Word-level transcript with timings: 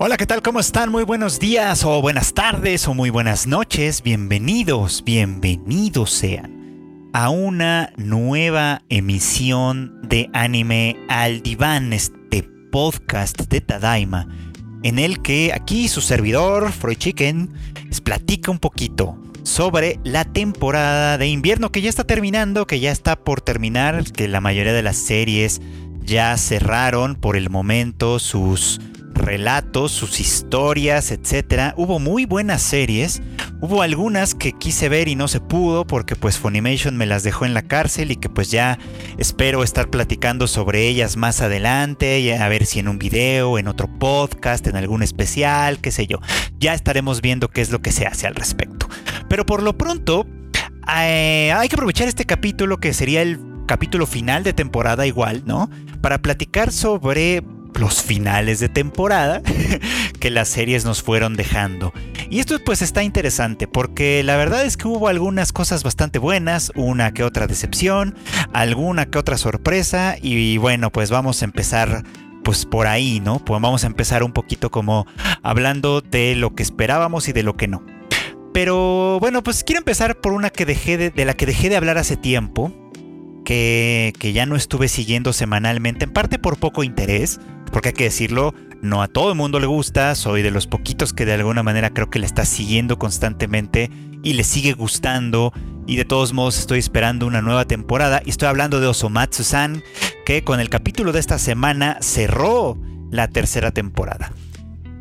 Hola, 0.00 0.16
¿qué 0.16 0.26
tal? 0.26 0.42
¿Cómo 0.42 0.60
están? 0.60 0.92
Muy 0.92 1.02
buenos 1.02 1.40
días 1.40 1.84
o 1.84 2.00
buenas 2.00 2.32
tardes 2.32 2.86
o 2.86 2.94
muy 2.94 3.10
buenas 3.10 3.48
noches. 3.48 4.00
Bienvenidos, 4.00 5.02
bienvenidos 5.04 6.12
sean 6.12 7.10
a 7.12 7.30
una 7.30 7.92
nueva 7.96 8.82
emisión 8.90 10.00
de 10.04 10.30
Anime 10.32 10.96
al 11.08 11.42
Diván, 11.42 11.92
este 11.92 12.44
podcast 12.70 13.40
de 13.48 13.60
Tadaima, 13.60 14.28
en 14.84 15.00
el 15.00 15.20
que 15.20 15.52
aquí 15.52 15.88
su 15.88 16.00
servidor, 16.00 16.70
Freud 16.70 16.98
Chicken, 16.98 17.52
les 17.88 18.00
platica 18.00 18.52
un 18.52 18.60
poquito 18.60 19.20
sobre 19.42 19.98
la 20.04 20.24
temporada 20.24 21.18
de 21.18 21.26
invierno 21.26 21.72
que 21.72 21.80
ya 21.80 21.90
está 21.90 22.04
terminando, 22.04 22.68
que 22.68 22.78
ya 22.78 22.92
está 22.92 23.16
por 23.16 23.40
terminar, 23.40 24.04
que 24.12 24.28
la 24.28 24.40
mayoría 24.40 24.74
de 24.74 24.84
las 24.84 24.96
series 24.96 25.60
ya 26.04 26.36
cerraron 26.36 27.16
por 27.16 27.36
el 27.36 27.50
momento 27.50 28.20
sus 28.20 28.80
relatos, 29.18 29.92
sus 29.92 30.20
historias, 30.20 31.10
etc. 31.10 31.74
Hubo 31.76 31.98
muy 31.98 32.24
buenas 32.24 32.62
series. 32.62 33.20
Hubo 33.60 33.82
algunas 33.82 34.34
que 34.34 34.52
quise 34.52 34.88
ver 34.88 35.08
y 35.08 35.16
no 35.16 35.28
se 35.28 35.40
pudo 35.40 35.86
porque 35.86 36.16
pues 36.16 36.38
Funimation 36.38 36.96
me 36.96 37.06
las 37.06 37.24
dejó 37.24 37.44
en 37.44 37.54
la 37.54 37.62
cárcel 37.62 38.10
y 38.10 38.16
que 38.16 38.28
pues 38.28 38.50
ya 38.50 38.78
espero 39.18 39.64
estar 39.64 39.90
platicando 39.90 40.46
sobre 40.46 40.86
ellas 40.86 41.16
más 41.16 41.40
adelante, 41.40 42.36
a 42.36 42.48
ver 42.48 42.66
si 42.66 42.78
en 42.78 42.88
un 42.88 42.98
video, 42.98 43.58
en 43.58 43.68
otro 43.68 43.88
podcast, 43.98 44.66
en 44.66 44.76
algún 44.76 45.02
especial, 45.02 45.80
qué 45.80 45.90
sé 45.90 46.06
yo. 46.06 46.18
Ya 46.58 46.74
estaremos 46.74 47.20
viendo 47.20 47.48
qué 47.48 47.60
es 47.60 47.70
lo 47.70 47.82
que 47.82 47.92
se 47.92 48.06
hace 48.06 48.26
al 48.26 48.34
respecto. 48.34 48.88
Pero 49.28 49.44
por 49.44 49.62
lo 49.62 49.76
pronto, 49.76 50.26
eh, 50.96 51.52
hay 51.54 51.68
que 51.68 51.74
aprovechar 51.76 52.08
este 52.08 52.24
capítulo 52.24 52.78
que 52.78 52.94
sería 52.94 53.22
el 53.22 53.38
capítulo 53.66 54.06
final 54.06 54.44
de 54.44 54.52
temporada 54.52 55.06
igual, 55.06 55.42
¿no? 55.44 55.68
Para 56.00 56.18
platicar 56.18 56.72
sobre 56.72 57.42
los 57.78 58.02
finales 58.02 58.60
de 58.60 58.68
temporada 58.68 59.42
que 60.20 60.30
las 60.30 60.48
series 60.48 60.84
nos 60.84 61.02
fueron 61.02 61.36
dejando. 61.36 61.92
Y 62.30 62.40
esto 62.40 62.58
pues 62.64 62.82
está 62.82 63.02
interesante 63.02 63.66
porque 63.66 64.22
la 64.22 64.36
verdad 64.36 64.64
es 64.64 64.76
que 64.76 64.88
hubo 64.88 65.08
algunas 65.08 65.52
cosas 65.52 65.82
bastante 65.82 66.18
buenas, 66.18 66.72
una 66.74 67.12
que 67.12 67.24
otra 67.24 67.46
decepción, 67.46 68.14
alguna 68.52 69.06
que 69.06 69.18
otra 69.18 69.38
sorpresa 69.38 70.16
y 70.20 70.58
bueno 70.58 70.90
pues 70.90 71.10
vamos 71.10 71.42
a 71.42 71.44
empezar 71.44 72.04
pues 72.44 72.64
por 72.64 72.86
ahí, 72.86 73.20
¿no? 73.20 73.44
Pues 73.44 73.60
vamos 73.60 73.84
a 73.84 73.86
empezar 73.88 74.22
un 74.22 74.32
poquito 74.32 74.70
como 74.70 75.06
hablando 75.42 76.00
de 76.00 76.34
lo 76.34 76.54
que 76.54 76.62
esperábamos 76.62 77.28
y 77.28 77.32
de 77.32 77.42
lo 77.42 77.56
que 77.56 77.68
no. 77.68 77.84
Pero 78.54 79.18
bueno, 79.20 79.42
pues 79.42 79.64
quiero 79.64 79.80
empezar 79.80 80.20
por 80.20 80.32
una 80.32 80.50
que 80.50 80.64
dejé 80.64 80.96
de, 80.96 81.10
de 81.10 81.24
la 81.24 81.34
que 81.34 81.46
dejé 81.46 81.68
de 81.68 81.76
hablar 81.76 81.98
hace 81.98 82.16
tiempo, 82.16 82.72
que, 83.44 84.12
que 84.18 84.32
ya 84.32 84.46
no 84.46 84.56
estuve 84.56 84.88
siguiendo 84.88 85.32
semanalmente, 85.32 86.04
en 86.04 86.12
parte 86.12 86.38
por 86.38 86.58
poco 86.58 86.84
interés, 86.84 87.38
porque 87.70 87.88
hay 87.90 87.94
que 87.94 88.04
decirlo, 88.04 88.54
no 88.82 89.02
a 89.02 89.08
todo 89.08 89.30
el 89.30 89.36
mundo 89.36 89.60
le 89.60 89.66
gusta, 89.66 90.14
soy 90.14 90.42
de 90.42 90.50
los 90.50 90.66
poquitos 90.66 91.12
que 91.12 91.24
de 91.24 91.34
alguna 91.34 91.62
manera 91.62 91.90
creo 91.90 92.10
que 92.10 92.18
le 92.18 92.26
está 92.26 92.44
siguiendo 92.44 92.98
constantemente 92.98 93.90
y 94.22 94.34
le 94.34 94.44
sigue 94.44 94.72
gustando 94.72 95.52
y 95.86 95.96
de 95.96 96.04
todos 96.04 96.32
modos 96.32 96.58
estoy 96.58 96.78
esperando 96.78 97.26
una 97.26 97.42
nueva 97.42 97.64
temporada 97.64 98.22
y 98.24 98.30
estoy 98.30 98.48
hablando 98.48 98.80
de 98.80 98.86
Osomatsu-san 98.86 99.82
que 100.24 100.44
con 100.44 100.60
el 100.60 100.68
capítulo 100.68 101.12
de 101.12 101.20
esta 101.20 101.38
semana 101.38 101.98
cerró 102.00 102.78
la 103.10 103.28
tercera 103.28 103.70
temporada. 103.70 104.32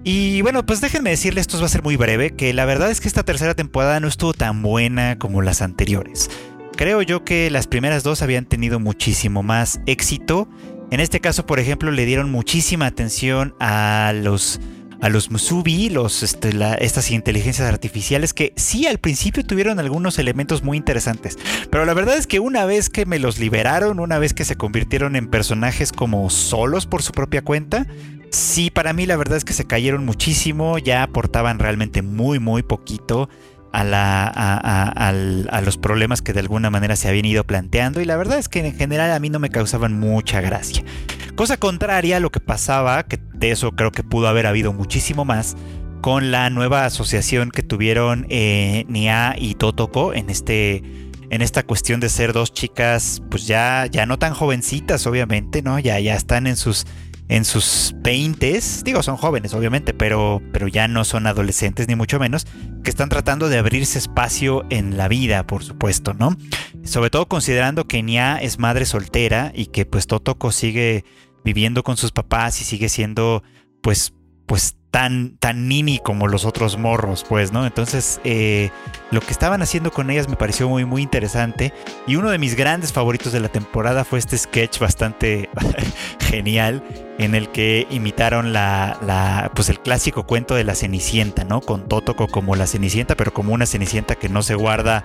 Y 0.04 0.42
bueno, 0.42 0.66
pues 0.66 0.80
déjenme 0.80 1.10
decirles, 1.10 1.42
esto 1.42 1.60
va 1.60 1.66
a 1.66 1.70
ser 1.70 1.84
muy 1.84 1.98
breve, 1.98 2.32
que 2.32 2.54
la 2.54 2.64
verdad 2.64 2.90
es 2.90 3.02
que 3.02 3.10
esta 3.10 3.24
tercera 3.24 3.56
temporada 3.56 4.00
no 4.00 4.08
estuvo 4.08 4.34
tan 4.34 4.62
buena 4.62 5.20
como 5.20 5.42
las 5.42 5.62
anteriores. 5.62 6.30
Creo 6.78 7.02
yo 7.02 7.26
que 7.26 7.52
las 7.52 7.68
primeras 7.68 8.04
dos 8.04 8.22
habían 8.22 8.46
tenido 8.46 8.80
muchísimo 8.80 9.44
más 9.44 9.82
éxito 9.86 10.48
en 10.92 11.00
este 11.00 11.20
caso, 11.20 11.46
por 11.46 11.60
ejemplo, 11.60 11.92
le 11.92 12.06
dieron 12.06 12.32
muchísima 12.32 12.86
atención 12.86 13.54
a 13.60 14.14
los 14.16 14.60
a 15.00 15.10
los 15.10 15.30
Musubi, 15.30 15.90
los, 15.90 16.24
este, 16.24 16.52
estas 16.80 17.12
inteligencias 17.12 17.68
artificiales 17.68 18.34
que 18.34 18.54
sí 18.56 18.88
al 18.88 18.98
principio 18.98 19.46
tuvieron 19.46 19.80
algunos 19.80 20.18
elementos 20.18 20.64
muy 20.64 20.78
interesantes, 20.78 21.38
pero 21.70 21.86
la 21.86 21.94
verdad 21.94 22.18
es 22.18 22.26
que 22.26 22.40
una 22.40 22.66
vez 22.66 22.90
que 22.90 23.06
me 23.06 23.20
los 23.20 23.38
liberaron, 23.38 24.00
una 24.00 24.18
vez 24.18 24.34
que 24.34 24.46
se 24.46 24.56
convirtieron 24.56 25.16
en 25.16 25.28
personajes 25.28 25.92
como 25.92 26.30
solos 26.30 26.88
por 26.88 27.04
su 27.04 27.12
propia 27.12 27.44
cuenta, 27.44 27.86
sí 28.32 28.72
para 28.72 28.94
mí 28.94 29.06
la 29.06 29.18
verdad 29.18 29.38
es 29.38 29.46
que 29.46 29.54
se 29.54 29.66
cayeron 29.66 30.06
muchísimo, 30.06 30.80
ya 30.80 31.04
aportaban 31.04 31.60
realmente 31.60 32.02
muy 32.02 32.40
muy 32.40 32.64
poquito 32.64 33.30
a, 33.74 35.62
los 35.64 35.78
problemas 35.78 36.22
que 36.22 36.34
de 36.34 36.40
alguna 36.40 36.70
manera 36.70 36.96
se 36.96 37.08
habían 37.08 37.26
ido 37.26 37.44
planteando 37.44 38.02
y 38.02 38.06
la 38.06 38.18
verdad 38.18 38.40
es 38.40 38.50
que 38.50 38.66
en 38.66 38.76
general 38.76 39.12
a 39.12 39.20
mí 39.20 39.30
no 39.30 39.40
me 39.40 39.50
causaban 39.50 40.00
mucha 40.00 40.42
gracia. 40.42 40.84
Cosa 41.36 41.58
contraria 41.58 42.18
a 42.18 42.20
lo 42.20 42.32
que 42.32 42.40
pasaba, 42.40 43.04
que 43.04 43.20
de 43.34 43.52
eso 43.52 43.72
creo 43.72 43.92
que 43.92 44.04
pudo 44.04 44.28
haber 44.28 44.48
habido 44.48 44.74
muchísimo 44.74 45.26
más, 45.26 45.56
con 46.02 46.32
la 46.32 46.50
nueva 46.50 46.86
asociación 46.86 47.52
que 47.52 47.64
tuvieron 47.64 48.26
eh, 48.30 48.86
Nia 48.88 49.36
y 49.38 49.56
Totoko 49.56 50.14
en 50.14 50.30
este 50.30 50.84
en 51.30 51.42
esta 51.42 51.64
cuestión 51.64 52.00
de 52.00 52.08
ser 52.08 52.32
dos 52.32 52.54
chicas 52.54 53.22
pues 53.30 53.48
ya 53.48 53.86
ya 53.92 54.06
no 54.06 54.18
tan 54.18 54.34
jovencitas 54.34 55.06
obviamente, 55.08 55.62
¿no? 55.62 55.78
Ya 55.80 56.00
ya 56.00 56.16
están 56.16 56.48
en 56.48 56.56
sus 56.56 56.86
en 57.30 57.44
sus 57.46 57.94
20, 57.98 58.60
digo, 58.84 59.04
son 59.04 59.18
jóvenes 59.18 59.54
obviamente, 59.54 59.94
pero, 59.94 60.42
pero 60.54 60.68
ya 60.68 60.88
no 60.88 61.04
son 61.04 61.28
adolescentes 61.28 61.88
ni 61.88 61.96
mucho 61.96 62.20
menos, 62.20 62.46
que 62.84 62.90
están 62.90 63.10
tratando 63.10 63.50
de 63.50 63.58
abrirse 63.58 64.00
espacio 64.00 64.66
en 64.70 64.98
la 64.98 65.08
vida, 65.08 65.46
por 65.46 65.64
supuesto, 65.64 66.14
¿no? 66.14 66.38
Sobre 66.84 67.10
todo 67.10 67.28
considerando 67.28 67.88
que 67.88 68.02
Nia 68.02 68.38
es 68.38 68.60
madre 68.60 68.86
soltera 68.86 69.52
y 69.54 69.68
que 69.68 69.86
pues 69.86 70.08
Totoko 70.08 70.52
sigue 70.52 71.04
viviendo 71.44 71.84
con 71.84 71.98
sus 71.98 72.12
papás 72.12 72.62
y 72.62 72.64
sigue 72.64 72.90
siendo 72.90 73.44
pues 73.82 74.14
pues 74.46 74.78
tan, 74.92 75.38
tan 75.38 75.68
nini 75.68 76.00
como 76.00 76.28
los 76.28 76.46
otros 76.46 76.78
morros, 76.78 77.26
pues, 77.28 77.52
¿no? 77.52 77.66
Entonces, 77.66 78.22
eh, 78.24 78.72
lo 79.12 79.22
que 79.22 79.32
estaban 79.32 79.62
haciendo 79.62 79.92
con 79.92 80.10
ellas 80.10 80.30
me 80.30 80.36
pareció 80.36 80.70
muy, 80.70 80.86
muy 80.86 81.02
interesante. 81.02 81.74
Y 82.08 82.16
uno 82.16 82.30
de 82.30 82.38
mis 82.38 82.56
grandes 82.56 82.94
favoritos 82.94 83.32
de 83.34 83.40
la 83.40 83.50
temporada 83.50 84.04
fue 84.06 84.20
este 84.20 84.38
sketch 84.38 84.80
bastante 84.80 85.50
genial 86.20 86.84
en 87.20 87.36
el 87.36 87.50
que 87.50 87.88
imitaron 87.90 88.54
la, 88.54 88.98
la, 89.02 89.52
pues 89.56 89.70
el 89.70 89.80
clásico 89.80 90.24
cuento 90.24 90.56
de 90.56 90.64
la 90.64 90.76
Cenicienta, 90.76 91.44
¿no? 91.44 91.62
Con 91.62 91.88
Totoko 91.88 92.28
como 92.28 92.56
la 92.56 92.68
Cenicienta, 92.68 93.16
pero 93.16 93.34
como 93.34 93.54
una 93.54 93.66
Cenicienta 93.66 94.16
que 94.16 94.30
no 94.30 94.44
se 94.44 94.56
guarda, 94.56 95.04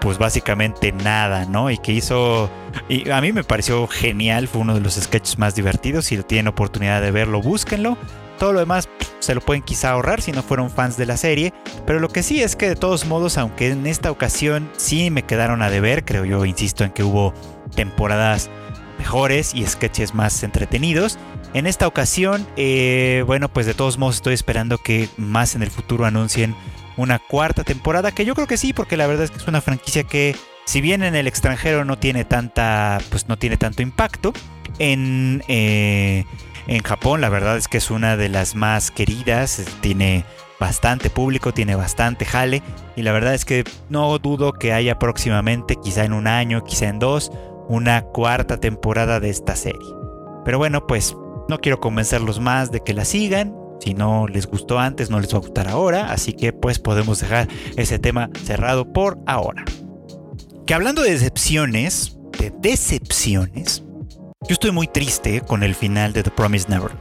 pues 0.00 0.18
básicamente 0.18 0.92
nada, 0.92 1.46
¿no? 1.46 1.70
Y 1.70 1.78
que 1.78 1.92
hizo, 1.92 2.50
y 2.88 3.10
a 3.10 3.20
mí 3.20 3.32
me 3.32 3.44
pareció 3.44 3.86
genial, 3.86 4.46
fue 4.46 4.60
uno 4.62 4.74
de 4.74 4.80
los 4.80 4.94
sketches 4.94 5.38
más 5.38 5.54
divertidos. 5.54 6.06
Si 6.06 6.22
tienen 6.22 6.48
oportunidad 6.48 7.00
de 7.00 7.10
verlo, 7.10 7.40
búsquenlo. 7.40 7.96
Todo 8.38 8.52
lo 8.52 8.60
demás 8.60 8.88
se 9.20 9.34
lo 9.34 9.40
pueden 9.40 9.62
quizá 9.62 9.90
ahorrar 9.90 10.20
si 10.20 10.32
no 10.32 10.42
fueron 10.42 10.70
fans 10.70 10.96
de 10.96 11.06
la 11.06 11.16
serie, 11.16 11.52
pero 11.86 12.00
lo 12.00 12.08
que 12.08 12.22
sí 12.22 12.42
es 12.42 12.56
que 12.56 12.68
de 12.68 12.76
todos 12.76 13.06
modos, 13.06 13.38
aunque 13.38 13.70
en 13.70 13.86
esta 13.86 14.10
ocasión 14.10 14.70
sí 14.76 15.10
me 15.10 15.22
quedaron 15.22 15.62
a 15.62 15.70
deber, 15.70 16.04
creo 16.04 16.24
yo, 16.24 16.44
insisto 16.44 16.84
en 16.84 16.90
que 16.90 17.02
hubo 17.02 17.32
temporadas 17.74 18.50
mejores 18.98 19.54
y 19.54 19.66
sketches 19.66 20.14
más 20.14 20.42
entretenidos. 20.42 21.18
En 21.52 21.66
esta 21.66 21.86
ocasión, 21.86 22.46
eh, 22.56 23.22
bueno, 23.26 23.48
pues 23.48 23.66
de 23.66 23.74
todos 23.74 23.98
modos 23.98 24.16
estoy 24.16 24.34
esperando 24.34 24.78
que 24.78 25.08
más 25.16 25.54
en 25.54 25.62
el 25.62 25.70
futuro 25.70 26.04
anuncien 26.04 26.54
una 26.96 27.18
cuarta 27.18 27.64
temporada, 27.64 28.12
que 28.12 28.24
yo 28.24 28.34
creo 28.34 28.46
que 28.46 28.56
sí, 28.56 28.72
porque 28.72 28.96
la 28.96 29.06
verdad 29.06 29.24
es 29.24 29.30
que 29.30 29.38
es 29.38 29.48
una 29.48 29.60
franquicia 29.60 30.04
que, 30.04 30.36
si 30.64 30.80
bien 30.80 31.02
en 31.02 31.14
el 31.14 31.26
extranjero 31.26 31.84
no 31.84 31.98
tiene 31.98 32.24
tanta, 32.24 32.98
pues 33.10 33.28
no 33.28 33.36
tiene 33.36 33.56
tanto 33.56 33.82
impacto, 33.82 34.32
en 34.78 35.42
eh, 35.48 36.24
en 36.66 36.82
Japón. 36.82 37.20
La 37.20 37.28
verdad 37.28 37.56
es 37.56 37.68
que 37.68 37.78
es 37.78 37.90
una 37.90 38.16
de 38.16 38.28
las 38.28 38.54
más 38.54 38.90
queridas, 38.90 39.62
tiene 39.80 40.24
bastante 40.58 41.10
público, 41.10 41.52
tiene 41.52 41.74
bastante 41.74 42.24
jale 42.24 42.62
y 42.96 43.02
la 43.02 43.12
verdad 43.12 43.34
es 43.34 43.44
que 43.44 43.64
no 43.88 44.18
dudo 44.18 44.52
que 44.52 44.72
haya 44.72 44.98
próximamente, 44.98 45.76
quizá 45.76 46.04
en 46.04 46.12
un 46.12 46.26
año, 46.26 46.64
quizá 46.64 46.88
en 46.88 46.98
dos, 46.98 47.30
una 47.68 48.02
cuarta 48.02 48.58
temporada 48.58 49.20
de 49.20 49.30
esta 49.30 49.56
serie. 49.56 49.88
Pero 50.44 50.58
bueno, 50.58 50.86
pues 50.86 51.16
no 51.48 51.58
quiero 51.58 51.80
convencerlos 51.80 52.40
más 52.40 52.70
de 52.70 52.80
que 52.80 52.94
la 52.94 53.04
sigan. 53.04 53.54
Si 53.80 53.94
no 53.94 54.28
les 54.28 54.46
gustó 54.46 54.78
antes, 54.78 55.10
no 55.10 55.20
les 55.20 55.32
va 55.34 55.38
a 55.38 55.42
gustar 55.42 55.68
ahora. 55.68 56.10
Así 56.12 56.32
que 56.32 56.52
pues 56.52 56.78
podemos 56.78 57.20
dejar 57.20 57.48
ese 57.76 57.98
tema 57.98 58.30
cerrado 58.44 58.92
por 58.92 59.18
ahora. 59.26 59.64
Que 60.66 60.74
hablando 60.74 61.02
de 61.02 61.10
decepciones, 61.10 62.16
de 62.38 62.52
decepciones, 62.60 63.84
yo 64.46 64.52
estoy 64.52 64.72
muy 64.72 64.86
triste 64.86 65.40
con 65.40 65.62
el 65.62 65.74
final 65.74 66.12
de 66.12 66.22
The 66.22 66.30
Promised 66.30 66.68
Neverland. 66.68 67.00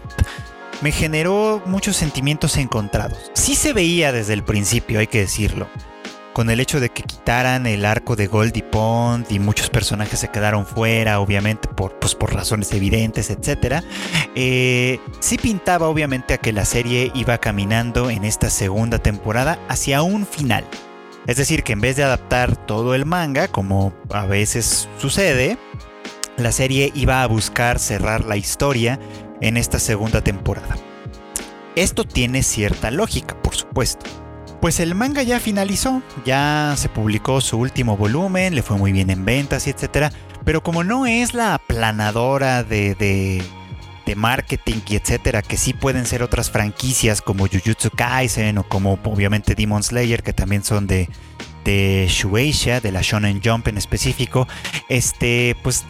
Me 0.81 0.92
generó 0.92 1.62
muchos 1.66 1.98
sentimientos 1.98 2.57
encontrados. 2.57 3.31
Sí 3.34 3.56
se 3.56 3.74
veía 3.74 4.12
desde 4.12 4.34
el 4.34 4.44
principio, 4.44 5.00
hay 5.00 5.07
que 5.07 5.19
decirlo. 5.19 5.68
Con 6.34 6.50
el 6.50 6.60
hecho 6.60 6.80
de 6.80 6.90
que 6.90 7.04
quitaran 7.04 7.68
el 7.68 7.86
arco 7.86 8.16
de 8.16 8.28
Goldie 8.28 8.63
Pond 8.63 9.28
y 9.30 9.40
muchos 9.40 9.69
personajes 9.69 10.19
se 10.19 10.30
quedaron 10.30 10.66
fuera, 10.66 11.19
obviamente 11.19 11.68
por, 11.68 12.00
pues, 12.00 12.16
por 12.16 12.34
razones 12.34 12.72
evidentes, 12.72 13.30
etc. 13.30 13.84
Eh, 14.36 15.00
sí 15.19 15.38
pintaba 15.38 15.88
obviamente 15.88 16.34
a 16.34 16.38
que 16.39 16.54
la 16.54 16.66
serie 16.66 17.12
iba 17.13 17.38
caminando 17.38 18.10
en 18.10 18.24
esta 18.24 18.50
segunda 18.50 19.00
temporada 19.00 19.60
hacia 19.68 20.01
un 20.01 20.25
final. 20.25 20.66
Es 21.28 21.38
decir, 21.38 21.63
que 21.63 21.74
en 21.74 21.81
vez 21.81 21.96
de 21.98 22.04
adaptar 22.04 22.56
todo 22.56 22.96
el 22.96 23.06
manga, 23.06 23.48
como 23.48 23.94
a 24.10 24.25
veces 24.25 24.89
sucede, 24.98 25.57
la 26.38 26.51
serie 26.51 26.91
iba 26.95 27.24
a 27.24 27.27
buscar 27.27 27.80
cerrar 27.80 28.25
la 28.25 28.38
historia 28.38 29.00
en 29.41 29.57
esta 29.57 29.80
segunda 29.80 30.21
temporada. 30.21 30.75
Esto 31.75 32.03
tiene 32.03 32.44
cierta 32.44 32.91
lógica, 32.91 33.35
por 33.41 33.56
supuesto. 33.56 34.06
Pues 34.62 34.80
el 34.80 34.95
manga 34.95 35.24
ya 35.24 35.39
finalizó, 35.39 36.01
ya 36.25 36.74
se 36.77 36.88
publicó 36.88 37.41
su 37.41 37.57
último 37.57 37.97
volumen, 37.97 38.56
le 38.56 38.62
fue 38.62 38.77
muy 38.77 38.91
bien 38.91 39.09
en 39.09 39.25
ventas 39.25 39.68
y 39.68 39.71
etcétera. 39.71 40.12
Pero 40.45 40.63
como 40.63 40.83
no 40.83 41.06
es 41.06 41.33
la 41.33 41.56
aplanadora 41.56 42.63
de, 42.63 42.95
de, 42.95 43.44
de, 44.06 44.15
marketing 44.15 44.81
y 44.88 44.95
etcétera, 44.95 45.41
que 45.41 45.57
sí 45.57 45.74
pueden 45.74 46.06
ser 46.06 46.21
otras 46.21 46.51
franquicias 46.51 47.21
como 47.21 47.47
Jujutsu 47.47 47.89
Kaisen 47.89 48.57
o 48.57 48.63
como 48.63 49.00
obviamente 49.03 49.56
Demon 49.56 49.83
Slayer, 49.83 50.24
que 50.24 50.33
también 50.33 50.63
son 50.63 50.88
de, 50.88 51.09
de 51.65 52.07
Shueisha, 52.09 52.79
de 52.79 52.91
la 52.91 53.01
Shonen 53.01 53.41
Jump 53.44 53.68
en 53.68 53.77
específico, 53.77 54.47
este, 54.89 55.56
pues 55.63 55.86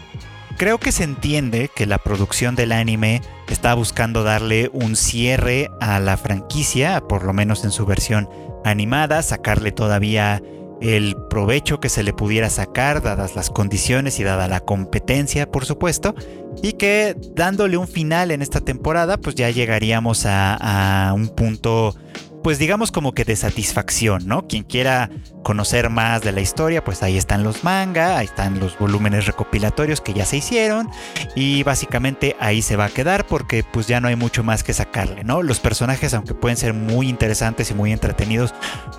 creo 0.58 0.78
que 0.80 0.92
se 0.92 1.04
entiende 1.04 1.70
que 1.74 1.86
la 1.86 1.98
producción 1.98 2.56
del 2.56 2.72
anime 2.72 3.22
está 3.50 3.74
buscando 3.74 4.24
darle 4.24 4.70
un 4.74 4.96
cierre 4.96 5.70
a 5.80 6.00
la 6.00 6.18
franquicia, 6.18 7.02
por 7.02 7.24
lo 7.24 7.34
menos 7.34 7.64
en 7.64 7.72
su 7.72 7.86
versión 7.86 8.30
animada, 8.64 9.22
sacarle 9.22 9.72
todavía 9.72 10.42
el 10.82 11.16
provecho 11.30 11.80
que 11.80 11.88
se 11.90 12.04
le 12.04 12.14
pudiera 12.14 12.50
sacar, 12.50 13.02
dadas 13.02 13.36
las 13.36 13.50
condiciones 13.50 14.20
y 14.20 14.24
dada 14.24 14.48
la 14.48 14.60
competencia, 14.60 15.50
por 15.50 15.66
supuesto, 15.66 16.14
y 16.62 16.74
que 16.74 17.16
dándole 17.36 17.78
un 17.78 17.88
final 17.88 18.32
en 18.32 18.42
esta 18.42 18.60
temporada, 18.60 19.18
pues 19.18 19.36
ya 19.36 19.50
llegaríamos 19.50 20.26
a, 20.26 21.10
a 21.10 21.14
un 21.14 21.30
punto 21.30 21.96
pues 22.44 22.60
digamos 22.60 22.92
como 22.92 23.14
que 23.14 23.24
de 23.24 23.36
satisfacción, 23.36 24.28
¿no? 24.28 24.48
Quien 24.48 24.64
quiera 24.64 25.10
conocer 25.44 25.90
más 25.90 26.22
de 26.22 26.34
la 26.34 26.42
historia, 26.42 26.84
pues 26.84 27.02
ahí 27.02 27.18
están 27.18 27.44
los 27.44 27.64
manga, 27.64 28.18
ahí 28.18 28.26
están 28.26 28.60
los 28.60 28.78
volúmenes 28.78 29.26
recopilatorios 29.26 30.02
que 30.02 30.14
ya 30.14 30.26
se 30.26 30.38
hicieron 30.38 30.90
y 31.36 31.64
básicamente 31.64 32.36
ahí 32.40 32.62
se 32.62 32.76
va 32.76 32.86
a 32.86 32.90
quedar 32.90 33.26
porque 33.26 33.64
pues 33.64 33.88
ya 33.88 34.02
no 34.02 34.10
hay 34.10 34.16
mucho 34.16 34.44
más 34.44 34.64
que 34.64 34.74
sacarle, 34.74 35.24
¿no? 35.24 35.42
Los 35.42 35.60
personajes, 35.60 36.14
aunque 36.14 36.34
pueden 36.34 36.58
ser 36.58 36.74
muy 36.74 37.08
interesantes 37.08 37.72
y 37.72 37.74
muy 37.74 37.94
entretenidos, 37.94 38.54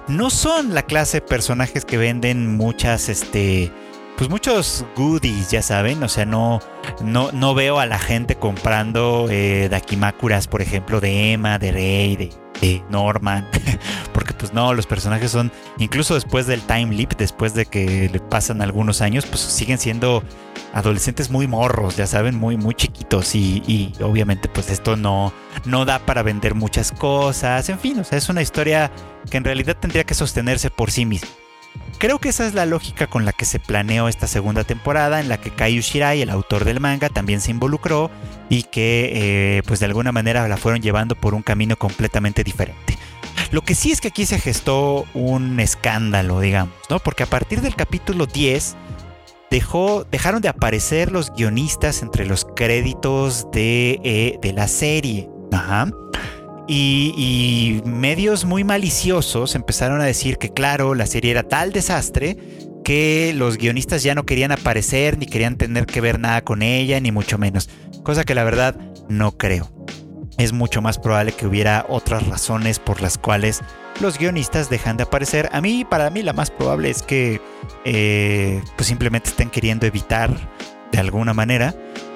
no 0.08 0.31
son 0.31 0.75
la 0.75 0.82
clase 0.82 1.20
de 1.20 1.26
personajes 1.26 1.85
que 1.85 1.99
venden 1.99 2.56
muchas, 2.56 3.08
este, 3.11 3.70
pues 4.17 4.31
muchos 4.31 4.87
goodies, 4.97 5.50
ya 5.50 5.61
saben, 5.61 6.02
o 6.02 6.08
sea, 6.08 6.25
no, 6.25 6.61
no, 7.02 7.31
no 7.32 7.55
veo 7.55 7.79
a 7.79 7.87
la 7.87 7.99
gente 7.99 8.37
comprando 8.37 9.26
eh, 9.29 9.69
Dakimakuras, 9.70 10.49
por 10.49 10.62
ejemplo, 10.62 11.00
de 11.00 11.32
Emma, 11.32 11.58
de 11.58 11.73
Rey, 11.73 12.17
de 12.17 12.44
Norman. 12.88 13.49
Porque 14.12 14.32
pues 14.34 14.52
no, 14.52 14.75
los 14.75 14.87
personajes 14.87 15.31
son, 15.31 15.52
incluso 15.78 16.14
después 16.14 16.46
del 16.46 16.61
time 16.62 16.94
leap, 16.94 17.16
después 17.16 17.55
de 17.55 17.66
que 17.66 18.08
le 18.12 18.20
pasan 18.20 18.62
algunos 18.62 19.00
años, 19.00 19.26
pues 19.26 19.40
siguen 19.40 19.78
siendo 19.78 20.22
adolescentes 20.72 21.31
muy 21.31 21.46
morros, 21.46 21.96
ya 21.96 22.06
saben, 22.06 22.37
muy, 22.37 22.56
muy 22.56 22.75
chiquitos. 22.75 23.34
Y, 23.34 23.93
obviamente 24.00 24.49
pues 24.49 24.70
esto 24.70 24.96
no, 24.96 25.32
no 25.64 25.84
da 25.84 25.99
para 25.99 26.22
vender 26.22 26.55
muchas 26.55 26.93
cosas. 26.93 27.69
En 27.69 27.78
fin, 27.78 27.99
o 28.00 28.05
sea, 28.05 28.19
es 28.19 28.28
una 28.28 28.43
historia 28.43 28.90
que 29.31 29.37
en 29.37 29.44
realidad 29.44 29.76
tendría 29.78 30.05
que 30.05 30.14
sostenerse 30.14 30.70
por 30.70 30.90
sí 30.90 31.06
misma. 31.06 31.28
Creo 31.99 32.19
que 32.19 32.29
esa 32.29 32.46
es 32.46 32.55
la 32.55 32.67
lógica 32.67 33.06
con 33.06 33.25
la 33.25 33.32
que 33.32 33.44
se 33.44 33.58
planeó 33.58 34.08
esta 34.08 34.26
segunda 34.26 34.64
temporada, 34.64 35.20
en 35.20 35.29
la 35.29 35.38
que 35.41 35.50
Kaiju 35.50 35.81
Shirai, 35.81 36.20
el 36.23 36.31
autor 36.31 36.64
del 36.64 36.81
manga, 36.81 37.08
también 37.08 37.41
se 37.41 37.50
involucró 37.50 38.11
y 38.49 38.64
que, 38.64 39.58
eh, 39.58 39.62
pues 39.67 39.81
de 39.81 39.87
alguna 39.87 40.12
manera, 40.12 40.46
la 40.49 40.56
fueron 40.56 40.82
llevando 40.82 41.14
por 41.14 41.35
un 41.35 41.43
camino 41.43 41.76
completamente 41.76 42.44
diferente. 42.44 42.99
Lo 43.50 43.62
que 43.62 43.75
sí 43.75 43.93
es 43.93 44.00
que 44.00 44.08
aquí 44.08 44.26
se 44.26 44.38
gestó 44.38 45.05
un 45.14 45.61
escándalo, 45.61 46.41
digamos, 46.41 46.75
¿no? 46.91 46.99
Porque 46.99 47.23
a 47.23 47.26
partir 47.26 47.61
del 47.61 47.76
capítulo 47.76 48.26
10 48.26 48.76
dejó, 49.50 50.05
dejaron 50.11 50.43
de 50.43 50.49
aparecer 50.49 51.12
los 51.12 51.32
guionistas 51.32 52.02
entre 52.02 52.26
los 52.26 52.44
créditos 52.56 53.50
de, 53.52 54.00
eh, 54.02 54.38
de 54.43 54.52
la 54.52 54.67
serie. 54.67 55.29
Ajá. 55.52 55.88
Y, 56.66 57.82
medios 57.84 58.44
muy 58.44 58.64
maliciosos 58.64 59.55
empezaron 59.55 60.00
a 60.00 60.05
decir 60.05 60.38
que, 60.38 60.52
claro, 60.52 60.94
la 60.94 61.06
serie 61.06 61.31
era 61.31 61.43
tal 61.43 61.72
desastre 61.72 62.38
que 62.84 63.32
los 63.34 63.56
guionistas 63.56 64.02
ya 64.02 64.14
no 64.14 64.25
querían 64.25 64.52
aparecer, 64.52 65.19
ni 65.19 65.26
querían 65.26 65.56
tener 65.56 65.87
que 65.87 66.00
ver 66.00 66.19
nada 66.19 66.43
con 66.43 66.62
ella, 66.62 67.00
ni 67.00 67.12
mucho 67.12 67.38
menos. 67.38 67.70
Cosa 68.02 68.25
que 68.25 68.34
la 68.34 68.44
verdad 68.44 68.76
no 69.08 69.32
creo. 69.32 69.70
Es 70.37 70.52
mucho 70.52 70.82
más 70.82 70.99
probable 70.99 71.32
que 71.32 71.46
hubiera 71.46 71.87
otras 71.88 72.26
razones 72.26 72.78
por 72.78 73.00
las 73.00 73.19
cuales 73.19 73.62
los 74.00 74.19
guionistas 74.19 74.69
dejan 74.69 74.96
de 74.96 75.05
aparecer. 75.05 75.49
A 75.52 75.61
mí, 75.61 75.84
para 75.88 76.11
mí, 76.11 76.22
la 76.22 76.32
más 76.32 76.50
probable 76.50 76.90
es 76.90 77.02
que 77.02 77.40
eh, 77.84 78.62
pues 78.76 78.88
simplemente 78.88 79.31
estén 79.31 79.50
queriendo 79.50 79.87
evitar 79.87 80.31
de 80.90 80.99
alguna 80.99 81.34
manera 81.34 81.75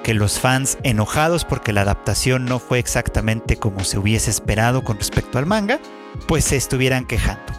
que 0.09 0.15
los 0.15 0.39
fans 0.39 0.79
enojados 0.81 1.45
porque 1.45 1.71
la 1.71 1.81
adaptación 1.81 2.45
no 2.45 2.57
fue 2.57 2.79
exactamente 2.79 3.57
como 3.57 3.83
se 3.83 3.99
hubiese 3.99 4.31
esperado 4.31 4.83
con 4.83 4.97
respecto 4.97 5.37
al 5.37 5.45
manga, 5.45 5.79
pues 6.27 6.45
se 6.45 6.55
estuvieran 6.55 7.05
quejando. 7.05 7.53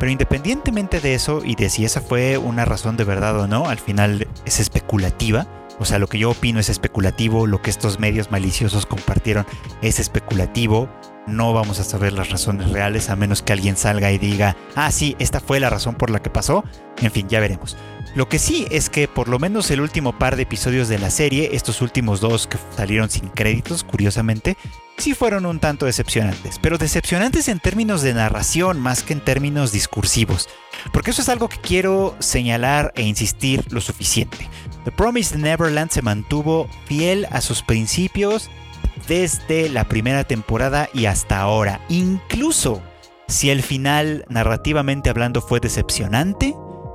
Pero 0.00 0.10
independientemente 0.10 0.98
de 0.98 1.14
eso 1.14 1.42
y 1.44 1.54
de 1.54 1.70
si 1.70 1.84
esa 1.84 2.00
fue 2.00 2.36
una 2.36 2.64
razón 2.64 2.96
de 2.96 3.04
verdad 3.04 3.38
o 3.38 3.46
no, 3.46 3.68
al 3.68 3.78
final 3.78 4.26
es 4.44 4.58
especulativa. 4.58 5.46
O 5.78 5.84
sea, 5.84 6.00
lo 6.00 6.08
que 6.08 6.18
yo 6.18 6.32
opino 6.32 6.58
es 6.58 6.68
especulativo, 6.68 7.46
lo 7.46 7.62
que 7.62 7.70
estos 7.70 8.00
medios 8.00 8.32
maliciosos 8.32 8.86
compartieron 8.86 9.46
es 9.80 10.00
especulativo. 10.00 10.88
No 11.26 11.54
vamos 11.54 11.80
a 11.80 11.84
saber 11.84 12.12
las 12.12 12.30
razones 12.30 12.70
reales 12.70 13.08
a 13.08 13.16
menos 13.16 13.42
que 13.42 13.52
alguien 13.52 13.76
salga 13.76 14.12
y 14.12 14.18
diga, 14.18 14.56
ah, 14.74 14.90
sí, 14.90 15.16
esta 15.18 15.40
fue 15.40 15.58
la 15.58 15.70
razón 15.70 15.94
por 15.94 16.10
la 16.10 16.20
que 16.20 16.30
pasó. 16.30 16.64
En 17.00 17.10
fin, 17.10 17.28
ya 17.28 17.40
veremos. 17.40 17.76
Lo 18.14 18.28
que 18.28 18.38
sí 18.38 18.66
es 18.70 18.90
que 18.90 19.08
por 19.08 19.28
lo 19.28 19.38
menos 19.40 19.70
el 19.70 19.80
último 19.80 20.16
par 20.16 20.36
de 20.36 20.42
episodios 20.42 20.88
de 20.88 20.98
la 20.98 21.10
serie, 21.10 21.50
estos 21.52 21.80
últimos 21.80 22.20
dos 22.20 22.46
que 22.46 22.58
salieron 22.76 23.10
sin 23.10 23.28
créditos, 23.28 23.82
curiosamente, 23.82 24.56
sí 24.98 25.14
fueron 25.14 25.46
un 25.46 25.58
tanto 25.58 25.86
decepcionantes, 25.86 26.60
pero 26.60 26.78
decepcionantes 26.78 27.48
en 27.48 27.58
términos 27.58 28.02
de 28.02 28.14
narración 28.14 28.78
más 28.78 29.02
que 29.02 29.14
en 29.14 29.20
términos 29.20 29.72
discursivos, 29.72 30.48
porque 30.92 31.10
eso 31.10 31.22
es 31.22 31.28
algo 31.28 31.48
que 31.48 31.58
quiero 31.58 32.14
señalar 32.20 32.92
e 32.94 33.02
insistir 33.02 33.64
lo 33.72 33.80
suficiente. 33.80 34.48
The 34.84 34.92
Promised 34.92 35.36
Neverland 35.36 35.90
se 35.90 36.02
mantuvo 36.02 36.68
fiel 36.86 37.26
a 37.32 37.40
sus 37.40 37.62
principios 37.62 38.48
desde 39.08 39.68
la 39.68 39.84
primera 39.84 40.24
temporada 40.24 40.88
y 40.92 41.06
hasta 41.06 41.40
ahora, 41.40 41.80
incluso 41.88 42.82
si 43.28 43.50
el 43.50 43.62
final 43.62 44.24
narrativamente 44.28 45.10
hablando 45.10 45.40
fue 45.40 45.60
decepcionante, 45.60 46.54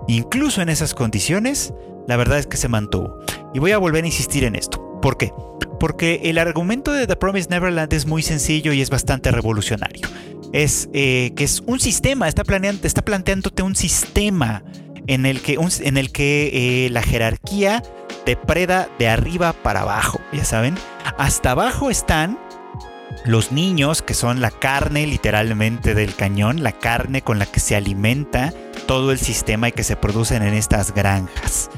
Incluso 0.09 0.63
en 0.63 0.69
esas 0.69 0.95
condiciones, 0.95 1.71
la 2.07 2.17
verdad 2.17 2.39
es 2.39 2.47
que 2.47 2.57
se 2.57 2.67
mantuvo. 2.67 3.19
Y 3.53 3.59
voy 3.59 3.73
a 3.73 3.77
volver 3.77 4.03
a 4.03 4.07
insistir 4.07 4.43
en 4.43 4.55
esto. 4.55 4.99
¿Por 5.03 5.17
qué? 5.17 5.31
Porque 5.79 6.21
el 6.23 6.39
argumento 6.39 6.91
de 6.91 7.05
The 7.05 7.15
Promised 7.15 7.51
Neverland 7.51 7.93
es 7.93 8.07
muy 8.07 8.23
sencillo 8.23 8.73
y 8.73 8.81
es 8.81 8.89
bastante 8.89 9.31
revolucionario. 9.31 10.07
Es 10.51 10.89
eh, 10.93 11.31
que 11.35 11.43
es 11.43 11.61
un 11.67 11.79
sistema, 11.79 12.27
está, 12.27 12.43
planeando, 12.43 12.87
está 12.87 13.03
planteándote 13.03 13.61
un 13.61 13.75
sistema 13.75 14.63
en 15.05 15.27
el 15.27 15.41
que, 15.41 15.59
en 15.81 15.97
el 15.97 16.11
que 16.11 16.85
eh, 16.85 16.89
la 16.89 17.03
jerarquía 17.03 17.83
depreda 18.29 18.87
de 18.99 19.09
arriba 19.09 19.53
para 19.53 19.81
abajo, 19.81 20.21
ya 20.31 20.45
saben. 20.45 20.75
Hasta 21.17 21.51
abajo 21.51 21.89
están 21.89 22.37
los 23.25 23.51
niños, 23.51 24.03
que 24.03 24.13
son 24.13 24.39
la 24.39 24.51
carne 24.51 25.07
literalmente 25.07 25.95
del 25.95 26.13
cañón, 26.13 26.61
la 26.61 26.73
carne 26.73 27.23
con 27.23 27.39
la 27.39 27.47
que 27.47 27.59
se 27.59 27.75
alimenta 27.75 28.53
todo 28.85 29.11
el 29.11 29.17
sistema 29.17 29.69
y 29.69 29.71
que 29.71 29.83
se 29.83 29.95
producen 29.95 30.43
en 30.43 30.53
estas 30.53 30.93
granjas. 30.93 31.71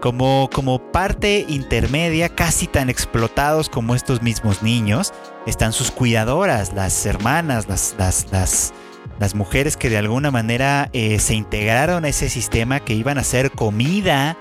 Como, 0.00 0.48
como 0.52 0.92
parte 0.92 1.44
intermedia, 1.48 2.28
casi 2.28 2.68
tan 2.68 2.88
explotados 2.88 3.68
como 3.68 3.96
estos 3.96 4.22
mismos 4.22 4.62
niños, 4.62 5.12
están 5.44 5.72
sus 5.72 5.90
cuidadoras, 5.90 6.72
las 6.72 7.04
hermanas, 7.04 7.66
las, 7.68 7.96
las, 7.98 8.72
las, 9.18 9.34
mujeres 9.34 9.76
que 9.76 9.90
de 9.90 9.98
alguna 9.98 10.30
manera 10.30 10.88
eh, 10.92 11.18
se 11.18 11.34
integraron 11.34 12.04
a 12.04 12.08
ese 12.08 12.28
sistema, 12.28 12.78
que 12.78 12.94
iban 12.94 13.18
a 13.18 13.24
ser 13.24 13.50
comida 13.50 14.36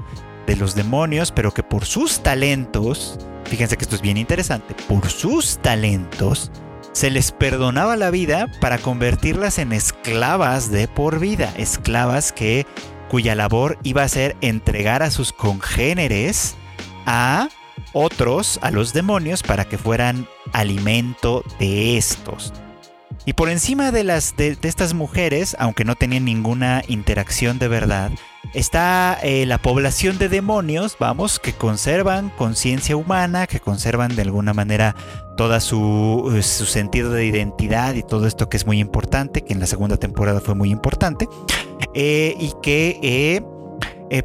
de 0.47 0.55
los 0.55 0.75
demonios, 0.75 1.31
pero 1.31 1.53
que 1.53 1.63
por 1.63 1.85
sus 1.85 2.21
talentos, 2.21 3.17
fíjense 3.45 3.77
que 3.77 3.83
esto 3.83 3.95
es 3.95 4.01
bien 4.01 4.17
interesante, 4.17 4.75
por 4.87 5.09
sus 5.09 5.57
talentos 5.59 6.51
se 6.95 7.09
les 7.09 7.33
perdonaba 7.33 7.97
la 7.97 8.09
vida 8.09 8.47
para 8.61 8.77
convertirlas 8.77 9.59
en 9.59 9.73
esclavas 9.73 10.71
de 10.71 10.87
por 10.87 11.19
vida, 11.19 11.53
esclavas 11.57 12.31
que 12.31 12.65
cuya 13.09 13.35
labor 13.35 13.77
iba 13.83 14.03
a 14.03 14.07
ser 14.07 14.37
entregar 14.39 15.03
a 15.03 15.11
sus 15.11 15.33
congéneres 15.33 16.55
a 17.05 17.49
otros, 17.91 18.59
a 18.61 18.71
los 18.71 18.93
demonios, 18.93 19.43
para 19.43 19.65
que 19.65 19.77
fueran 19.77 20.27
alimento 20.53 21.43
de 21.59 21.97
estos. 21.97 22.53
Y 23.25 23.33
por 23.33 23.49
encima 23.49 23.91
de, 23.91 24.03
las, 24.03 24.35
de, 24.37 24.57
estas 24.61 24.93
mujeres, 24.93 25.55
aunque 25.59 25.85
no 25.85 25.95
tenían 25.95 26.25
ninguna 26.25 26.83
interacción 26.87 27.57
de 27.57 27.67
verdad, 27.67 28.11
está 28.53 29.17
eh, 29.23 29.45
la 29.45 29.57
población 29.57 30.17
de 30.17 30.29
demonios, 30.29 30.95
vamos, 30.99 31.39
que 31.39 31.53
conservan 31.53 32.29
conciencia 32.37 32.95
humana, 32.95 33.47
que 33.47 33.59
conservan 33.59 34.15
de 34.15 34.21
alguna 34.21 34.53
manera 34.53 34.95
todo 35.37 35.59
su, 35.59 36.31
eh, 36.35 36.43
su, 36.43 36.65
sentido 36.65 37.11
de 37.11 37.25
identidad 37.25 37.95
y 37.95 38.03
todo 38.03 38.27
esto 38.27 38.47
que 38.47 38.57
es 38.57 38.65
muy 38.65 38.79
importante, 38.79 39.41
que 39.41 39.53
en 39.53 39.59
la 39.59 39.67
segunda 39.67 39.97
temporada 39.97 40.39
fue 40.39 40.53
muy 40.53 40.69
importante, 40.69 41.27
eh, 41.93 42.35
y 42.39 42.53
que... 42.61 43.43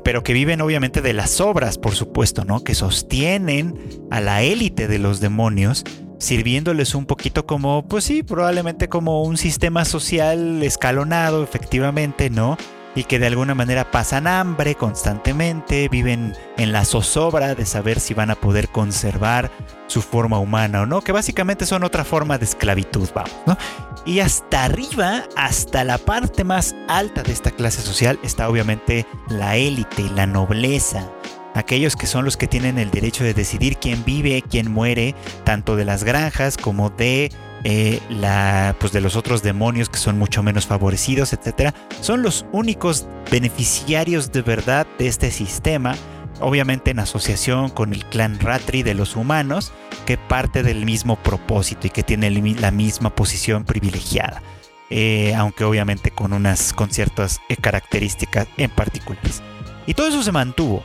pero 0.04 0.22
que 0.22 0.34
viven 0.34 0.60
obviamente 0.60 1.00
de 1.00 1.14
las 1.14 1.40
obras, 1.40 1.78
por 1.78 1.94
supuesto, 1.94 2.44
¿no? 2.44 2.62
Que 2.62 2.74
sostienen 2.74 4.04
a 4.10 4.20
la 4.20 4.42
élite 4.42 4.88
de 4.88 4.98
los 4.98 5.20
demonios 5.20 5.84
sirviéndoles 6.20 6.94
un 6.94 7.06
poquito 7.06 7.46
como, 7.46 7.82
pues 7.88 8.04
sí, 8.04 8.22
probablemente 8.22 8.88
como 8.88 9.24
un 9.24 9.36
sistema 9.36 9.84
social 9.84 10.62
escalonado, 10.62 11.42
efectivamente, 11.42 12.30
¿no? 12.30 12.56
y 12.94 13.04
que 13.04 13.18
de 13.18 13.26
alguna 13.26 13.54
manera 13.54 13.90
pasan 13.90 14.26
hambre 14.26 14.74
constantemente, 14.74 15.88
viven 15.88 16.34
en 16.56 16.72
la 16.72 16.84
zozobra 16.84 17.54
de 17.54 17.64
saber 17.66 18.00
si 18.00 18.14
van 18.14 18.30
a 18.30 18.34
poder 18.34 18.68
conservar 18.68 19.50
su 19.86 20.02
forma 20.02 20.38
humana 20.38 20.82
o 20.82 20.86
no, 20.86 21.00
que 21.00 21.12
básicamente 21.12 21.66
son 21.66 21.84
otra 21.84 22.04
forma 22.04 22.38
de 22.38 22.44
esclavitud, 22.44 23.08
vamos, 23.14 23.32
¿no? 23.46 23.56
Y 24.04 24.20
hasta 24.20 24.64
arriba, 24.64 25.24
hasta 25.36 25.84
la 25.84 25.98
parte 25.98 26.42
más 26.42 26.74
alta 26.88 27.22
de 27.22 27.32
esta 27.32 27.50
clase 27.50 27.82
social, 27.82 28.18
está 28.22 28.48
obviamente 28.48 29.06
la 29.28 29.56
élite, 29.56 30.10
la 30.14 30.26
nobleza, 30.26 31.08
aquellos 31.54 31.96
que 31.96 32.06
son 32.06 32.24
los 32.24 32.36
que 32.36 32.46
tienen 32.46 32.78
el 32.78 32.90
derecho 32.90 33.24
de 33.24 33.34
decidir 33.34 33.76
quién 33.76 34.04
vive, 34.04 34.42
quién 34.42 34.70
muere, 34.70 35.14
tanto 35.44 35.76
de 35.76 35.84
las 35.84 36.04
granjas 36.04 36.56
como 36.56 36.90
de 36.90 37.32
eh, 37.64 38.00
la, 38.08 38.74
pues 38.78 38.92
de 38.92 39.00
los 39.00 39.16
otros 39.16 39.42
demonios 39.42 39.90
que 39.90 39.98
son 39.98 40.18
mucho 40.18 40.42
menos 40.42 40.66
favorecidos, 40.66 41.32
etcétera, 41.32 41.74
son 42.00 42.22
los 42.22 42.46
únicos 42.52 43.06
beneficiarios 43.30 44.32
de 44.32 44.42
verdad 44.42 44.86
de 44.98 45.08
este 45.08 45.30
sistema. 45.30 45.94
Obviamente 46.40 46.90
en 46.90 47.00
asociación 47.00 47.68
con 47.68 47.92
el 47.92 48.06
clan 48.06 48.40
Ratri 48.40 48.82
de 48.82 48.94
los 48.94 49.14
humanos, 49.14 49.72
que 50.06 50.16
parte 50.16 50.62
del 50.62 50.86
mismo 50.86 51.16
propósito 51.16 51.86
y 51.86 51.90
que 51.90 52.02
tiene 52.02 52.30
la 52.30 52.70
misma 52.70 53.14
posición 53.14 53.64
privilegiada. 53.64 54.42
Eh, 54.88 55.34
aunque 55.36 55.62
obviamente 55.64 56.10
con 56.10 56.32
unas 56.32 56.72
con 56.72 56.90
ciertas 56.90 57.40
eh, 57.48 57.56
características 57.56 58.48
en 58.56 58.70
particulares. 58.70 59.42
Y 59.86 59.94
todo 59.94 60.08
eso 60.08 60.22
se 60.22 60.32
mantuvo. 60.32 60.84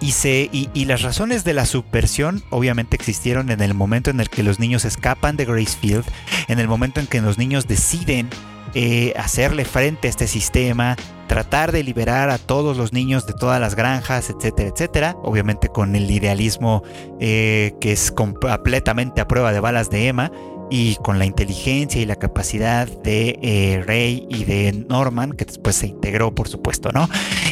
Y, 0.00 0.84
las 0.86 1.02
razones 1.02 1.44
de 1.44 1.52
la 1.52 1.66
subversión 1.66 2.42
obviamente 2.48 2.96
existieron 2.96 3.50
en 3.50 3.60
el 3.60 3.74
momento 3.74 4.10
en 4.10 4.20
el 4.20 4.30
que 4.30 4.42
los 4.42 4.58
niños 4.58 4.84
escapan 4.84 5.36
de 5.36 5.44
Gracefield, 5.44 6.04
en 6.48 6.58
el 6.58 6.68
momento 6.68 7.00
en 7.00 7.06
que 7.06 7.20
los 7.20 7.36
niños 7.36 7.68
deciden 7.68 8.30
eh, 8.74 9.12
hacerle 9.16 9.64
frente 9.64 10.08
a 10.08 10.10
este 10.10 10.26
sistema, 10.26 10.96
tratar 11.26 11.70
de 11.70 11.84
liberar 11.84 12.30
a 12.30 12.38
todos 12.38 12.76
los 12.76 12.92
niños 12.92 13.26
de 13.26 13.34
todas 13.34 13.60
las 13.60 13.74
granjas, 13.74 14.30
etcétera, 14.30 14.70
etcétera. 14.70 15.16
Obviamente 15.22 15.68
con 15.68 15.94
el 15.94 16.10
idealismo 16.10 16.82
eh, 17.20 17.74
que 17.80 17.92
es 17.92 18.10
completamente 18.10 19.20
a 19.20 19.28
prueba 19.28 19.52
de 19.52 19.60
balas 19.60 19.90
de 19.90 20.08
Emma 20.08 20.32
y 20.70 20.96
con 20.96 21.18
la 21.18 21.26
inteligencia 21.26 22.00
y 22.00 22.06
la 22.06 22.16
capacidad 22.16 22.86
de 22.86 23.38
eh, 23.42 23.82
Rey 23.84 24.26
y 24.30 24.44
de 24.44 24.72
Norman, 24.88 25.32
que 25.32 25.44
después 25.44 25.76
se 25.76 25.88
integró, 25.88 26.34
por 26.34 26.48
supuesto, 26.48 26.90
¿no? 26.92 27.08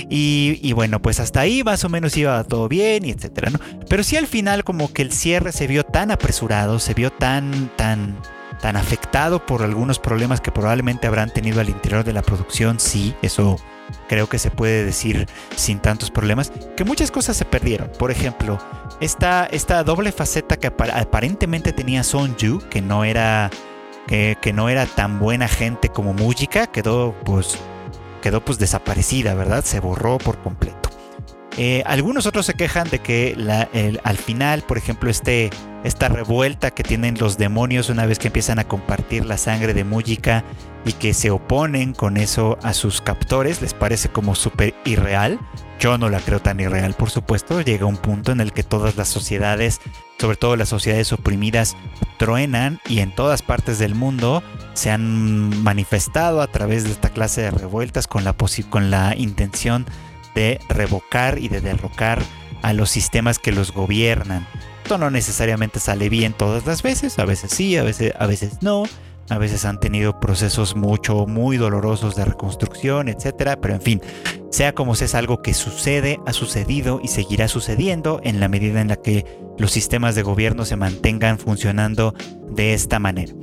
Y, 0.09 0.73
bueno, 0.73 1.03
pues 1.03 1.21
hasta 1.21 1.41
ahí 1.41 1.63
más 1.63 1.85
o 1.85 1.89
menos 1.89 2.17
iba 2.17 2.43
todo 2.45 2.69
bien 2.69 3.05
y 3.05 3.11
etcétera, 3.11 3.51
¿no? 3.51 3.59
Pero 3.89 4.03
sí 4.03 4.17
al 4.17 4.27
final 4.27 4.65
como 4.65 4.93
que 4.93 5.03
el 5.03 5.13
cierre 5.13 5.53
se 5.53 5.67
vio 5.67 5.85
tan 5.85 6.11
apresurado, 6.11 6.79
se 6.79 6.95
vio 6.95 7.11
tan, 7.11 7.71
tan, 7.77 8.17
tan 8.61 8.77
afectado 8.77 9.45
por 9.45 9.63
algunos 9.63 9.99
problemas 9.99 10.41
que 10.41 10.53
probablemente 10.53 11.07
habrán 11.07 11.31
tenido 11.31 11.61
al 11.61 11.69
interior 11.69 12.05
de 12.05 12.13
la 12.13 12.23
producción, 12.23 12.81
sí, 12.81 13.15
eso 13.23 13.57
creo 14.09 14.29
que 14.29 14.39
se 14.39 14.51
puede 14.51 14.85
decir 14.85 15.29
sin 15.57 15.79
tantos 15.79 16.11
problemas, 16.11 16.53
que 16.77 16.85
muchas 16.85 17.11
cosas 17.11 17.37
se 17.37 17.45
perdieron. 17.45 17.91
Por 17.99 18.11
ejemplo, 18.11 18.59
esta, 19.01 19.47
esta 19.47 19.83
doble 19.85 20.13
faceta 20.13 20.57
que 20.57 20.67
aparentemente 20.67 21.73
tenía 21.73 22.03
Sonju, 22.03 22.61
que 22.69 22.83
no 22.83 23.05
era 23.05 23.51
que, 24.07 24.53
no 24.55 24.69
era 24.69 24.87
tan 24.87 25.19
buena 25.19 25.49
gente 25.49 25.91
como 25.91 26.15
Mujika, 26.15 26.67
quedó 26.67 27.15
pues 27.25 27.59
quedó 28.23 28.45
pues 28.45 28.59
desaparecida, 28.59 29.35
¿verdad? 29.35 29.65
Se 29.65 29.81
borró 29.81 30.19
por 30.19 30.39
completo. 30.39 30.78
Eh, 31.61 31.83
algunos 31.87 32.25
otros 32.27 32.47
se 32.47 32.55
quejan 32.55 32.89
de 32.89 33.01
que 33.01 33.37
al 34.05 34.17
final, 34.17 34.63
por 34.63 34.79
ejemplo, 34.79 35.11
este, 35.11 35.51
esta 35.83 36.09
revuelta 36.09 36.71
que 36.71 36.85
tienen 36.85 37.19
los 37.19 37.37
demonios 37.37 37.91
una 37.91 38.07
vez 38.07 38.21
que 38.21 38.29
empiezan 38.29 38.61
a 38.61 38.69
compartir 38.69 39.27
la 39.27 39.39
sangre 39.39 39.75
de 39.75 39.83
Mujika 39.83 40.45
y 40.85 40.93
que 40.93 41.13
se 41.15 41.33
oponen 41.33 41.95
con 41.95 42.17
eso 42.17 42.59
a 42.63 42.73
sus 42.73 43.01
captores, 43.01 43.61
les 43.61 43.75
parece 43.75 44.09
como 44.09 44.37
súper 44.37 44.73
irreal. 44.85 45.41
Yo 45.81 45.99
no 45.99 46.09
la 46.09 46.21
creo 46.21 46.41
tan 46.41 46.61
irreal, 46.61 46.95
por 46.95 47.11
supuesto. 47.11 47.61
Llega 47.61 47.87
un 47.87 47.97
punto 47.97 48.31
en 48.31 48.41
el 48.41 48.53
que 48.53 48.63
todas 48.63 48.97
las 48.97 49.09
sociedades, 49.09 49.81
sobre 50.21 50.37
todo 50.37 50.55
las 50.55 50.69
sociedades 50.69 51.13
oprimidas, 51.13 51.77
truenan 52.19 52.81
y 52.89 53.01
en 53.01 53.13
todas 53.13 53.43
partes 53.43 53.81
del 53.81 53.97
mundo 53.97 54.45
se 54.75 54.93
han 54.93 55.61
manifestado 55.65 56.41
a 56.41 56.47
través 56.47 56.85
de 56.85 56.93
esta 56.93 57.11
clase 57.11 57.41
de 57.41 57.51
revueltas 57.51 58.07
con 58.07 58.23
la, 58.23 58.37
con 58.71 58.93
la 58.93 59.17
intención 59.17 59.85
de 59.85 60.08
revocar 60.69 61.39
y 61.39 61.49
de 61.49 61.61
derrocar 61.61 62.23
a 62.63 62.73
los 62.73 62.91
sistemas 62.91 63.39
que 63.39 63.53
los 63.53 63.73
gobiernan. 63.73 64.47
Esto 64.83 64.99
no 64.99 65.11
necesariamente 65.11 65.81
sale 65.81 66.09
bien 66.09 66.33
todas 66.33 66.67
las 66.67 66.83
veces, 66.83 67.19
a 67.19 67.25
veces 67.25 67.51
sí, 67.51 67.77
a 67.77 67.83
veces, 67.83 68.13
a 68.19 68.27
veces 68.27 68.63
no. 68.63 68.85
A 69.31 69.37
veces 69.37 69.67
han 69.67 69.79
tenido 69.79 70.21
procesos 70.21 70.75
mucho, 70.75 71.27
muy 71.27 71.59
dolorosos 71.59 72.17
de 72.17 72.25
reconstrucción, 72.25 73.11
etcétera. 73.11 73.61
Pero 73.61 73.75
en 73.75 73.83
fin, 73.83 74.01
sea 74.51 74.75
como 74.75 74.95
sea, 74.95 75.05
es 75.05 75.15
algo 75.15 75.43
que 75.43 75.53
sucede, 75.53 76.19
ha 76.25 76.33
sucedido 76.33 76.99
y 77.03 77.09
seguirá 77.09 77.47
sucediendo 77.47 78.21
en 78.25 78.41
la 78.41 78.49
medida 78.49 78.81
en 78.81 78.89
la 78.89 78.97
que 78.97 79.27
los 79.59 79.71
sistemas 79.71 80.15
de 80.15 80.23
gobierno 80.23 80.65
se 80.65 80.77
mantengan 80.77 81.39
funcionando 81.39 82.15
de 82.49 82.73
esta 82.73 82.99
manera. 82.99 83.35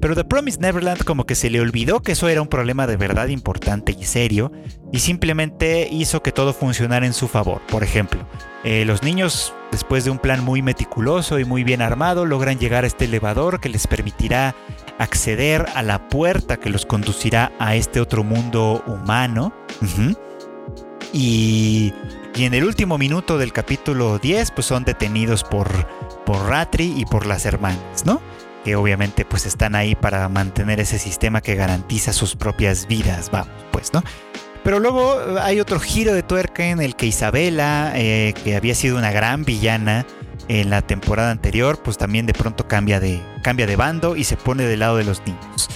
Pero 0.00 0.14
The 0.14 0.24
Promised 0.24 0.60
Neverland 0.60 1.04
como 1.04 1.26
que 1.26 1.34
se 1.34 1.50
le 1.50 1.60
olvidó 1.60 2.00
que 2.00 2.12
eso 2.12 2.28
era 2.28 2.42
un 2.42 2.48
problema 2.48 2.86
de 2.86 2.96
verdad 2.96 3.28
importante 3.28 3.96
y 3.98 4.04
serio 4.04 4.52
y 4.92 5.00
simplemente 5.00 5.88
hizo 5.90 6.22
que 6.22 6.32
todo 6.32 6.52
funcionara 6.52 7.06
en 7.06 7.12
su 7.12 7.28
favor. 7.28 7.60
Por 7.68 7.82
ejemplo, 7.82 8.26
eh, 8.64 8.84
los 8.84 9.02
niños, 9.02 9.54
después 9.72 10.04
de 10.04 10.10
un 10.10 10.18
plan 10.18 10.44
muy 10.44 10.62
meticuloso 10.62 11.38
y 11.38 11.44
muy 11.44 11.64
bien 11.64 11.82
armado, 11.82 12.26
logran 12.26 12.58
llegar 12.58 12.84
a 12.84 12.86
este 12.86 13.06
elevador 13.06 13.60
que 13.60 13.68
les 13.68 13.86
permitirá 13.86 14.54
acceder 14.98 15.66
a 15.74 15.82
la 15.82 16.08
puerta 16.08 16.58
que 16.58 16.70
los 16.70 16.86
conducirá 16.86 17.52
a 17.58 17.74
este 17.76 18.00
otro 18.00 18.24
mundo 18.24 18.82
humano. 18.86 19.52
y, 21.12 21.92
y, 22.34 22.44
en 22.44 22.54
el 22.54 22.64
último 22.64 22.98
minuto 22.98 23.38
del 23.38 23.52
capítulo 23.52 24.18
10, 24.18 24.52
pues 24.52 24.66
son 24.66 24.84
detenidos 24.84 25.44
por, 25.44 25.68
por 26.24 26.48
Ratri 26.48 26.94
y 26.96 27.04
por 27.04 27.26
las 27.26 27.46
hermanas, 27.46 28.04
¿no? 28.04 28.20
Que 28.64 28.76
obviamente 28.76 29.24
pues 29.24 29.46
están 29.46 29.74
ahí 29.74 29.94
para 29.94 30.28
mantener 30.28 30.80
ese 30.80 30.98
sistema 30.98 31.40
que 31.40 31.54
garantiza 31.54 32.12
sus 32.12 32.36
propias 32.36 32.86
vidas, 32.86 33.30
vamos, 33.30 33.48
pues, 33.70 33.92
¿no? 33.92 34.02
Pero 34.68 34.80
luego 34.80 35.18
eh, 35.18 35.40
hay 35.40 35.60
otro 35.60 35.80
giro 35.80 36.12
de 36.12 36.22
tuerca 36.22 36.66
en 36.66 36.80
el 36.80 36.94
que 36.94 37.06
Isabela, 37.06 37.92
eh, 37.94 38.34
que 38.44 38.56
había 38.56 38.74
sido 38.74 38.98
una 38.98 39.10
gran 39.10 39.44
villana 39.44 40.04
en 40.48 40.70
la 40.70 40.82
temporada 40.82 41.30
anterior, 41.30 41.80
pues 41.82 41.96
también 41.96 42.26
de 42.26 42.34
pronto 42.34 42.68
cambia 42.68 43.00
de, 43.00 43.22
cambia 43.42 43.66
de 43.66 43.76
bando 43.76 44.14
y 44.14 44.24
se 44.24 44.36
pone 44.36 44.64
del 44.64 44.80
lado 44.80 44.98
de 44.98 45.04
los 45.04 45.22
niños. 45.26 45.68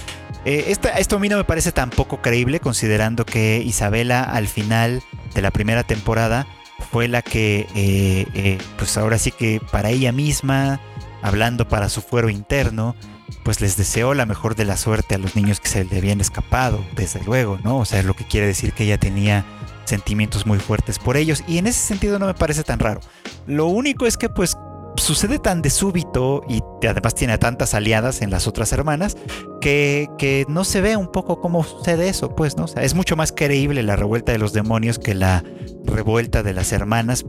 Eh, 0.45 0.65
esto 0.67 1.15
a 1.15 1.19
mí 1.19 1.27
no 1.27 1.37
me 1.37 1.43
parece 1.43 1.71
tan 1.71 1.89
poco 1.89 2.21
creíble, 2.21 2.59
considerando 2.59 3.25
que 3.25 3.63
Isabela 3.65 4.21
al 4.21 4.47
final 4.47 5.01
de 5.33 5.41
la 5.41 5.49
primera 5.49 5.83
temporada 5.83 6.45
fue 6.91 7.07
la 7.07 7.23
que, 7.23 8.57
pues 8.77 8.95
ahora 8.97 9.17
sí 9.17 9.31
que 9.31 9.59
para 9.71 9.89
ella 9.89 10.11
misma 10.11 10.79
hablando 11.23 11.67
para 11.67 11.89
su 11.89 12.01
fuero 12.01 12.29
interno, 12.29 12.95
pues 13.43 13.61
les 13.61 13.77
deseó 13.77 14.13
la 14.13 14.25
mejor 14.25 14.55
de 14.55 14.65
la 14.65 14.77
suerte 14.77 15.15
a 15.15 15.17
los 15.17 15.35
niños 15.35 15.59
que 15.59 15.69
se 15.69 15.83
le 15.85 15.97
habían 15.97 16.21
escapado, 16.21 16.83
desde 16.95 17.23
luego, 17.23 17.57
¿no? 17.63 17.79
O 17.79 17.85
sea, 17.85 18.03
lo 18.03 18.13
que 18.13 18.25
quiere 18.25 18.45
decir 18.45 18.73
que 18.73 18.83
ella 18.83 18.99
tenía 18.99 19.45
sentimientos 19.85 20.45
muy 20.45 20.59
fuertes 20.59 20.99
por 20.99 21.17
ellos 21.17 21.43
y 21.47 21.57
en 21.57 21.67
ese 21.67 21.79
sentido 21.79 22.19
no 22.19 22.27
me 22.27 22.33
parece 22.33 22.63
tan 22.63 22.79
raro. 22.79 23.01
Lo 23.47 23.65
único 23.67 24.05
es 24.05 24.17
que 24.17 24.29
pues 24.29 24.55
sucede 24.95 25.39
tan 25.39 25.61
de 25.61 25.69
súbito 25.69 26.43
y 26.47 26.61
además 26.85 27.15
tiene 27.15 27.37
tantas 27.37 27.73
aliadas 27.73 28.21
en 28.21 28.29
las 28.29 28.47
otras 28.47 28.71
hermanas 28.73 29.17
que, 29.59 30.07
que, 30.17 30.45
no 30.47 30.63
se 30.63 30.81
ve 30.81 30.95
un 30.95 31.11
poco 31.11 31.41
cómo 31.41 31.63
sucede 31.63 32.09
eso, 32.09 32.35
pues, 32.35 32.57
¿no? 32.57 32.65
O 32.65 32.67
sea, 32.67 32.83
es 32.83 32.93
mucho 32.93 33.15
más 33.15 33.31
creíble 33.31 33.81
la 33.81 33.95
revuelta 33.95 34.31
de 34.31 34.37
los 34.37 34.53
demonios 34.53 34.99
que 34.99 35.15
la 35.15 35.43
revuelta 35.85 36.43
de 36.43 36.53
las 36.53 36.71
hermanas, 36.71 37.25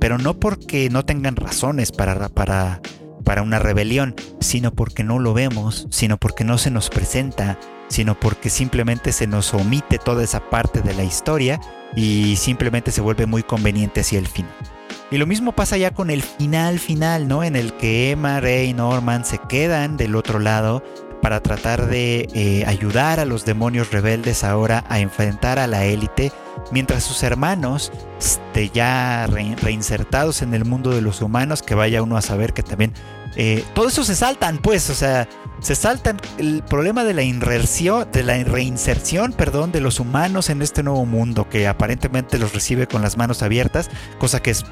pero 0.00 0.18
no 0.18 0.38
porque 0.38 0.90
no 0.90 1.04
tengan 1.04 1.34
razones 1.36 1.90
para, 1.90 2.28
para 2.28 2.80
para 3.28 3.42
una 3.42 3.58
rebelión, 3.58 4.14
sino 4.40 4.72
porque 4.72 5.04
no 5.04 5.18
lo 5.18 5.34
vemos, 5.34 5.86
sino 5.90 6.16
porque 6.16 6.44
no 6.44 6.56
se 6.56 6.70
nos 6.70 6.88
presenta, 6.88 7.58
sino 7.88 8.18
porque 8.18 8.48
simplemente 8.48 9.12
se 9.12 9.26
nos 9.26 9.52
omite 9.52 9.98
toda 9.98 10.24
esa 10.24 10.48
parte 10.48 10.80
de 10.80 10.94
la 10.94 11.04
historia 11.04 11.60
y 11.94 12.36
simplemente 12.36 12.90
se 12.90 13.02
vuelve 13.02 13.26
muy 13.26 13.42
conveniente 13.42 14.00
hacia 14.00 14.18
el 14.18 14.28
final. 14.28 14.54
Y 15.10 15.18
lo 15.18 15.26
mismo 15.26 15.52
pasa 15.52 15.76
ya 15.76 15.90
con 15.90 16.08
el 16.08 16.22
final 16.22 16.78
final, 16.78 17.28
¿no? 17.28 17.44
En 17.44 17.54
el 17.54 17.74
que 17.74 18.12
Emma, 18.12 18.40
Rey 18.40 18.70
y 18.70 18.72
Norman 18.72 19.26
se 19.26 19.36
quedan 19.46 19.98
del 19.98 20.16
otro 20.16 20.38
lado 20.38 20.82
para 21.20 21.42
tratar 21.42 21.86
de 21.86 22.30
eh, 22.32 22.64
ayudar 22.66 23.20
a 23.20 23.26
los 23.26 23.44
demonios 23.44 23.90
rebeldes 23.90 24.42
ahora 24.42 24.84
a 24.88 25.00
enfrentar 25.00 25.58
a 25.58 25.66
la 25.66 25.84
élite, 25.84 26.32
mientras 26.70 27.04
sus 27.04 27.22
hermanos, 27.22 27.92
este, 28.18 28.70
ya 28.70 29.26
reinsertados 29.26 30.40
en 30.40 30.54
el 30.54 30.64
mundo 30.64 30.90
de 30.92 31.02
los 31.02 31.20
humanos, 31.20 31.62
que 31.62 31.74
vaya 31.74 32.02
uno 32.02 32.16
a 32.16 32.22
saber 32.22 32.54
que 32.54 32.62
también 32.62 32.94
eh, 33.38 33.64
todo 33.72 33.86
eso 33.86 34.02
se 34.02 34.16
saltan, 34.16 34.58
pues, 34.58 34.90
o 34.90 34.94
sea, 34.94 35.28
se 35.60 35.76
saltan 35.76 36.20
el 36.38 36.64
problema 36.64 37.04
de 37.04 37.14
la 37.14 37.22
inserción, 37.22 38.10
de 38.12 38.24
la 38.24 38.42
reinserción, 38.42 39.32
perdón, 39.32 39.70
de 39.70 39.80
los 39.80 40.00
humanos 40.00 40.50
en 40.50 40.60
este 40.60 40.82
nuevo 40.82 41.06
mundo 41.06 41.48
que 41.48 41.68
aparentemente 41.68 42.38
los 42.40 42.52
recibe 42.52 42.88
con 42.88 43.00
las 43.00 43.16
manos 43.16 43.44
abiertas, 43.44 43.90
cosa 44.18 44.42
que 44.42 44.50
es 44.50 44.64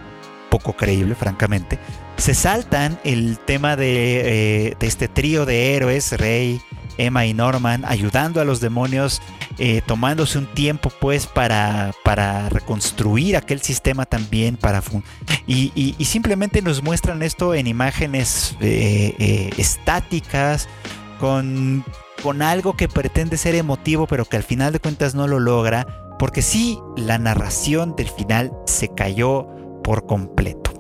poco 0.51 0.73
creíble, 0.75 1.15
francamente. 1.15 1.79
Se 2.17 2.35
saltan 2.35 2.99
el 3.05 3.39
tema 3.39 3.77
de, 3.77 4.71
eh, 4.71 4.77
de 4.81 4.87
este 4.89 5.07
trío 5.07 5.47
de 5.47 5.77
héroes, 5.77 6.11
Rey, 6.19 6.61
Emma 6.99 7.27
y 7.27 7.35
Norman, 7.35 7.85
ayudando 7.85 8.41
a 8.41 8.45
los 8.45 8.61
demonios, 8.61 9.21
eh, 9.59 9.83
tomándose 9.87 10.39
un 10.39 10.47
tiempo 10.47 10.91
pues 11.01 11.27
para, 11.27 11.93
para 12.05 12.49
reconstruir 12.49 13.37
aquel 13.37 13.61
sistema 13.63 14.07
también, 14.07 14.57
para 14.57 14.83
y, 15.47 15.73
y, 15.75 16.05
simplemente 16.05 16.63
nos 16.63 16.83
muestran 16.83 17.23
esto 17.23 17.55
en 17.55 17.67
imágenes 17.67 18.57
eh, 18.61 19.15
eh, 19.19 19.51
estáticas, 19.57 20.69
con, 21.21 21.85
con 22.23 22.43
algo 22.43 22.77
que 22.77 22.89
pretende 22.89 23.37
ser 23.37 23.55
emotivo, 23.55 24.07
pero 24.07 24.25
que 24.25 24.37
al 24.37 24.43
final 24.43 24.73
de 24.73 24.81
cuentas 24.81 25.15
no 25.15 25.27
lo 25.27 25.41
logra, 25.41 25.87
porque 26.19 26.43
sí, 26.43 26.79
la 26.97 27.19
narración 27.19 27.95
del 27.97 28.09
final 28.09 28.53
se 28.67 28.89
cayó 28.95 29.47
por 29.83 30.07
completo. 30.07 30.73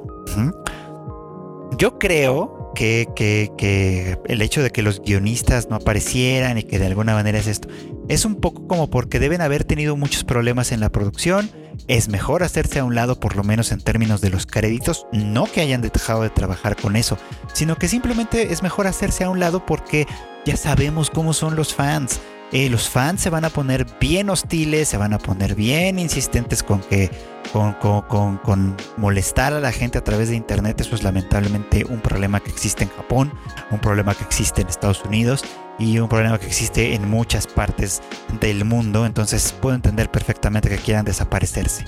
Yo 1.79 1.99
creo 1.99 2.56
que, 2.77 4.19
el 4.29 4.43
hecho 4.43 4.63
de 4.63 4.71
que 4.71 4.83
los 4.83 5.01
guionistas 5.01 5.69
no 5.69 5.77
aparecieran 5.77 6.59
y 6.59 6.63
que 6.63 6.79
de 6.79 6.87
alguna 6.87 7.15
manera 7.15 7.39
es 7.39 7.47
esto, 7.47 7.69
es 8.09 8.25
un 8.25 8.37
poco 8.37 8.69
como 8.69 8.89
porque 8.89 9.19
deben 9.19 9.41
haber 9.41 9.65
tenido 9.65 9.97
muchos 9.97 10.23
problemas 10.23 10.71
en 10.71 10.81
la 10.81 10.91
producción. 10.91 11.51
Es 11.89 12.09
mejor 12.09 12.43
hacerse 12.43 12.79
a 12.79 12.85
un 12.85 12.95
lado, 12.95 13.19
por 13.19 13.37
lo 13.37 13.45
menos 13.45 13.73
en 13.73 13.81
términos 13.81 14.21
de 14.21 14.31
los 14.31 14.47
créditos, 14.47 15.07
no 15.13 15.47
que 15.47 15.61
hayan 15.61 15.83
dejado 15.83 16.23
de 16.23 16.31
trabajar 16.31 16.77
con 16.77 16.97
eso, 16.97 17.19
sino 17.53 17.77
que 17.77 17.89
simplemente 17.89 18.53
es 18.53 18.63
mejor 18.63 18.87
hacerse 18.87 19.25
a 19.25 19.31
un 19.31 19.41
lado 19.41 19.65
porque 19.67 20.07
ya 20.45 20.57
sabemos 20.57 21.11
cómo 21.11 21.33
son 21.33 21.57
los 21.57 21.75
fans. 21.75 22.21
Eh, 22.53 22.71
los 22.71 22.89
fans 22.89 23.21
se 23.21 23.31
van 23.31 23.45
a 23.45 23.51
poner 23.51 23.87
bien 24.01 24.31
hostiles, 24.31 24.89
se 24.89 24.97
van 24.97 25.13
a 25.13 25.19
poner 25.19 25.55
bien 25.57 25.99
insistentes 25.99 26.63
con 26.63 26.81
que 26.81 27.11
con, 27.53 28.39
con, 28.39 28.77
molestar 28.97 29.53
a 29.53 29.61
la 29.61 29.73
gente 29.73 29.99
a 29.99 30.05
través 30.05 30.29
de 30.29 30.37
internet. 30.37 30.81
Eso 30.81 30.95
es 30.95 31.03
lamentablemente 31.03 31.85
un 31.89 32.01
problema 32.01 32.41
que 32.41 32.51
existe 32.51 32.85
en 32.85 32.91
Japón, 32.91 33.33
un 33.71 33.79
problema 33.81 34.15
que 34.15 34.25
existe 34.25 34.63
en 34.63 34.69
Estados 34.69 35.03
Unidos 35.05 35.45
y 35.79 35.99
un 35.99 36.09
problema 36.09 36.39
que 36.39 36.47
existe 36.47 36.95
en 36.95 37.09
muchas 37.11 37.47
partes 37.47 38.03
del 38.41 38.65
mundo. 38.65 39.07
Entonces 39.07 39.53
puedo 39.53 39.75
entender 39.75 40.11
perfectamente 40.11 40.69
que 40.69 40.77
quieran 40.77 41.05
desaparecerse. 41.05 41.85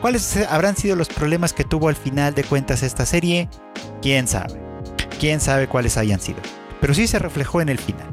¿Cuáles 0.00 0.36
habrán 0.48 0.76
sido 0.76 0.96
los 0.96 1.08
problemas 1.08 1.52
que 1.52 1.64
tuvo 1.64 1.88
al 1.88 1.96
final 1.96 2.34
de 2.34 2.44
cuentas 2.44 2.82
esta 2.82 3.06
serie? 3.06 3.48
¿Quién 4.02 4.26
sabe? 4.26 4.60
¿Quién 5.20 5.40
sabe 5.40 5.68
cuáles 5.68 5.96
hayan 5.96 6.20
sido? 6.20 6.40
Pero 6.80 6.92
sí 6.92 7.06
se 7.06 7.20
reflejó 7.20 7.60
en 7.60 7.68
el 7.68 7.78
final. 7.78 8.08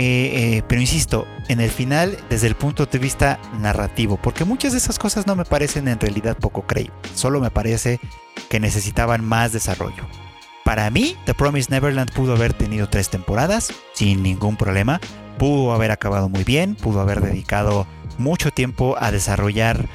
Eh, 0.00 0.58
eh, 0.58 0.62
pero 0.68 0.80
insisto, 0.80 1.26
en 1.48 1.60
el 1.60 1.70
final, 1.70 2.16
desde 2.30 2.46
el 2.46 2.54
punto 2.54 2.86
de 2.86 3.00
vista 3.00 3.40
narrativo, 3.58 4.16
porque 4.16 4.44
muchas 4.44 4.70
de 4.70 4.78
esas 4.78 4.96
cosas 4.96 5.26
no 5.26 5.34
me 5.34 5.44
parecen 5.44 5.88
en 5.88 5.98
realidad 5.98 6.38
poco 6.38 6.62
creíbles, 6.62 6.94
solo 7.16 7.40
me 7.40 7.50
parece 7.50 7.98
que 8.48 8.60
necesitaban 8.60 9.24
más 9.24 9.52
desarrollo. 9.52 10.06
Para 10.64 10.88
mí, 10.90 11.16
The 11.26 11.34
Promised 11.34 11.72
Neverland 11.72 12.12
pudo 12.12 12.34
haber 12.34 12.52
tenido 12.52 12.88
tres 12.88 13.10
temporadas 13.10 13.72
sin 13.92 14.22
ningún 14.22 14.56
problema, 14.56 15.00
pudo 15.36 15.72
haber 15.72 15.90
acabado 15.90 16.28
muy 16.28 16.44
bien, 16.44 16.76
pudo 16.76 17.00
haber 17.00 17.20
dedicado 17.20 17.84
mucho 18.18 18.52
tiempo 18.52 18.94
a 19.00 19.10
desarrollar 19.10 19.88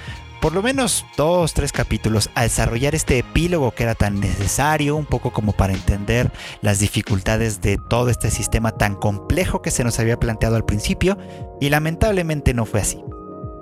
por 0.43 0.53
lo 0.53 0.61
menos 0.61 1.05
dos, 1.15 1.53
tres 1.53 1.71
capítulos 1.71 2.29
a 2.35 2.43
desarrollar 2.43 2.95
este 2.95 3.17
epílogo 3.17 3.71
que 3.71 3.83
era 3.83 3.95
tan 3.95 4.19
necesario, 4.19 4.97
un 4.97 5.05
poco 5.05 5.31
como 5.31 5.53
para 5.53 5.71
entender 5.71 6.33
las 6.59 6.79
dificultades 6.79 7.61
de 7.61 7.77
todo 7.89 8.09
este 8.09 8.29
sistema 8.29 8.73
tan 8.73 8.95
complejo 8.95 9.61
que 9.61 9.71
se 9.71 9.85
nos 9.85 9.99
había 10.01 10.19
planteado 10.19 10.57
al 10.57 10.65
principio, 10.65 11.17
y 11.61 11.69
lamentablemente 11.69 12.53
no 12.53 12.65
fue 12.65 12.81
así. 12.81 13.01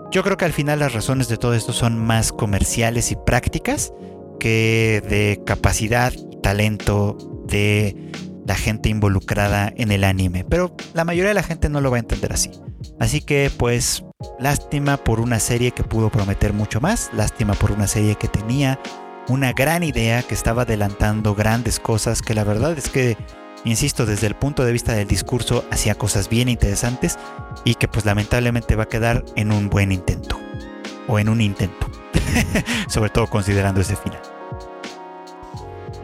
Yo 0.09 0.23
creo 0.23 0.38
que 0.38 0.45
al 0.45 0.53
final 0.53 0.79
las 0.79 0.93
razones 0.93 1.27
de 1.27 1.38
todo 1.38 1.53
esto 1.53 1.71
son 1.71 2.03
más 2.03 2.31
comerciales 2.31 3.11
y 3.11 3.15
prácticas 3.15 3.93
que 4.39 5.03
de 5.07 5.39
capacidad 5.45 6.11
y 6.13 6.41
talento 6.41 7.15
de 7.45 8.11
la 8.47 8.55
gente 8.55 8.89
involucrada 8.89 9.71
en 9.77 9.91
el 9.91 10.03
anime, 10.03 10.45
pero 10.45 10.75
la 10.95 11.05
mayoría 11.05 11.29
de 11.29 11.35
la 11.35 11.43
gente 11.43 11.69
no 11.69 11.79
lo 11.79 11.91
va 11.91 11.97
a 11.97 11.99
entender 11.99 12.34
así. 12.34 12.49
Así 12.99 13.21
que 13.21 13.51
pues 13.56 14.03
lástima 14.39 14.97
por 14.97 15.19
una 15.19 15.39
serie 15.39 15.71
que 15.71 15.84
pudo 15.84 16.10
prometer 16.10 16.53
mucho 16.53 16.81
más, 16.81 17.10
lástima 17.13 17.53
por 17.53 17.71
una 17.71 17.88
serie 17.88 18.15
que 18.15 18.27
tenía 18.27 18.79
una 19.27 19.53
gran 19.53 19.84
idea, 19.84 20.23
que 20.23 20.34
estaba 20.34 20.63
adelantando 20.63 21.36
grandes 21.36 21.79
cosas, 21.79 22.21
que 22.21 22.34
la 22.34 22.43
verdad 22.43 22.77
es 22.77 22.89
que, 22.89 23.17
insisto, 23.63 24.05
desde 24.05 24.27
el 24.27 24.36
punto 24.36 24.65
de 24.65 24.71
vista 24.71 24.93
del 24.93 25.07
discurso 25.07 25.63
hacía 25.71 25.95
cosas 25.95 26.29
bien 26.29 26.49
interesantes 26.49 27.17
y 27.63 27.75
que 27.75 27.88
pues 27.88 28.05
lamentablemente 28.05 28.75
va 28.75 28.84
a 28.84 28.89
quedar 28.89 29.23
en 29.36 29.51
un 29.51 29.69
buen 29.69 29.91
intento, 29.91 30.39
o 31.07 31.19
en 31.19 31.29
un 31.29 31.41
intento, 31.41 31.89
sobre 32.88 33.10
todo 33.10 33.27
considerando 33.27 33.81
ese 33.81 33.95
final. 33.95 34.21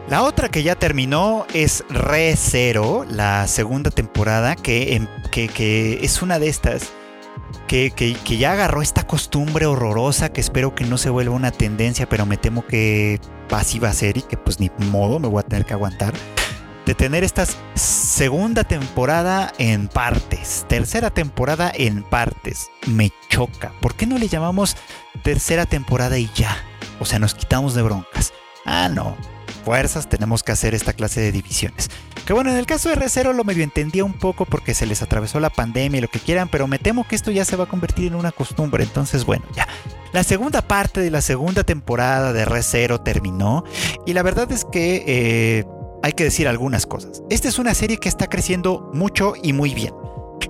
La 0.08 0.22
otra 0.22 0.48
que 0.48 0.62
ya 0.62 0.74
terminó 0.74 1.46
es 1.52 1.84
Re 1.90 2.34
Zero, 2.34 3.04
la 3.10 3.46
segunda 3.46 3.90
temporada, 3.90 4.56
que, 4.56 5.06
que, 5.30 5.98
es 6.02 6.22
una 6.22 6.38
de 6.38 6.48
estas 6.48 6.92
que, 7.66 7.90
que, 7.90 8.38
ya 8.38 8.52
agarró 8.52 8.82
esta 8.82 9.06
costumbre 9.06 9.66
horrorosa 9.66 10.32
que 10.32 10.40
espero 10.40 10.74
que 10.74 10.84
no 10.84 10.98
se 10.98 11.10
vuelva 11.10 11.34
una 11.34 11.50
tendencia, 11.50 12.08
pero 12.08 12.26
me 12.26 12.36
temo 12.36 12.66
que 12.66 13.20
así 13.50 13.78
va 13.78 13.88
a 13.88 13.94
ser 13.94 14.16
y 14.16 14.22
que 14.22 14.36
pues 14.36 14.60
ni 14.60 14.70
modo 14.90 15.18
me 15.18 15.28
voy 15.28 15.40
a 15.40 15.46
tener 15.46 15.64
que 15.64 15.74
aguantar. 15.74 16.14
De 16.86 16.94
tener 16.94 17.22
esta 17.22 17.44
segunda 17.74 18.64
temporada 18.64 19.52
en 19.58 19.88
partes, 19.88 20.64
tercera 20.68 21.10
temporada 21.10 21.70
en 21.74 22.02
partes. 22.02 22.68
Me 22.86 23.12
choca. 23.28 23.72
¿Por 23.82 23.94
qué 23.94 24.06
no 24.06 24.16
le 24.16 24.28
llamamos 24.28 24.76
tercera 25.22 25.66
temporada 25.66 26.18
y 26.18 26.30
ya? 26.34 26.56
O 26.98 27.04
sea, 27.04 27.18
nos 27.18 27.34
quitamos 27.34 27.74
de 27.74 27.82
broncas. 27.82 28.32
Ah, 28.64 28.88
no 28.88 29.37
fuerzas 29.68 30.08
tenemos 30.08 30.42
que 30.42 30.50
hacer 30.50 30.74
esta 30.74 30.94
clase 30.94 31.20
de 31.20 31.30
divisiones. 31.30 31.90
Que 32.24 32.32
bueno, 32.32 32.48
en 32.50 32.56
el 32.56 32.64
caso 32.64 32.88
de 32.88 32.96
R0 32.96 33.34
lo 33.34 33.44
medio 33.44 33.62
entendía 33.62 34.02
un 34.02 34.14
poco 34.14 34.46
porque 34.46 34.72
se 34.72 34.86
les 34.86 35.02
atravesó 35.02 35.40
la 35.40 35.50
pandemia 35.50 35.98
y 35.98 36.00
lo 36.00 36.08
que 36.08 36.20
quieran, 36.20 36.48
pero 36.48 36.66
me 36.66 36.78
temo 36.78 37.06
que 37.06 37.14
esto 37.14 37.30
ya 37.30 37.44
se 37.44 37.54
va 37.54 37.64
a 37.64 37.66
convertir 37.66 38.06
en 38.06 38.14
una 38.14 38.32
costumbre. 38.32 38.82
Entonces, 38.82 39.26
bueno, 39.26 39.44
ya. 39.54 39.68
La 40.14 40.24
segunda 40.24 40.62
parte 40.62 41.02
de 41.02 41.10
la 41.10 41.20
segunda 41.20 41.64
temporada 41.64 42.32
de 42.32 42.46
R0 42.46 43.02
terminó 43.04 43.64
y 44.06 44.14
la 44.14 44.22
verdad 44.22 44.50
es 44.50 44.64
que 44.64 45.04
eh, 45.06 45.66
hay 46.02 46.12
que 46.12 46.24
decir 46.24 46.48
algunas 46.48 46.86
cosas. 46.86 47.22
Esta 47.28 47.48
es 47.48 47.58
una 47.58 47.74
serie 47.74 47.98
que 47.98 48.08
está 48.08 48.26
creciendo 48.26 48.90
mucho 48.94 49.34
y 49.42 49.52
muy 49.52 49.74
bien. 49.74 49.92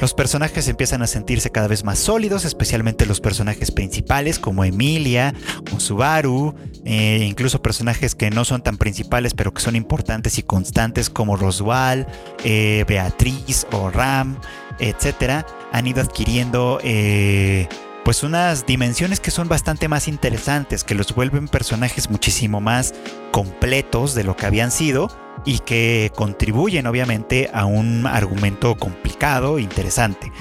Los 0.01 0.15
personajes 0.15 0.69
empiezan 0.69 1.03
a 1.03 1.09
sentirse 1.09 1.51
cada 1.51 1.67
vez 1.67 1.83
más 1.83 1.99
sólidos, 1.99 2.45
especialmente 2.45 3.05
los 3.05 3.21
personajes 3.21 3.73
principales 3.73 4.39
como 4.39 4.65
Emilia 4.65 5.35
o 5.75 5.81
Subaru, 5.81 6.55
eh, 6.85 7.25
incluso 7.29 7.63
personajes 7.63 8.15
que 8.15 8.31
no 8.31 8.45
son 8.45 8.63
tan 8.63 8.77
principales 8.77 9.35
pero 9.35 9.53
que 9.53 9.61
son 9.61 9.75
importantes 9.75 10.39
y 10.39 10.43
constantes 10.45 11.11
como 11.11 11.37
Roswell, 11.37 12.07
eh, 12.45 12.85
Beatriz 12.87 13.67
o 13.73 13.91
Ram, 13.91 14.39
etcétera, 14.79 15.45
han 15.73 15.87
ido 15.87 16.01
adquiriendo 16.01 16.79
eh, 16.85 17.69
pues 18.05 18.23
unas 18.23 18.67
dimensiones 18.67 19.19
que 19.19 19.33
son 19.33 19.49
bastante 19.49 19.89
más 19.89 20.07
interesantes, 20.07 20.85
que 20.85 20.95
los 20.95 21.13
vuelven 21.15 21.49
personajes 21.49 22.09
muchísimo 22.09 22.61
más 22.61 22.95
completos 23.33 24.15
de 24.15 24.25
lo 24.25 24.37
que 24.37 24.47
habían 24.47 24.71
sido 24.71 25.11
y 25.45 25.61
que 25.61 26.13
contribuyen 26.15 26.87
obviamente 26.87 27.51
a 27.53 27.65
un 27.65 28.07
argumento 28.07 28.77
complicado 28.77 29.59
e 29.59 29.63
interesante. 29.63 30.33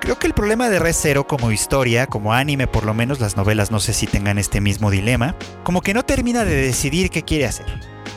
Creo 0.00 0.18
que 0.18 0.26
el 0.26 0.32
problema 0.32 0.70
de 0.70 0.78
Red 0.78 0.94
Zero 0.94 1.26
como 1.26 1.52
historia, 1.52 2.06
como 2.06 2.32
anime 2.32 2.66
por 2.66 2.84
lo 2.84 2.94
menos, 2.94 3.20
las 3.20 3.36
novelas 3.36 3.70
no 3.70 3.80
sé 3.80 3.92
si 3.92 4.06
tengan 4.06 4.38
este 4.38 4.60
mismo 4.60 4.90
dilema, 4.90 5.36
como 5.62 5.82
que 5.82 5.92
no 5.92 6.04
termina 6.04 6.44
de 6.44 6.56
decidir 6.56 7.10
qué 7.10 7.22
quiere 7.22 7.46
hacer. 7.46 7.66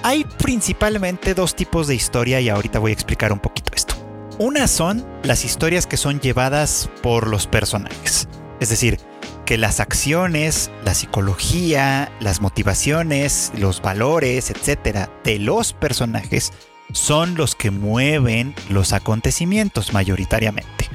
Hay 0.02 0.24
principalmente 0.24 1.34
dos 1.34 1.56
tipos 1.56 1.88
de 1.88 1.96
historia 1.96 2.40
y 2.40 2.50
ahorita 2.50 2.80
voy 2.80 2.92
a 2.92 2.94
explicar 2.94 3.34
un 3.34 3.40
poquito 3.40 3.74
esto. 3.76 3.96
Una 4.40 4.68
son 4.68 5.06
las 5.24 5.46
historias 5.46 5.86
que 5.86 5.98
son 5.98 6.20
llevadas 6.20 6.90
por 7.02 7.28
los 7.28 7.48
personajes, 7.48 8.28
es 8.60 8.70
decir, 8.70 8.98
que 9.46 9.58
las 9.58 9.80
acciones, 9.80 10.72
la 10.84 10.94
psicología, 10.94 12.12
las 12.20 12.42
motivaciones, 12.42 13.52
los 13.58 13.82
valores, 13.82 14.50
etcétera, 14.50 15.10
de 15.24 15.40
los 15.40 15.74
personajes 15.74 16.54
son 16.92 17.36
los 17.36 17.56
que 17.56 17.72
mueven 17.72 18.56
los 18.70 18.94
acontecimientos 18.94 19.94
mayoritariamente. 19.94 20.90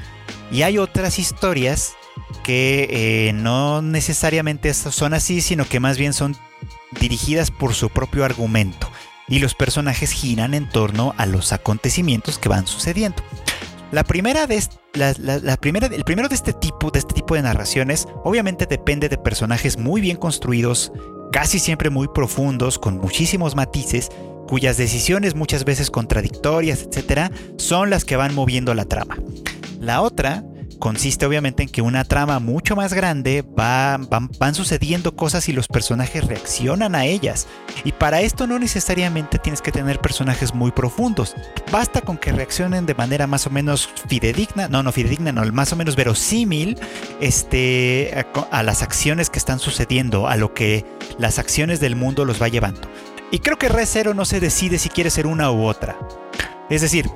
Y 0.51 0.63
hay 0.63 0.77
otras 0.77 1.19
historias 1.19 1.93
que 2.43 2.87
eh, 2.89 3.33
no 3.33 3.81
necesariamente 3.81 4.73
son 4.73 5.13
así, 5.13 5.41
sino 5.41 5.67
que 5.67 5.79
más 5.79 5.97
bien 5.97 6.13
son 6.13 6.35
dirigidas 6.99 7.51
por 7.51 7.75
su 7.75 7.89
propio 7.89 8.25
argumento. 8.25 8.89
Y 9.27 9.39
los 9.39 9.53
personajes 9.53 10.11
giran 10.11 10.55
en 10.55 10.67
torno 10.67 11.13
a 11.17 11.27
los 11.27 11.53
acontecimientos 11.53 12.39
que 12.39 12.49
van 12.49 12.65
sucediendo. 12.65 13.21
La 13.91 14.03
primera 14.03 14.45
de 14.45 14.61
la, 14.93 15.57
primera, 15.57 15.87
el 15.87 16.03
primero 16.03 16.29
de 16.29 16.35
este 16.35 16.53
tipo, 16.53 16.91
de 16.91 16.99
este 16.99 17.15
tipo 17.15 17.33
de 17.33 17.41
narraciones, 17.41 18.07
obviamente 18.23 18.67
depende 18.67 19.09
de 19.09 19.17
personajes 19.17 19.79
muy 19.79 19.99
bien 19.99 20.15
construidos, 20.15 20.91
casi 21.31 21.57
siempre 21.57 21.89
muy 21.89 22.07
profundos, 22.07 22.77
con 22.77 22.97
muchísimos 22.99 23.55
matices, 23.55 24.09
cuyas 24.47 24.77
decisiones 24.77 25.33
muchas 25.33 25.65
veces 25.65 25.89
contradictorias, 25.89 26.83
etcétera, 26.83 27.31
son 27.57 27.89
las 27.89 28.05
que 28.05 28.15
van 28.15 28.35
moviendo 28.35 28.75
la 28.75 28.85
trama. 28.85 29.17
La 29.79 30.01
otra 30.01 30.43
consiste 30.79 31.25
obviamente 31.25 31.63
en 31.63 31.69
que 31.69 31.81
una 31.81 32.05
trama 32.05 32.39
mucho 32.39 32.75
más 32.75 32.93
grande 32.93 33.41
va, 33.41 33.97
van, 33.97 34.29
van, 34.39 34.55
sucediendo 34.55 35.15
cosas 35.15 35.49
y 35.49 35.53
los 35.53 35.67
personajes 35.67 36.25
reaccionan 36.25 36.95
a 36.95 37.05
ellas. 37.05 37.47
Y 37.83 37.91
para 37.91 38.21
esto 38.21 38.47
no 38.47 38.57
necesariamente 38.57 39.37
tienes 39.37 39.61
que 39.61 39.71
tener 39.71 39.99
personajes 39.99 40.53
muy 40.53 40.71
profundos. 40.71 41.35
Basta 41.71 42.01
con 42.01 42.17
que 42.17 42.31
reaccionen 42.31 42.85
de 42.85 42.95
manera 42.95 43.27
más 43.27 43.45
o 43.45 43.49
menos 43.49 43.89
fidedigna, 44.07 44.67
no, 44.67 44.81
no 44.81 44.91
fidedigna, 44.91 45.31
no, 45.31 45.45
más 45.51 45.73
o 45.73 45.75
menos 45.75 45.95
verosímil 45.95 46.79
este, 47.19 48.25
a, 48.51 48.63
las 48.63 48.81
acciones 48.81 49.29
que 49.29 49.39
están 49.39 49.59
sucediendo, 49.59 50.27
a 50.27 50.37
lo 50.37 50.53
que 50.53 50.85
las 51.17 51.39
acciones 51.39 51.79
del 51.79 51.95
mundo 51.95 52.25
los 52.25 52.41
va 52.41 52.47
llevando. 52.47 52.81
Y 53.31 53.39
creo 53.39 53.57
que 53.57 53.69
Re 53.69 53.85
Zero 53.85 54.13
no 54.13 54.25
se 54.25 54.39
decide 54.39 54.79
si 54.79 54.89
quiere 54.89 55.09
ser 55.09 55.27
una 55.27 55.51
u 55.51 55.65
otra. 55.65 55.97
Es 56.69 56.81
decir, 56.81 57.09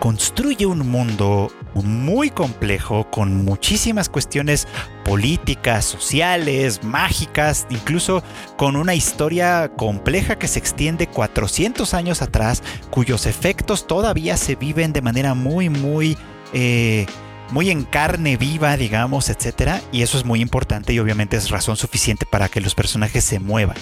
construye 0.00 0.66
un 0.66 0.88
mundo 0.88 1.50
muy 1.74 2.30
complejo 2.30 3.10
con 3.10 3.44
muchísimas 3.44 4.08
cuestiones 4.08 4.66
políticas, 5.04 5.84
sociales, 5.84 6.82
mágicas, 6.82 7.66
incluso 7.70 8.22
con 8.56 8.76
una 8.76 8.94
historia 8.94 9.70
compleja 9.76 10.38
que 10.38 10.48
se 10.48 10.58
extiende 10.58 11.06
400 11.06 11.94
años 11.94 12.22
atrás, 12.22 12.62
cuyos 12.90 13.26
efectos 13.26 13.86
todavía 13.86 14.36
se 14.36 14.56
viven 14.56 14.92
de 14.92 15.02
manera 15.02 15.34
muy, 15.34 15.68
muy... 15.68 16.16
Eh, 16.52 17.06
muy 17.52 17.70
en 17.70 17.84
carne 17.84 18.36
viva, 18.36 18.76
digamos, 18.76 19.30
etcétera, 19.30 19.80
y 19.92 20.02
eso 20.02 20.18
es 20.18 20.24
muy 20.24 20.40
importante 20.40 20.92
y 20.92 20.98
obviamente 20.98 21.36
es 21.36 21.50
razón 21.50 21.76
suficiente 21.76 22.26
para 22.26 22.48
que 22.48 22.60
los 22.60 22.74
personajes 22.74 23.22
se 23.22 23.38
muevan 23.38 23.76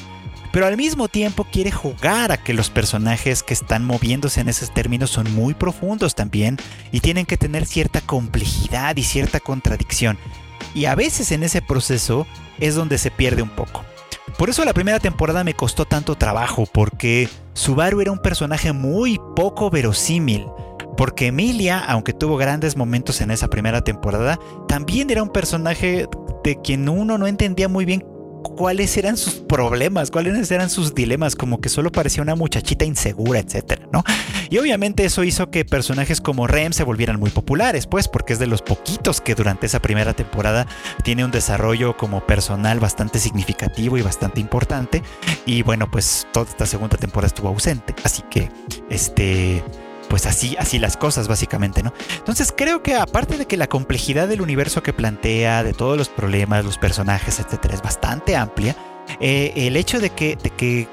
pero 0.55 0.69
al 0.69 0.77
mismo 0.77 1.09
tiempo 1.09 1.49
quiere 1.51 1.73
jugar 1.73 2.31
a 2.31 2.37
que 2.37 2.55
los 2.55 2.71
personajes 2.71 3.43
que 3.43 3.53
están 3.53 3.85
moviéndose 3.85 4.41
en 4.41 4.49
esos 4.49 4.73
términos 4.73 5.11
son 5.11 5.35
muy 5.35 5.53
profundos 5.53 6.15
también 6.15 6.59
y 6.93 7.01
tienen 7.01 7.27
que 7.27 7.37
tener 7.37 7.67
cierta 7.67 8.01
complejidad 8.01 8.97
y 8.97 9.03
cierta 9.03 9.41
contradicción. 9.41 10.17
Y 10.73 10.85
a 10.85 10.95
veces 10.95 11.33
en 11.33 11.43
ese 11.43 11.61
proceso 11.61 12.25
es 12.61 12.77
donde 12.77 12.99
se 12.99 13.11
pierde 13.11 13.43
un 13.43 13.49
poco. 13.49 13.85
Por 14.39 14.49
eso 14.49 14.65
la 14.65 14.75
primera 14.75 15.01
temporada 15.01 15.43
me 15.43 15.55
costó 15.55 15.87
tanto 15.87 16.15
trabajo, 16.15 16.67
porque 16.73 17.29
Subaru 17.55 18.01
era 18.01 18.13
un 18.13 18.23
personaje 18.23 18.73
muy 18.73 19.21
poco 19.35 19.71
verosímil. 19.71 20.47
Porque 20.97 21.27
Emilia, 21.27 21.81
aunque 21.81 22.13
tuvo 22.13 22.37
grandes 22.37 22.77
momentos 22.77 23.21
en 23.21 23.33
esa 23.33 23.49
primera 23.49 23.83
temporada, 23.83 24.39
también 24.69 25.11
era 25.11 25.25
un 25.25 25.31
personaje 25.31 26.07
de 26.45 26.61
quien 26.63 26.89
uno 26.89 27.19
no 27.19 27.27
entendía 27.27 27.69
muy 27.69 27.85
bien 27.85 28.05
cuáles 28.45 28.97
eran 28.97 29.17
sus 29.17 29.35
problemas, 29.35 30.11
cuáles 30.11 30.51
eran 30.51 30.71
sus 30.71 30.95
dilemas, 30.95 31.35
como 31.35 31.61
que 31.61 31.69
solo 31.69 31.91
parecía 31.91 32.23
una 32.23 32.37
muchachita 32.37 32.85
insegura, 32.85 33.41
etcétera, 33.41 33.89
¿no? 33.93 34.05
Y 34.51 34.59
obviamente 34.59 35.05
eso 35.05 35.25
hizo 35.25 35.51
que 35.51 35.65
personajes 35.65 36.21
como 36.21 36.47
Rem 36.47 36.73
se 36.73 36.85
volvieran 36.85 37.19
muy 37.19 37.31
populares, 37.31 37.87
pues, 37.87 38.07
porque 38.07 38.35
es 38.35 38.39
de 38.39 38.47
los 38.47 38.63
poquitos 38.63 39.21
que 39.21 39.35
durante 39.35 39.67
esa 39.67 39.81
primera 39.81 40.13
temporada 40.13 40.67
tiene 41.03 41.25
un 41.25 41.31
desarrollo 41.31 41.97
como 41.97 42.25
personal 42.27 42.79
bastante 42.79 43.19
significativo 43.19 43.99
y 43.99 44.03
bastante 44.03 44.41
importante. 44.41 45.03
Y 45.47 45.63
bueno, 45.63 45.91
pues 45.91 46.27
toda 46.33 46.49
esta 46.49 46.67
segunda 46.67 46.97
temporada 46.97 47.29
estuvo 47.29 47.49
ausente, 47.49 47.95
así 48.05 48.23
que 48.31 48.51
este 48.91 49.65
pues 50.09 50.27
así, 50.27 50.57
así 50.59 50.79
las 50.79 50.97
cosas 50.97 51.29
básicamente, 51.29 51.83
¿no? 51.83 51.93
Entonces 52.19 52.53
creo 52.57 52.83
que 52.83 52.95
aparte 52.95 53.37
de 53.37 53.47
que 53.47 53.57
la 53.57 53.67
complejidad 53.67 54.29
del 54.29 54.41
universo 54.41 54.83
que 54.83 54.93
plantea, 54.93 55.63
de 55.63 55.73
todos 55.73 55.97
los 55.97 56.09
problemas, 56.09 56.65
los 56.65 56.79
personajes, 56.79 57.41
etcétera, 57.41 57.75
es 57.75 57.83
bastante 57.83 58.37
amplia, 58.37 58.77
eh, 59.21 59.53
el 59.57 59.77
hecho 59.77 60.01
de 60.01 60.11
que, 60.11 60.37
de 60.37 60.51
que 60.51 60.89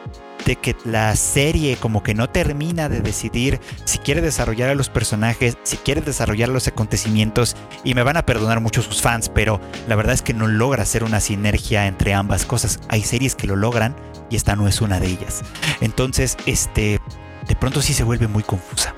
de 0.46 0.56
que 0.56 0.76
la 0.86 1.16
serie 1.16 1.78
como 1.78 2.04
que 2.04 2.14
no 2.14 2.30
termina 2.30 2.90
de 2.90 3.02
decidir 3.02 3.60
si 3.86 3.98
quiere 4.00 4.22
desarrollar 4.22 4.70
a 4.70 4.76
los 4.76 4.90
personajes, 4.90 5.58
si 5.64 5.78
quiere 5.78 6.02
desarrollar 6.02 6.50
los 6.50 6.68
acontecimientos, 6.68 7.56
y 7.84 7.94
me 7.94 8.04
van 8.04 8.18
a 8.18 8.26
perdonar 8.26 8.60
mucho 8.60 8.82
sus 8.82 9.02
fans, 9.02 9.30
pero 9.30 9.60
la 9.88 9.96
verdad 9.96 10.14
es 10.14 10.22
que 10.22 10.34
no 10.34 10.48
logra 10.48 10.84
hacer 10.84 11.04
una 11.04 11.20
sinergia 11.20 11.88
entre 11.88 12.14
ambas 12.14 12.46
cosas. 12.46 12.80
Hay 12.90 13.04
series 13.04 13.36
que 13.36 13.48
lo 13.48 13.56
logran 13.56 13.96
y 14.30 14.36
esta 14.36 14.56
no 14.56 14.68
es 14.68 14.82
una 14.82 15.00
de 15.00 15.08
ellas. 15.08 15.42
Entonces, 15.82 16.38
este, 16.46 17.00
de 17.52 17.58
pronto 17.58 17.82
sí 17.82 17.94
se 17.94 18.06
vuelve 18.06 18.30
muy 18.30 18.44
confusa. 18.44 18.96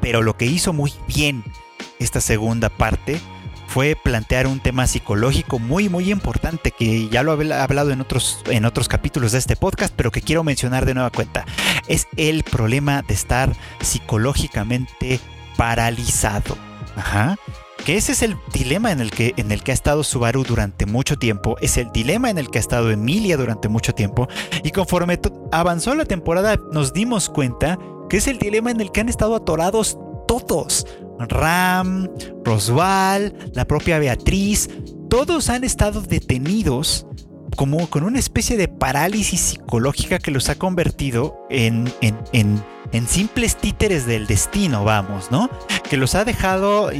Pero 0.00 0.22
lo 0.22 0.36
que 0.36 0.46
hizo 0.46 0.72
muy 0.72 0.92
bien 1.08 1.42
esta 1.98 2.20
segunda 2.20 2.68
parte 2.68 3.20
fue 3.66 3.96
plantear 3.96 4.46
un 4.46 4.60
tema 4.60 4.86
psicológico 4.86 5.58
muy 5.58 5.88
muy 5.88 6.12
importante 6.12 6.70
que 6.70 7.08
ya 7.08 7.24
lo 7.24 7.32
he 7.42 7.52
hablado 7.52 7.90
en 7.90 8.00
otros, 8.00 8.44
en 8.46 8.64
otros 8.64 8.86
capítulos 8.86 9.32
de 9.32 9.38
este 9.38 9.56
podcast, 9.56 9.92
pero 9.96 10.12
que 10.12 10.22
quiero 10.22 10.44
mencionar 10.44 10.86
de 10.86 10.94
nueva 10.94 11.10
cuenta. 11.10 11.46
Es 11.88 12.06
el 12.16 12.44
problema 12.44 13.02
de 13.02 13.14
estar 13.14 13.52
psicológicamente 13.80 15.18
paralizado. 15.56 16.67
Ajá. 16.98 17.36
Que 17.84 17.96
ese 17.96 18.12
es 18.12 18.22
el 18.22 18.36
dilema 18.52 18.90
en 18.90 19.00
el, 19.00 19.10
que, 19.10 19.32
en 19.36 19.52
el 19.52 19.62
que 19.62 19.70
ha 19.70 19.74
estado 19.74 20.02
Subaru 20.02 20.42
durante 20.42 20.84
mucho 20.84 21.16
tiempo, 21.16 21.56
es 21.60 21.78
el 21.78 21.90
dilema 21.92 22.28
en 22.28 22.38
el 22.38 22.50
que 22.50 22.58
ha 22.58 22.60
estado 22.60 22.90
Emilia 22.90 23.36
durante 23.36 23.68
mucho 23.68 23.94
tiempo, 23.94 24.28
y 24.64 24.72
conforme 24.72 25.18
avanzó 25.52 25.94
la 25.94 26.04
temporada 26.04 26.56
nos 26.72 26.92
dimos 26.92 27.28
cuenta 27.28 27.78
que 28.10 28.16
es 28.16 28.26
el 28.26 28.38
dilema 28.38 28.70
en 28.70 28.80
el 28.80 28.90
que 28.90 29.00
han 29.00 29.08
estado 29.08 29.36
atorados 29.36 29.96
todos. 30.26 30.86
Ram, 31.20 32.08
Roswell, 32.44 33.34
la 33.52 33.64
propia 33.64 33.98
Beatriz, 33.98 34.68
todos 35.08 35.48
han 35.48 35.64
estado 35.64 36.00
detenidos 36.02 37.06
como 37.56 37.88
con 37.88 38.04
una 38.04 38.18
especie 38.18 38.56
de 38.56 38.68
parálisis 38.68 39.40
psicológica 39.40 40.18
que 40.18 40.30
los 40.30 40.48
ha 40.48 40.54
convertido 40.56 41.44
en, 41.50 41.92
en, 42.02 42.62
simples 43.06 43.56
títeres 43.56 44.06
del 44.06 44.26
destino, 44.26 44.84
vamos, 44.84 45.30
¿no? 45.30 45.50
Que 45.88 45.96
los 45.96 46.14
ha 46.14 46.24
dejado 46.24 46.90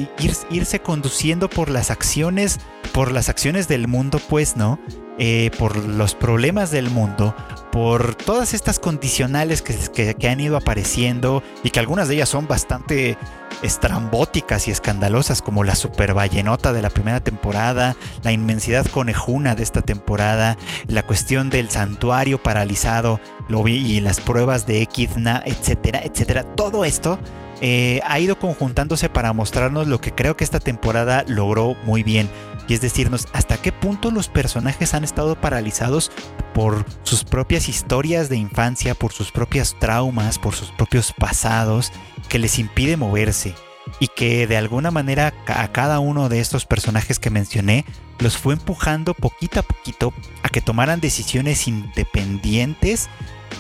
irse 0.51 0.81
conduciendo 0.81 1.49
por 1.49 1.71
las 1.71 1.91
acciones, 1.91 2.59
por 2.93 3.13
las 3.13 3.29
acciones 3.29 3.69
del 3.69 3.89
mundo, 3.89 4.21
pues, 4.29 4.57
¿no? 4.57 4.79
Eh, 5.21 5.51
por 5.59 5.77
los 5.77 6.15
problemas 6.15 6.71
del 6.71 6.91
mundo, 6.91 7.35
por 7.73 8.15
todas 8.15 8.55
estas 8.55 8.79
condicionales 8.79 9.63
que, 9.63 10.15
que, 10.17 10.29
han 10.29 10.39
ido 10.41 10.57
apareciendo 10.57 11.43
y 11.65 11.71
que 11.71 11.81
algunas 11.81 12.07
de 12.07 12.15
ellas 12.15 12.29
son 12.29 12.47
bastante 12.47 13.19
estrambóticas 13.63 14.69
y 14.69 14.71
escandalosas, 14.71 15.43
como 15.43 15.65
la 15.65 15.75
super 15.75 16.15
ballenota 16.15 16.73
de 16.73 16.83
la 16.83 16.91
primera 16.91 17.19
temporada, 17.19 17.97
la 18.23 18.31
inmensidad 18.31 18.87
conejuna 18.87 19.57
de 19.57 19.65
esta 19.65 19.83
temporada, 19.83 20.57
la 20.87 21.03
cuestión 21.03 21.51
del 21.51 21.69
santuario 21.69 22.41
paralizado 22.41 23.21
lo 23.49 23.67
y 23.67 24.01
las 24.01 24.21
pruebas 24.21 24.67
de 24.67 24.83
Equidna, 24.83 25.43
etcétera, 25.45 26.01
etcétera. 26.05 26.45
Todo 26.55 26.85
esto 26.85 27.19
eh, 27.61 28.01
ha 28.07 28.21
ido 28.21 28.39
conjuntándose 28.39 29.09
para 29.09 29.33
mostrarnos 29.33 29.89
lo 29.89 30.01
que 30.01 30.15
creo 30.15 30.37
que 30.37 30.45
esta 30.45 30.61
temporada 30.61 31.25
logró 31.27 31.75
muy 31.85 32.03
bien 32.03 32.29
y 32.69 32.75
es 32.75 32.81
decirnos 32.81 33.27
hasta 33.33 33.57
qué 33.57 33.73
punto 33.73 34.11
los 34.11 34.29
personajes 34.29 34.95
han 34.95 35.03
estado 35.03 35.41
paralizados 35.41 36.13
por 36.55 36.85
sus 37.03 37.25
propias 37.25 37.69
historias 37.69 38.29
de 38.29 38.37
infancia, 38.37 38.95
por 38.95 39.13
sus 39.13 39.33
propios 39.33 39.77
traumas, 39.81 40.39
por 40.39 40.55
sus 40.55 40.71
propios 40.71 41.13
pasados, 41.13 41.93
que 42.29 42.39
les 42.39 42.59
impide 42.59 42.97
moverse 42.97 43.55
y 44.01 44.09
que 44.09 44.47
de 44.47 44.57
alguna 44.57 44.91
manera 44.91 45.33
a 45.47 45.73
cada 45.73 45.99
uno 45.99 46.29
de 46.29 46.41
estos 46.41 46.67
personajes 46.67 47.19
que 47.19 47.31
mencioné 47.31 47.87
los 48.19 48.37
fue 48.37 48.55
empujando 48.55 49.15
poquito 49.15 49.61
a 49.61 49.63
poquito 49.63 50.13
a 50.43 50.49
que 50.49 50.61
tomaran 50.61 51.01
decisiones 51.01 51.67
independientes 51.67 53.09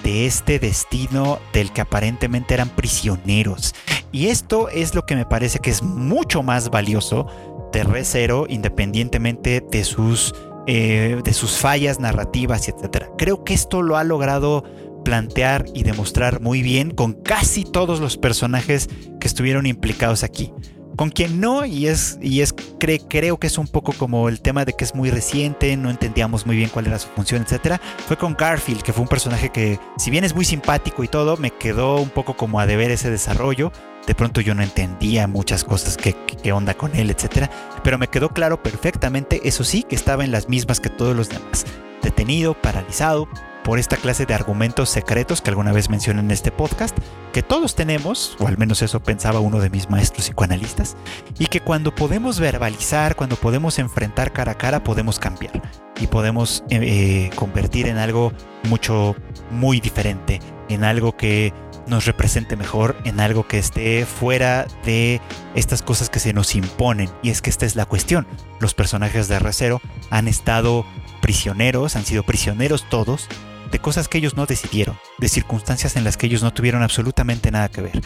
de 0.09 0.25
este 0.25 0.59
destino 0.59 1.39
del 1.53 1.71
que 1.71 1.83
aparentemente 1.83 2.55
eran 2.55 2.71
prisioneros. 2.71 3.75
Y 4.11 4.29
esto 4.29 4.71
es 4.71 4.95
lo 4.95 5.05
que 5.05 5.15
me 5.15 5.27
parece 5.27 5.59
que 5.59 5.69
es 5.69 5.83
mucho 5.83 6.43
más 6.43 6.71
valioso 6.71 7.27
de 7.75 7.85
Re 7.85 8.05
independientemente 8.49 9.63
de 9.71 9.85
sus, 9.85 10.35
eh, 10.67 11.21
de 11.23 11.33
sus 11.35 11.59
fallas 11.59 12.01
narrativas, 12.01 12.71
etc. 12.71 13.05
Creo 13.19 13.45
que 13.45 13.53
esto 13.53 13.83
lo 13.83 13.99
ha 13.99 14.05
logrado 14.05 14.65
plantear 15.05 15.67
y 15.75 15.83
demostrar 15.83 16.41
muy 16.41 16.63
bien 16.63 16.91
con 16.91 17.13
casi 17.13 17.65
todos 17.65 18.01
los 18.01 18.17
personajes 18.17 18.89
que 19.21 19.29
estuvieron 19.29 19.67
implicados 19.67 20.23
aquí. 20.23 20.55
Con 20.99 21.11
quien 21.11 21.41
no, 21.41 21.65
y 21.65 21.87
es, 21.87 22.19
y 22.21 22.41
es 22.41 22.53
creo 22.81 23.39
que 23.39 23.47
es 23.47 23.57
un 23.57 23.69
poco 23.69 23.93
como 23.93 24.29
el 24.29 24.41
tema 24.41 24.65
de 24.65 24.73
que 24.73 24.83
es 24.83 24.97
muy 24.97 25.13
reciente, 25.13 25.77
no 25.77 25.91
entendíamos 25.91 26.45
muy 26.45 26.57
bien 26.57 26.71
cuál 26.71 26.89
era 26.89 26.99
su 26.99 27.07
función, 27.11 27.47
etc. 27.49 27.81
Fue 28.09 28.17
con 28.17 28.35
Garfield, 28.35 28.83
que 28.83 28.93
fue 28.93 29.03
un 29.03 29.09
personaje 29.09 29.51
que, 29.51 29.79
si 29.97 30.11
bien 30.11 30.25
es 30.25 30.35
muy 30.35 30.45
simpático 30.45 31.05
y 31.05 31.09
todo, 31.09 31.37
me 31.37 31.53
quedó 31.53 32.01
un 32.01 32.11
poco 32.11 32.37
como 32.37 32.59
a 32.59 32.67
deber 32.67 32.91
ese 32.91 33.13
desarrollo. 33.13 33.71
De 34.09 34.17
pronto 34.17 34.41
yo 34.41 34.57
no 34.57 34.63
entendía 34.65 35.29
muchas 35.29 35.63
cosas, 35.63 35.97
qué, 35.97 36.17
onda 36.53 36.75
con 36.75 36.97
él, 36.97 37.11
etcétera, 37.11 37.49
pero 37.85 37.97
me 37.97 38.09
quedó 38.09 38.31
claro 38.31 38.61
perfectamente, 38.61 39.41
eso 39.45 39.63
sí, 39.63 39.85
que 39.85 39.95
estaba 39.95 40.25
en 40.25 40.33
las 40.33 40.49
mismas 40.49 40.81
que 40.81 40.91
todos 40.91 41.15
los 41.15 41.29
demás, 41.29 41.65
detenido, 42.03 42.55
paralizado 42.55 43.29
por 43.69 43.79
esta 43.79 43.99
clase 43.99 44.25
de 44.25 44.33
argumentos 44.33 44.89
secretos 44.89 45.43
que 45.43 45.51
alguna 45.51 45.73
vez 45.73 45.91
mencioné 45.91 46.21
en 46.21 46.31
este 46.31 46.51
podcast, 46.51 46.97
que 47.35 47.43
todos 47.43 47.75
tenemos, 47.75 48.35
o 48.39 48.49
al 48.49 48.57
menos 48.57 48.81
eso 48.81 49.01
pensaba 49.01 49.41
uno 49.41 49.61
de 49.61 49.69
mis 49.69 49.91
maestros 49.91 50.25
psicoanalistas, 50.25 50.97
y 51.39 51.49
que 51.49 51.61
cuando 51.61 51.95
podemos 51.95 52.41
verbalizar, 52.41 53.15
cuando 53.15 53.37
podemos 53.37 53.79
enfrentar 53.79 54.33
cara 54.33 54.53
a 54.53 54.55
cara, 54.57 54.83
podemos 54.83 55.19
cambiar 55.19 55.61
y 56.01 56.07
podemos 56.07 56.65
eh, 56.71 56.79
eh, 56.81 57.31
convertir 57.35 57.89
en 57.89 57.99
algo 57.99 58.33
mucho, 58.71 59.15
muy 59.51 59.81
diferente, 59.81 60.41
en 60.71 60.83
algo 60.83 61.15
que 61.15 61.53
nos 61.87 62.07
represente 62.07 62.57
mejor 62.57 62.97
en 63.05 63.21
algo 63.21 63.47
que 63.47 63.59
esté 63.59 64.07
fuera 64.07 64.67
de 64.87 65.21
estas 65.55 65.83
cosas 65.83 66.09
que 66.09 66.21
se 66.21 66.33
nos 66.33 66.55
imponen. 66.55 67.11
Y 67.23 67.31
es 67.31 67.43
que 67.43 67.49
esta 67.51 67.65
es 67.67 67.77
la 67.77 67.87
cuestión. 67.87 68.27
Los 68.61 68.73
personajes 68.73 69.29
de 69.29 69.39
Recero 69.39 69.81
han 70.11 70.29
estado 70.29 70.87
prisioneros, 71.23 71.97
han 71.97 72.05
sido 72.05 72.23
prisioneros 72.25 72.87
todos 72.91 73.29
de 73.71 73.79
cosas 73.79 74.09
que 74.09 74.19
ellos 74.19 74.37
no 74.37 74.47
decidieron, 74.47 74.99
de 75.19 75.29
circunstancias 75.29 75.97
en 75.97 76.05
las 76.05 76.17
que 76.17 76.27
ellos 76.27 76.43
no 76.43 76.53
tuvieron 76.53 76.83
absolutamente 76.83 77.51
nada 77.51 77.69
que 77.69 77.83
ver, 77.83 78.01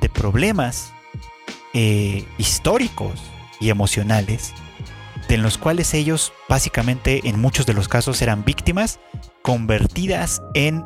de 0.00 0.08
problemas 0.08 0.92
eh, 1.74 2.24
históricos 2.38 3.20
y 3.60 3.70
emocionales, 3.70 4.52
de 5.28 5.38
los 5.38 5.58
cuales 5.58 5.92
ellos 5.94 6.32
básicamente 6.48 7.28
en 7.28 7.40
muchos 7.40 7.66
de 7.66 7.74
los 7.74 7.88
casos 7.88 8.22
eran 8.22 8.44
víctimas 8.44 9.00
convertidas 9.42 10.40
en, 10.54 10.84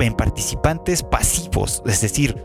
en 0.00 0.14
participantes 0.14 1.02
pasivos, 1.02 1.82
es 1.86 2.00
decir, 2.00 2.44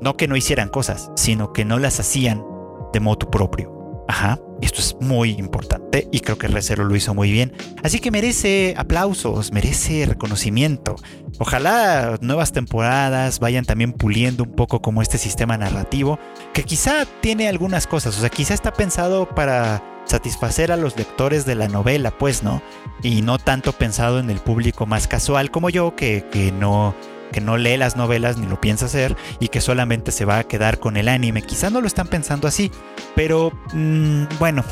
no 0.00 0.16
que 0.16 0.28
no 0.28 0.36
hicieran 0.36 0.68
cosas, 0.68 1.10
sino 1.16 1.52
que 1.52 1.64
no 1.64 1.78
las 1.78 1.98
hacían 1.98 2.44
de 2.92 3.00
modo 3.00 3.30
propio. 3.30 4.04
Ajá, 4.08 4.38
esto 4.62 4.80
es 4.80 4.96
muy 5.00 5.30
importante 5.32 6.08
y 6.12 6.20
creo 6.20 6.38
que 6.38 6.48
Recero 6.48 6.84
lo 6.84 6.96
hizo 6.96 7.14
muy 7.14 7.30
bien. 7.30 7.52
Así 7.82 7.98
que 7.98 8.10
merece 8.10 8.74
aplausos, 8.76 9.52
merece 9.52 10.06
reconocimiento. 10.06 10.96
Ojalá 11.38 12.18
nuevas 12.20 12.52
temporadas 12.52 13.38
vayan 13.40 13.64
también 13.64 13.92
puliendo 13.92 14.44
un 14.44 14.52
poco 14.52 14.80
como 14.80 15.02
este 15.02 15.18
sistema 15.18 15.58
narrativo, 15.58 16.18
que 16.54 16.64
quizá 16.64 17.06
tiene 17.20 17.48
algunas 17.48 17.86
cosas, 17.86 18.16
o 18.16 18.20
sea, 18.20 18.30
quizá 18.30 18.54
está 18.54 18.72
pensado 18.72 19.28
para 19.28 19.82
satisfacer 20.06 20.72
a 20.72 20.76
los 20.76 20.96
lectores 20.96 21.44
de 21.44 21.56
la 21.56 21.68
novela, 21.68 22.12
pues, 22.16 22.42
¿no? 22.42 22.62
Y 23.02 23.22
no 23.22 23.38
tanto 23.38 23.72
pensado 23.72 24.18
en 24.18 24.30
el 24.30 24.38
público 24.38 24.86
más 24.86 25.08
casual 25.08 25.50
como 25.50 25.68
yo, 25.68 25.96
que, 25.96 26.24
que 26.30 26.52
no 26.52 26.94
que 27.32 27.40
no 27.40 27.56
lee 27.56 27.76
las 27.76 27.96
novelas 27.96 28.36
ni 28.36 28.46
lo 28.46 28.60
piensa 28.60 28.86
hacer 28.86 29.16
y 29.40 29.48
que 29.48 29.60
solamente 29.60 30.12
se 30.12 30.24
va 30.24 30.38
a 30.38 30.44
quedar 30.44 30.78
con 30.78 30.96
el 30.96 31.08
anime. 31.08 31.42
Quizá 31.42 31.70
no 31.70 31.80
lo 31.80 31.86
están 31.86 32.08
pensando 32.08 32.48
así, 32.48 32.70
pero 33.14 33.52
mm, 33.72 34.24
bueno, 34.38 34.64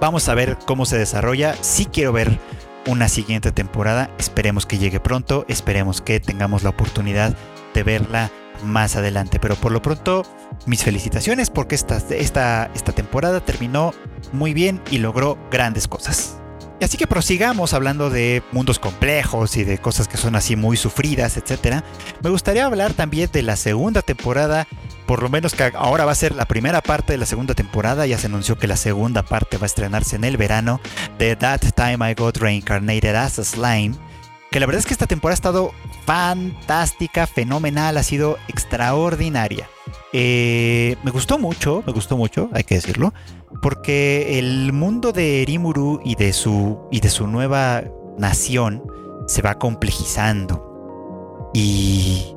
vamos 0.00 0.28
a 0.28 0.34
ver 0.34 0.58
cómo 0.66 0.86
se 0.86 0.98
desarrolla. 0.98 1.54
Sí 1.60 1.86
quiero 1.86 2.12
ver 2.12 2.38
una 2.86 3.08
siguiente 3.08 3.52
temporada, 3.52 4.10
esperemos 4.18 4.66
que 4.66 4.78
llegue 4.78 5.00
pronto, 5.00 5.44
esperemos 5.48 6.00
que 6.00 6.20
tengamos 6.20 6.62
la 6.62 6.70
oportunidad 6.70 7.36
de 7.74 7.82
verla 7.82 8.30
más 8.64 8.96
adelante, 8.96 9.38
pero 9.38 9.54
por 9.56 9.72
lo 9.72 9.82
pronto 9.82 10.24
mis 10.66 10.84
felicitaciones 10.84 11.50
porque 11.50 11.74
esta, 11.74 11.96
esta, 12.10 12.70
esta 12.74 12.92
temporada 12.92 13.40
terminó 13.40 13.92
muy 14.32 14.54
bien 14.54 14.80
y 14.90 14.98
logró 14.98 15.38
grandes 15.50 15.88
cosas. 15.88 16.39
Y 16.80 16.84
así 16.84 16.96
que 16.96 17.06
prosigamos 17.06 17.74
hablando 17.74 18.08
de 18.08 18.42
mundos 18.52 18.78
complejos 18.78 19.58
y 19.58 19.64
de 19.64 19.76
cosas 19.76 20.08
que 20.08 20.16
son 20.16 20.34
así 20.34 20.56
muy 20.56 20.78
sufridas, 20.78 21.36
etc. 21.36 21.82
Me 22.22 22.30
gustaría 22.30 22.64
hablar 22.64 22.94
también 22.94 23.28
de 23.30 23.42
la 23.42 23.56
segunda 23.56 24.00
temporada, 24.00 24.66
por 25.04 25.22
lo 25.22 25.28
menos 25.28 25.52
que 25.54 25.70
ahora 25.74 26.06
va 26.06 26.12
a 26.12 26.14
ser 26.14 26.34
la 26.34 26.46
primera 26.46 26.80
parte 26.80 27.12
de 27.12 27.18
la 27.18 27.26
segunda 27.26 27.54
temporada, 27.54 28.06
ya 28.06 28.16
se 28.16 28.28
anunció 28.28 28.56
que 28.56 28.66
la 28.66 28.78
segunda 28.78 29.22
parte 29.22 29.58
va 29.58 29.64
a 29.64 29.66
estrenarse 29.66 30.16
en 30.16 30.24
el 30.24 30.38
verano, 30.38 30.80
de 31.18 31.36
That 31.36 31.60
Time 31.74 32.10
I 32.10 32.14
Got 32.14 32.38
Reincarnated 32.38 33.14
as 33.14 33.38
a 33.38 33.44
Slime. 33.44 34.09
Que 34.50 34.58
la 34.58 34.66
verdad 34.66 34.80
es 34.80 34.86
que 34.86 34.92
esta 34.92 35.06
temporada 35.06 35.34
ha 35.34 35.34
estado 35.34 35.70
fantástica, 36.06 37.26
fenomenal, 37.28 37.96
ha 37.96 38.02
sido 38.02 38.36
extraordinaria. 38.48 39.68
Eh, 40.12 40.96
me 41.04 41.12
gustó 41.12 41.38
mucho, 41.38 41.84
me 41.86 41.92
gustó 41.92 42.16
mucho, 42.16 42.50
hay 42.52 42.64
que 42.64 42.74
decirlo, 42.74 43.14
porque 43.62 44.40
el 44.40 44.72
mundo 44.72 45.12
de 45.12 45.44
Rimuru 45.46 46.00
y 46.04 46.16
de 46.16 46.32
su, 46.32 46.80
y 46.90 46.98
de 46.98 47.10
su 47.10 47.28
nueva 47.28 47.84
nación 48.18 48.82
se 49.28 49.40
va 49.40 49.56
complejizando. 49.58 51.50
Y, 51.54 52.34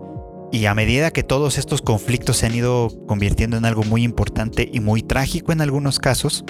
y 0.51 0.67
a 0.67 0.75
medida 0.75 1.09
que 1.09 1.23
todos 1.23 1.57
estos 1.57 1.81
conflictos 1.81 2.37
se 2.37 2.45
han 2.45 2.53
ido 2.53 2.89
convirtiendo 3.07 3.57
en 3.57 3.65
algo 3.65 3.83
muy 3.83 4.03
importante 4.03 4.69
y 4.71 4.81
muy 4.81 5.01
trágico 5.01 5.51
en 5.51 5.61
algunos 5.61 5.97
casos, 5.97 6.45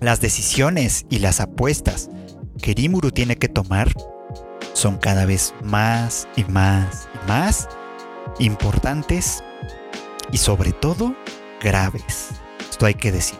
las 0.00 0.20
decisiones 0.20 1.06
y 1.10 1.18
las 1.18 1.40
apuestas 1.40 2.08
que 2.62 2.72
Rimuru 2.72 3.10
tiene 3.10 3.36
que 3.36 3.48
tomar 3.48 3.92
son 4.76 4.98
cada 4.98 5.24
vez 5.24 5.54
más 5.62 6.28
y 6.36 6.44
más 6.44 7.08
y 7.14 7.28
más 7.28 7.68
importantes 8.38 9.42
y 10.30 10.36
sobre 10.36 10.72
todo 10.72 11.16
graves. 11.62 12.28
Esto 12.70 12.84
hay 12.84 12.94
que 12.94 13.10
decir. 13.10 13.38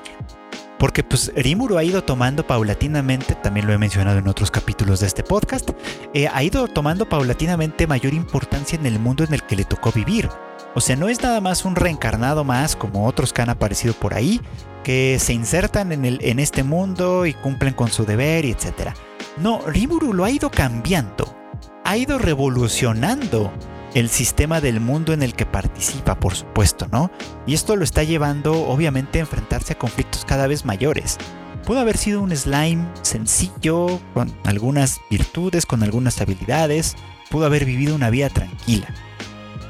Porque 0.79 1.03
pues 1.03 1.33
Rimuru 1.35 1.79
ha 1.79 1.85
ido 1.85 2.05
tomando 2.05 2.47
paulatinamente, 2.47 3.35
también 3.35 3.67
lo 3.67 3.73
he 3.73 3.79
mencionado 3.79 4.19
en 4.19 4.29
otros 4.29 4.51
capítulos 4.51 5.01
de 5.01 5.07
este 5.07 5.23
podcast, 5.23 5.71
eh, 6.13 6.29
ha 6.33 6.43
ido 6.43 6.69
tomando 6.69 7.09
paulatinamente 7.09 7.87
mayor 7.87 8.13
importancia 8.13 8.79
en 8.79 8.87
el 8.87 8.99
mundo 8.99 9.25
en 9.25 9.33
el 9.33 9.43
que 9.43 9.57
le 9.57 9.65
tocó 9.65 9.93
vivir. 9.93 10.29
O 10.75 10.81
sea, 10.81 10.97
no 10.97 11.09
es 11.09 11.23
nada 11.23 11.41
más 11.41 11.65
un 11.65 11.77
reencarnado 11.77 12.45
más 12.45 12.77
como 12.77 13.07
otros 13.07 13.33
que 13.33 13.41
han 13.41 13.49
aparecido 13.49 13.95
por 13.95 14.13
ahí, 14.13 14.41
que 14.85 15.19
se 15.19 15.33
insertan 15.33 15.93
en, 15.93 16.05
el, 16.05 16.19
en 16.23 16.39
este 16.39 16.63
mundo 16.63 17.25
y 17.25 17.33
cumplen 17.33 17.73
con 17.73 17.91
su 17.91 18.05
deber 18.05 18.45
y 18.45 18.53
etc. 18.53 18.93
No, 19.39 19.61
Rimuru 19.67 20.15
lo 20.15 20.25
ha 20.25 20.31
ido 20.31 20.51
cambiando, 20.51 21.37
ha 21.85 21.97
ido 21.97 22.19
revolucionando 22.19 23.53
el 23.95 24.09
sistema 24.09 24.61
del 24.61 24.81
mundo 24.81 25.13
en 25.13 25.23
el 25.23 25.35
que 25.35 25.47
participa, 25.47 26.19
por 26.19 26.35
supuesto, 26.35 26.87
¿no? 26.91 27.11
Y 27.47 27.55
esto 27.55 27.77
lo 27.77 27.85
está 27.85 28.03
llevando 28.03 28.67
obviamente 28.67 29.19
a 29.19 29.23
enfrentarse 29.23 29.75
a 29.75 29.79
conflictos 29.79 30.25
cada 30.25 30.47
vez 30.47 30.65
mayores. 30.65 31.19
Pudo 31.67 31.81
haber 31.81 31.97
sido 31.97 32.23
un 32.23 32.35
slime 32.35 32.87
sencillo, 33.03 34.01
con 34.15 34.33
algunas 34.45 35.01
virtudes, 35.11 35.67
con 35.67 35.83
algunas 35.83 36.21
habilidades, 36.21 36.97
pudo 37.31 37.45
haber 37.47 37.65
vivido 37.65 37.95
una 37.95 38.09
vida 38.09 38.31
tranquila. 38.31 38.87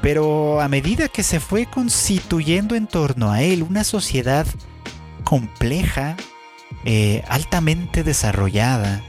Pero 0.01 0.61
a 0.61 0.69
medida 0.69 1.09
que 1.09 1.23
se 1.23 1.39
fue 1.39 1.65
constituyendo 1.65 2.75
en 2.75 2.87
torno 2.87 3.31
a 3.31 3.41
él 3.41 3.63
una 3.63 3.83
sociedad 3.83 4.45
compleja, 5.23 6.15
eh, 6.85 7.23
altamente 7.27 8.03
desarrollada, 8.03 9.01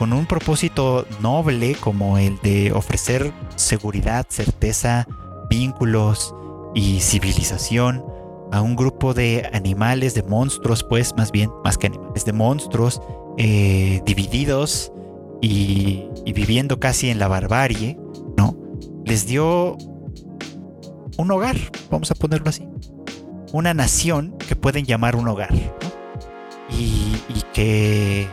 con 0.00 0.14
un 0.14 0.24
propósito 0.24 1.04
noble 1.20 1.74
como 1.74 2.16
el 2.16 2.40
de 2.40 2.72
ofrecer 2.72 3.34
seguridad, 3.56 4.24
certeza, 4.30 5.06
vínculos 5.50 6.34
y 6.74 7.00
civilización 7.00 8.02
a 8.50 8.62
un 8.62 8.76
grupo 8.76 9.12
de 9.12 9.50
animales, 9.52 10.14
de 10.14 10.22
monstruos, 10.22 10.84
pues 10.84 11.14
más 11.18 11.30
bien, 11.32 11.50
más 11.64 11.76
que 11.76 11.88
animales, 11.88 12.24
de 12.24 12.32
monstruos 12.32 13.02
eh, 13.36 14.00
divididos 14.06 14.90
y, 15.42 16.08
viviendo 16.24 16.80
casi 16.80 17.10
en 17.10 17.18
la 17.18 17.28
barbarie, 17.28 17.98
¿no? 18.38 18.56
Les 19.04 19.26
dio 19.26 19.76
un 21.18 21.30
hogar, 21.30 21.58
vamos 21.90 22.10
a 22.10 22.14
ponerlo 22.14 22.48
así. 22.48 22.66
Una 23.52 23.74
nación 23.74 24.34
que 24.48 24.56
pueden 24.56 24.86
llamar 24.86 25.14
un 25.14 25.28
hogar, 25.28 25.52
y 26.70 27.42
que 27.52 28.26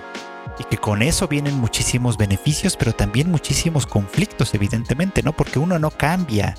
y 0.59 0.63
que 0.63 0.77
con 0.77 1.01
eso 1.01 1.27
vienen 1.27 1.59
muchísimos 1.59 2.17
beneficios, 2.17 2.77
pero 2.77 2.93
también 2.93 3.29
muchísimos 3.29 3.85
conflictos, 3.85 4.53
evidentemente, 4.53 5.23
¿no? 5.23 5.33
Porque 5.33 5.59
uno 5.59 5.79
no 5.79 5.91
cambia 5.91 6.55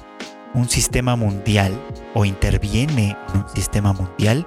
un 0.54 0.68
sistema 0.68 1.16
mundial 1.16 1.78
o 2.14 2.24
interviene 2.24 3.16
en 3.34 3.40
un 3.40 3.48
sistema 3.48 3.92
mundial 3.92 4.46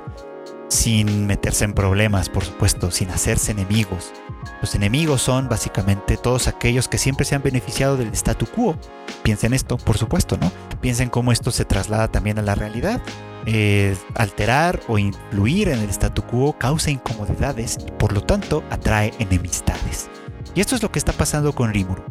sin 0.70 1.28
meterse 1.28 1.66
en 1.66 1.74
problemas, 1.74 2.30
por 2.30 2.46
supuesto, 2.46 2.92
sin 2.92 3.10
hacerse 3.12 3.52
enemigos. 3.52 4.14
Los 4.62 4.74
enemigos 4.74 5.22
son 5.22 5.50
básicamente 5.50 6.16
todos 6.16 6.48
aquellos 6.48 6.88
que 6.88 6.98
siempre 6.98 7.26
se 7.26 7.36
han 7.36 7.44
beneficiado 7.44 7.98
del 7.98 8.14
statu 8.14 8.46
quo. 8.46 8.78
Piensen 9.22 9.54
esto, 9.54 9.78
por 9.78 9.98
supuesto, 9.98 10.38
¿no? 10.38 10.52
Piensen 10.80 11.10
cómo 11.10 11.34
esto 11.34 11.52
se 11.52 11.66
traslada 11.66 12.08
también 12.08 12.40
a 12.40 12.42
la 12.42 12.56
realidad. 12.56 13.02
Eh, 13.46 13.98
alterar 14.16 14.80
o 14.88 15.00
influir 15.00 15.70
en 15.70 15.80
el 15.80 15.90
statu 15.90 16.22
quo 16.24 16.54
causa 16.58 16.92
incomodidades 16.92 17.78
y 17.86 17.92
por 17.92 18.14
lo 18.14 18.22
tanto 18.22 18.64
atrae 18.70 19.14
enemistades. 19.20 20.10
Y 20.54 20.62
esto 20.62 20.76
es 20.76 20.84
lo 20.84 20.92
que 20.92 21.00
está 21.00 21.12
pasando 21.14 21.54
con 21.54 21.74
Rimuru. 21.74 22.04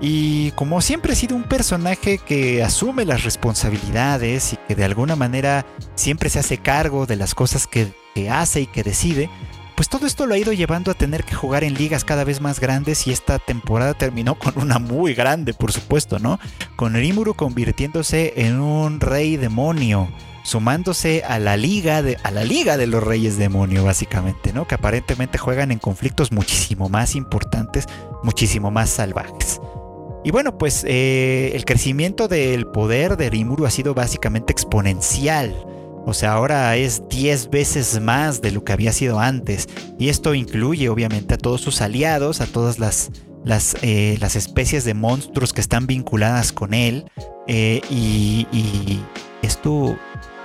Y 0.00 0.50
como 0.52 0.82
siempre 0.82 1.12
ha 1.12 1.16
sido 1.16 1.36
un 1.36 1.44
personaje 1.44 2.18
que 2.18 2.62
asume 2.62 3.06
las 3.06 3.24
responsabilidades 3.24 4.52
y 4.52 4.56
que 4.68 4.74
de 4.74 4.84
alguna 4.84 5.16
manera 5.16 5.64
siempre 5.94 6.28
se 6.28 6.38
hace 6.38 6.58
cargo 6.58 7.06
de 7.06 7.16
las 7.16 7.34
cosas 7.34 7.66
que, 7.66 7.94
que 8.14 8.28
hace 8.28 8.62
y 8.62 8.66
que 8.66 8.82
decide, 8.82 9.30
pues 9.74 9.88
todo 9.88 10.06
esto 10.06 10.26
lo 10.26 10.34
ha 10.34 10.38
ido 10.38 10.52
llevando 10.52 10.90
a 10.90 10.94
tener 10.94 11.24
que 11.24 11.34
jugar 11.34 11.64
en 11.64 11.74
ligas 11.74 12.04
cada 12.04 12.24
vez 12.24 12.40
más 12.40 12.60
grandes 12.60 13.06
y 13.06 13.12
esta 13.12 13.38
temporada 13.38 13.94
terminó 13.94 14.38
con 14.38 14.58
una 14.58 14.78
muy 14.78 15.14
grande, 15.14 15.54
por 15.54 15.72
supuesto, 15.72 16.18
¿no? 16.18 16.38
Con 16.76 16.94
Rimuru 16.94 17.34
convirtiéndose 17.34 18.34
en 18.36 18.60
un 18.60 19.00
rey 19.00 19.36
demonio 19.36 20.08
sumándose 20.46 21.24
a 21.24 21.38
la 21.38 21.56
liga 21.56 22.02
de, 22.02 22.16
a 22.22 22.30
la 22.30 22.44
liga 22.44 22.76
de 22.76 22.86
los 22.86 23.02
Reyes 23.02 23.36
Demonio, 23.36 23.84
básicamente, 23.84 24.52
¿no? 24.52 24.66
Que 24.66 24.76
aparentemente 24.76 25.38
juegan 25.38 25.72
en 25.72 25.78
conflictos 25.78 26.30
muchísimo 26.30 26.88
más 26.88 27.16
importantes, 27.16 27.86
muchísimo 28.22 28.70
más 28.70 28.90
salvajes. 28.90 29.60
Y 30.24 30.30
bueno, 30.30 30.56
pues 30.56 30.84
eh, 30.86 31.52
el 31.54 31.64
crecimiento 31.64 32.28
del 32.28 32.66
poder 32.66 33.16
de 33.16 33.28
Rimuru 33.28 33.66
ha 33.66 33.70
sido 33.70 33.92
básicamente 33.94 34.52
exponencial. 34.52 35.54
O 36.04 36.14
sea, 36.14 36.34
ahora 36.34 36.76
es 36.76 37.02
10 37.08 37.50
veces 37.50 38.00
más 38.00 38.40
de 38.40 38.52
lo 38.52 38.62
que 38.62 38.72
había 38.72 38.92
sido 38.92 39.18
antes. 39.18 39.68
Y 39.98 40.08
esto 40.08 40.34
incluye 40.34 40.88
obviamente 40.88 41.34
a 41.34 41.38
todos 41.38 41.60
sus 41.60 41.80
aliados, 41.80 42.40
a 42.40 42.46
todas 42.46 42.78
las 42.78 43.10
las, 43.44 43.76
eh, 43.82 44.18
las 44.20 44.34
especies 44.34 44.84
de 44.84 44.94
monstruos 44.94 45.52
que 45.52 45.60
están 45.60 45.86
vinculadas 45.86 46.52
con 46.52 46.74
él. 46.74 47.04
Eh, 47.46 47.80
y, 47.88 48.48
y 48.52 49.00
esto, 49.42 49.96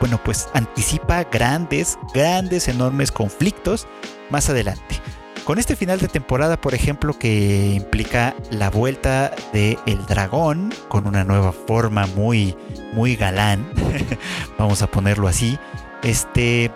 bueno, 0.01 0.19
pues 0.23 0.49
anticipa 0.53 1.23
grandes, 1.25 1.97
grandes, 2.13 2.67
enormes 2.67 3.11
conflictos 3.11 3.87
más 4.31 4.49
adelante. 4.49 4.99
Con 5.45 5.59
este 5.59 5.75
final 5.75 5.99
de 5.99 6.07
temporada, 6.07 6.59
por 6.59 6.73
ejemplo, 6.73 7.17
que 7.17 7.73
implica 7.75 8.35
la 8.49 8.71
vuelta 8.71 9.31
del 9.53 9.77
el 9.85 10.03
dragón 10.07 10.73
con 10.87 11.05
una 11.05 11.23
nueva 11.23 11.51
forma 11.51 12.07
muy, 12.07 12.57
muy 12.93 13.15
galán, 13.15 13.71
vamos 14.57 14.81
a 14.81 14.87
ponerlo 14.87 15.27
así, 15.27 15.59
este, 16.01 16.71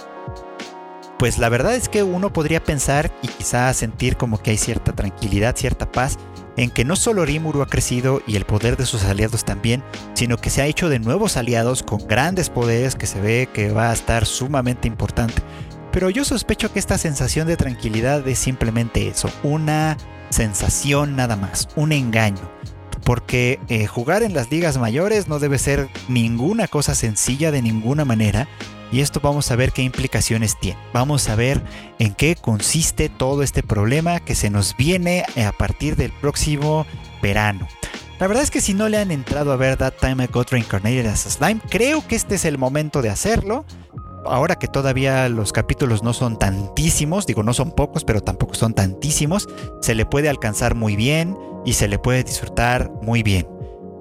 pues 1.17 1.39
la 1.39 1.49
verdad 1.49 1.73
es 1.75 1.89
que 1.89 2.03
uno 2.03 2.31
podría 2.31 2.63
pensar 2.63 3.11
y 3.23 3.27
quizá 3.27 3.73
sentir 3.73 4.17
como 4.17 4.37
que 4.37 4.51
hay 4.51 4.57
cierta 4.57 4.93
tranquilidad, 4.93 5.55
cierta 5.55 5.91
paz, 5.91 6.19
en 6.57 6.69
que 6.69 6.85
no 6.85 6.95
solo 6.95 7.25
Rimuru 7.25 7.61
ha 7.61 7.67
crecido 7.67 8.21
y 8.27 8.35
el 8.35 8.45
poder 8.45 8.77
de 8.77 8.85
sus 8.85 9.03
aliados 9.03 9.45
también, 9.45 9.83
sino 10.13 10.37
que 10.37 10.49
se 10.49 10.61
ha 10.61 10.67
hecho 10.67 10.89
de 10.89 10.99
nuevos 10.99 11.37
aliados 11.37 11.83
con 11.83 12.05
grandes 12.07 12.49
poderes 12.49 12.95
que 12.95 13.07
se 13.07 13.19
ve 13.21 13.49
que 13.53 13.71
va 13.71 13.89
a 13.89 13.93
estar 13.93 14.25
sumamente 14.25 14.87
importante. 14.87 15.41
Pero 15.91 16.09
yo 16.09 16.25
sospecho 16.25 16.71
que 16.73 16.79
esta 16.79 16.97
sensación 16.97 17.47
de 17.47 17.57
tranquilidad 17.57 18.27
es 18.27 18.39
simplemente 18.39 19.07
eso, 19.07 19.29
una 19.43 19.97
sensación 20.29 21.15
nada 21.15 21.35
más, 21.35 21.69
un 21.75 21.91
engaño. 21.91 22.51
Porque 23.03 23.59
eh, 23.69 23.85
jugar 23.85 24.23
en 24.23 24.33
las 24.33 24.49
ligas 24.49 24.77
mayores 24.77 25.27
no 25.27 25.39
debe 25.39 25.59
ser 25.59 25.89
ninguna 26.07 26.67
cosa 26.67 26.95
sencilla 26.95 27.51
de 27.51 27.61
ninguna 27.61 28.03
manera 28.03 28.47
y 28.95 29.01
esto 29.01 29.19
vamos 29.19 29.51
a 29.51 29.57
ver 29.57 29.73
qué 29.73 29.81
implicaciones 29.81 30.57
tiene. 30.57 30.79
Vamos 30.93 31.27
a 31.27 31.35
ver 31.35 31.61
en 31.99 32.13
qué 32.13 32.37
consiste 32.37 33.09
todo 33.09 33.43
este 33.43 33.61
problema 33.61 34.21
que 34.21 34.35
se 34.35 34.49
nos 34.49 34.77
viene 34.77 35.25
a 35.35 35.51
partir 35.51 35.97
del 35.97 36.13
próximo 36.13 36.85
verano. 37.21 37.67
La 38.21 38.27
verdad 38.27 38.43
es 38.43 38.51
que 38.51 38.61
si 38.61 38.73
no 38.73 38.87
le 38.87 38.97
han 38.97 39.11
entrado 39.11 39.51
a 39.51 39.57
ver 39.57 39.75
That 39.75 39.95
Time 39.99 40.23
I 40.23 40.27
Got 40.27 40.51
Reincarnated 40.51 41.07
as 41.07 41.25
a 41.25 41.29
Slime, 41.29 41.59
creo 41.69 42.07
que 42.07 42.15
este 42.15 42.35
es 42.35 42.45
el 42.45 42.57
momento 42.57 43.01
de 43.01 43.09
hacerlo. 43.09 43.65
Ahora 44.25 44.55
que 44.55 44.69
todavía 44.69 45.27
los 45.27 45.51
capítulos 45.51 46.01
no 46.01 46.13
son 46.13 46.39
tantísimos, 46.39 47.27
digo 47.27 47.43
no 47.43 47.53
son 47.53 47.73
pocos, 47.73 48.05
pero 48.05 48.21
tampoco 48.21 48.53
son 48.53 48.73
tantísimos, 48.73 49.49
se 49.81 49.93
le 49.93 50.05
puede 50.05 50.29
alcanzar 50.29 50.73
muy 50.73 50.95
bien 50.95 51.37
y 51.65 51.73
se 51.73 51.89
le 51.89 51.99
puede 51.99 52.23
disfrutar 52.23 52.89
muy 53.01 53.23
bien. 53.23 53.45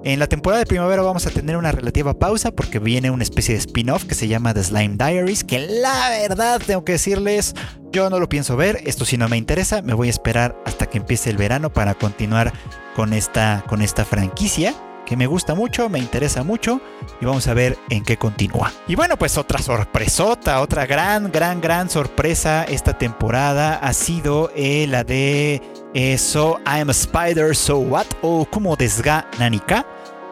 En 0.05 0.19
la 0.19 0.27
temporada 0.27 0.59
de 0.59 0.67
primavera 0.67 1.01
vamos 1.01 1.25
a 1.25 1.31
tener 1.31 1.57
una 1.57 1.71
relativa 1.71 2.13
pausa 2.13 2.51
porque 2.51 2.77
viene 2.77 3.09
una 3.09 3.23
especie 3.23 3.55
de 3.55 3.59
spin-off 3.59 4.03
que 4.03 4.13
se 4.13 4.27
llama 4.27 4.53
The 4.53 4.63
Slime 4.63 4.97
Diaries, 4.97 5.43
que 5.43 5.57
la 5.57 6.09
verdad 6.11 6.61
tengo 6.63 6.85
que 6.85 6.91
decirles, 6.91 7.55
yo 7.91 8.11
no 8.11 8.19
lo 8.19 8.29
pienso 8.29 8.55
ver, 8.55 8.83
esto 8.85 9.03
sí 9.03 9.17
no 9.17 9.27
me 9.29 9.37
interesa, 9.37 9.81
me 9.81 9.95
voy 9.95 10.09
a 10.09 10.11
esperar 10.11 10.61
hasta 10.63 10.85
que 10.85 10.99
empiece 10.99 11.31
el 11.31 11.37
verano 11.37 11.73
para 11.73 11.95
continuar 11.95 12.53
con 12.95 13.13
esta, 13.13 13.63
con 13.67 13.81
esta 13.81 14.05
franquicia 14.05 14.75
que 15.07 15.17
me 15.17 15.25
gusta 15.25 15.55
mucho, 15.55 15.89
me 15.89 15.97
interesa 15.97 16.43
mucho 16.43 16.81
y 17.19 17.25
vamos 17.25 17.47
a 17.47 17.55
ver 17.55 17.75
en 17.89 18.03
qué 18.03 18.17
continúa. 18.17 18.71
Y 18.87 18.93
bueno, 18.93 19.17
pues 19.17 19.39
otra 19.39 19.57
sorpresota, 19.57 20.61
otra 20.61 20.85
gran, 20.85 21.31
gran, 21.31 21.61
gran 21.61 21.89
sorpresa 21.89 22.63
esta 22.63 22.95
temporada 22.95 23.73
ha 23.77 23.93
sido 23.93 24.51
eh, 24.55 24.85
la 24.87 25.03
de 25.03 25.63
eh, 25.95 26.17
So 26.19 26.59
I 26.59 26.81
Am 26.81 26.89
a 26.89 26.91
Spider, 26.91 27.55
So 27.55 27.79
What 27.79 28.05
o 28.21 28.45
Como 28.45 28.75
Desga 28.75 29.27
Nanika 29.39 29.83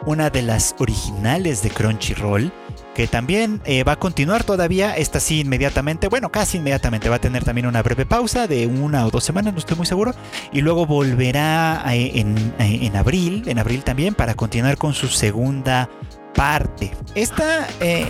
una 0.06 0.30
de 0.30 0.42
las 0.42 0.74
originales 0.78 1.62
de 1.62 1.70
Crunchyroll, 1.70 2.52
que 2.94 3.06
también 3.06 3.60
eh, 3.64 3.82
va 3.84 3.92
a 3.92 3.96
continuar 3.96 4.44
todavía, 4.44 4.96
esta 4.96 5.18
sí 5.18 5.40
inmediatamente, 5.40 6.08
bueno, 6.08 6.30
casi 6.30 6.58
inmediatamente, 6.58 7.08
va 7.08 7.16
a 7.16 7.20
tener 7.20 7.44
también 7.44 7.66
una 7.66 7.82
breve 7.82 8.06
pausa 8.06 8.46
de 8.46 8.66
una 8.66 9.06
o 9.06 9.10
dos 9.10 9.24
semanas, 9.24 9.52
no 9.52 9.58
estoy 9.58 9.76
muy 9.76 9.86
seguro, 9.86 10.14
y 10.52 10.60
luego 10.60 10.86
volverá 10.86 11.82
eh, 11.92 12.12
en, 12.14 12.36
eh, 12.58 12.80
en 12.82 12.96
abril, 12.96 13.42
en 13.46 13.58
abril 13.58 13.82
también, 13.82 14.14
para 14.14 14.34
continuar 14.34 14.78
con 14.78 14.94
su 14.94 15.08
segunda 15.08 15.88
parte. 16.34 16.92
Esta, 17.14 17.66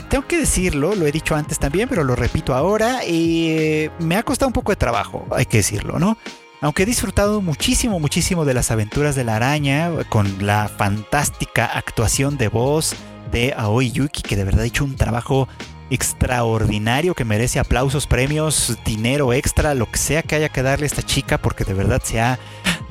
tengo 0.08 0.26
que 0.26 0.38
decirlo, 0.38 0.94
lo 0.94 1.06
he 1.06 1.12
dicho 1.12 1.34
antes 1.34 1.58
también, 1.58 1.88
pero 1.90 2.04
lo 2.04 2.16
repito 2.16 2.54
ahora, 2.54 3.04
y 3.04 3.90
me 3.98 4.16
ha 4.16 4.22
costado 4.22 4.48
un 4.48 4.54
poco 4.54 4.72
de 4.72 4.76
trabajo, 4.76 5.26
hay 5.30 5.44
que 5.44 5.58
decirlo, 5.58 5.98
¿no? 5.98 6.16
Aunque 6.64 6.84
he 6.84 6.86
disfrutado 6.86 7.42
muchísimo, 7.42 8.00
muchísimo 8.00 8.46
de 8.46 8.54
las 8.54 8.70
aventuras 8.70 9.14
de 9.14 9.22
la 9.22 9.36
araña, 9.36 9.90
con 10.08 10.46
la 10.46 10.70
fantástica 10.74 11.66
actuación 11.66 12.38
de 12.38 12.48
voz 12.48 12.94
de 13.30 13.52
Aoi 13.54 13.90
Yuki, 13.90 14.22
que 14.22 14.34
de 14.34 14.44
verdad 14.44 14.62
ha 14.62 14.66
hecho 14.68 14.82
un 14.82 14.96
trabajo 14.96 15.46
extraordinario 15.90 17.14
que 17.14 17.26
merece 17.26 17.58
aplausos, 17.58 18.06
premios, 18.06 18.78
dinero 18.86 19.34
extra, 19.34 19.74
lo 19.74 19.90
que 19.90 19.98
sea 19.98 20.22
que 20.22 20.36
haya 20.36 20.48
que 20.48 20.62
darle 20.62 20.84
a 20.84 20.86
esta 20.86 21.02
chica, 21.02 21.36
porque 21.36 21.64
de 21.64 21.74
verdad 21.74 22.00
se 22.02 22.22
ha 22.22 22.38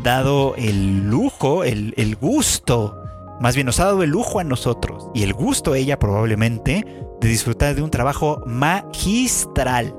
dado 0.03 0.53
el 0.55 1.09
lujo, 1.09 1.63
el, 1.63 2.15
gusto, 2.21 3.03
más 3.41 3.55
bien 3.55 3.65
nos 3.65 3.79
ha 3.79 3.85
dado 3.85 4.03
el 4.03 4.11
lujo 4.11 4.39
a 4.39 4.43
nosotros 4.43 5.09
y 5.15 5.23
el 5.23 5.33
gusto 5.33 5.73
ella 5.73 5.97
probablemente 5.97 6.85
de 7.19 7.27
disfrutar 7.27 7.73
de 7.73 7.81
un 7.81 7.89
trabajo 7.89 8.39
magistral. 8.45 9.95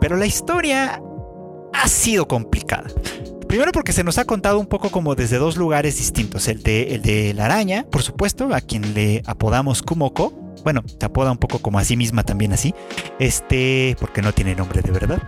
Pero 0.00 0.16
la 0.16 0.26
historia 0.26 1.00
ha 1.72 1.88
sido 1.88 2.26
complicada. 2.28 2.90
Primero 3.52 3.70
porque 3.70 3.92
se 3.92 4.02
nos 4.02 4.16
ha 4.16 4.24
contado 4.24 4.58
un 4.58 4.64
poco 4.64 4.88
como 4.88 5.14
desde 5.14 5.36
dos 5.36 5.58
lugares 5.58 5.98
distintos. 5.98 6.48
El 6.48 6.62
de, 6.62 6.94
el 6.94 7.02
de 7.02 7.34
la 7.34 7.44
araña, 7.44 7.84
por 7.84 8.00
supuesto, 8.02 8.48
a 8.54 8.62
quien 8.62 8.94
le 8.94 9.22
apodamos 9.26 9.82
Kumoko. 9.82 10.32
Bueno, 10.64 10.82
se 10.98 11.04
apoda 11.04 11.30
un 11.30 11.36
poco 11.36 11.58
como 11.58 11.78
a 11.78 11.84
sí 11.84 11.94
misma 11.94 12.22
también 12.22 12.54
así. 12.54 12.74
Este, 13.18 13.94
porque 14.00 14.22
no 14.22 14.32
tiene 14.32 14.54
nombre 14.54 14.80
de 14.80 14.90
verdad. 14.90 15.22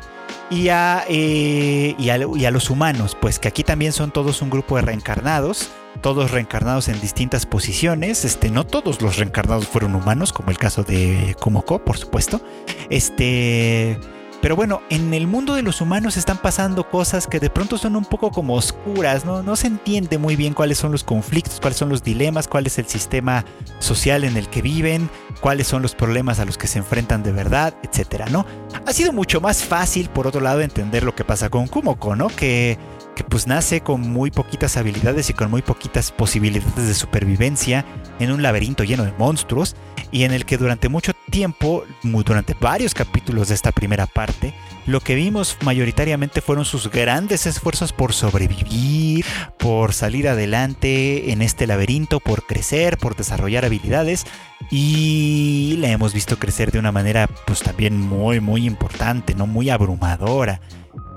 Y 0.49 0.71
a, 0.71 1.05
eh, 1.07 1.95
y, 1.99 2.09
a, 2.09 2.19
y 2.35 2.47
a, 2.47 2.51
los 2.51 2.71
humanos, 2.71 3.15
pues 3.21 3.39
que 3.39 3.49
aquí 3.49 3.63
también 3.63 3.93
son 3.93 4.11
todos 4.11 4.41
un 4.41 4.49
grupo 4.49 4.77
de 4.77 4.83
reencarnados, 4.83 5.69
todos 6.01 6.31
reencarnados 6.31 6.89
en 6.89 6.99
distintas 7.03 7.45
posiciones. 7.45 8.25
Este, 8.25 8.49
no 8.49 8.65
todos 8.65 9.03
los 9.03 9.19
reencarnados 9.19 9.69
fueron 9.69 9.95
humanos, 9.95 10.33
como 10.33 10.51
el 10.51 10.57
caso 10.57 10.83
de 10.83 11.37
Kumoko, 11.43 11.85
por 11.85 11.99
supuesto. 11.99 12.41
Este 12.89 13.99
pero 14.45 14.57
bueno, 14.57 14.83
en 14.91 15.15
el 15.15 15.27
mundo 15.27 15.55
de 15.55 15.63
los 15.63 15.81
humanos 15.81 16.19
están 16.19 16.37
pasando 16.37 16.91
cosas 16.91 17.27
que 17.27 17.41
de 17.41 17.49
pronto 17.49 17.79
son 17.79 17.97
un 17.97 18.05
poco 18.05 18.31
como 18.31 18.57
oscuras, 18.57 19.25
¿no? 19.25 19.43
No 19.43 19.57
se 19.57 19.69
entiende 19.69 20.19
muy 20.19 20.37
bien 20.37 20.53
cuáles 20.53 20.77
son 20.77 20.93
los 20.93 21.03
conflictos, 21.03 21.61
cuáles 21.61 21.79
son 21.79 21.89
los 21.89 22.03
dilemas, 22.03 22.47
cuál 22.47 22.67
es 22.67 22.79
el 22.79 22.87
sistema 22.87 23.47
social 23.79 24.23
en 24.23 24.37
el 24.37 24.51
que 24.51 24.61
viven, 24.61 25.09
cuáles 25.41 25.67
son 25.67 25.81
los 25.81 25.95
problemas 25.95 26.41
a 26.41 26.45
los 26.45 26.59
que 26.59 26.67
se 26.67 26.79
enfrentan 26.79 27.23
de 27.23 27.33
verdad, 27.33 27.75
etcétera, 27.83 28.27
¿no? 28.27 28.45
Ha 28.85 28.93
sido 28.93 29.15
mucho 29.15 29.41
más 29.41 29.65
fácil, 29.65 30.11
por 30.11 30.27
otro 30.27 30.43
lado, 30.43 30.61
entender 30.61 31.05
lo 31.05 31.15
que 31.15 31.25
pasa 31.25 31.49
con 31.49 31.67
Kumoko, 31.67 32.15
¿no? 32.15 32.27
Que 32.27 32.77
que 33.15 33.25
pues 33.25 33.47
nace 33.47 33.81
con 33.81 34.01
muy 34.01 34.31
poquitas 34.31 34.77
habilidades 34.77 35.31
y 35.31 35.35
con 35.35 35.51
muy 35.51 35.63
poquitas 35.63 36.13
posibilidades 36.13 36.87
de 36.89 36.95
supervivencia 36.95 37.85
en 38.19 38.33
un 38.33 38.43
laberinto 38.43 38.85
lleno 38.85 39.05
de 39.05 39.13
monstruos 39.13 39.77
y 40.11 40.25
en 40.25 40.33
el 40.33 40.45
que 40.45 40.59
durante 40.59 40.89
mucho 40.89 41.13
tiempo, 41.31 41.85
durante 42.03 42.55
varios 42.61 42.95
capítulos 42.95 43.49
de 43.49 43.55
esta 43.55 43.73
primera 43.73 44.07
parte, 44.07 44.55
lo 44.87 45.01
que 45.01 45.15
vimos 45.15 45.57
mayoritariamente 45.65 46.41
fueron 46.41 46.65
sus 46.65 46.91
grandes 46.91 47.47
esfuerzos 47.47 47.93
por 47.93 48.13
sobrevivir, 48.13 49.25
por 49.59 49.93
salir 49.93 50.29
adelante 50.29 51.33
en 51.33 51.43
este 51.43 51.67
laberinto, 51.67 52.21
por 52.21 52.47
crecer, 52.47 52.99
por 52.99 53.17
desarrollar 53.17 53.65
habilidades 53.65 54.27
y 54.71 55.77
la 55.79 55.89
hemos 55.89 56.15
visto 56.15 56.39
crecer 56.39 56.71
de 56.71 56.79
una 56.79 56.93
manera 56.93 57.29
pues 57.47 57.63
también 57.63 57.99
muy 58.01 58.41
muy 58.41 58.67
importante, 58.67 59.35
no 59.35 59.47
muy 59.47 59.71
abrumadora. 59.71 60.61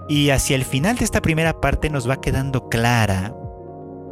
Y 0.07 0.29
hacia 0.29 0.55
el 0.55 0.63
final 0.63 0.97
de 0.97 1.05
esta 1.05 1.21
primera 1.21 1.59
parte 1.59 1.89
nos 1.89 2.09
va 2.09 2.21
quedando 2.21 2.69
clara 2.69 3.35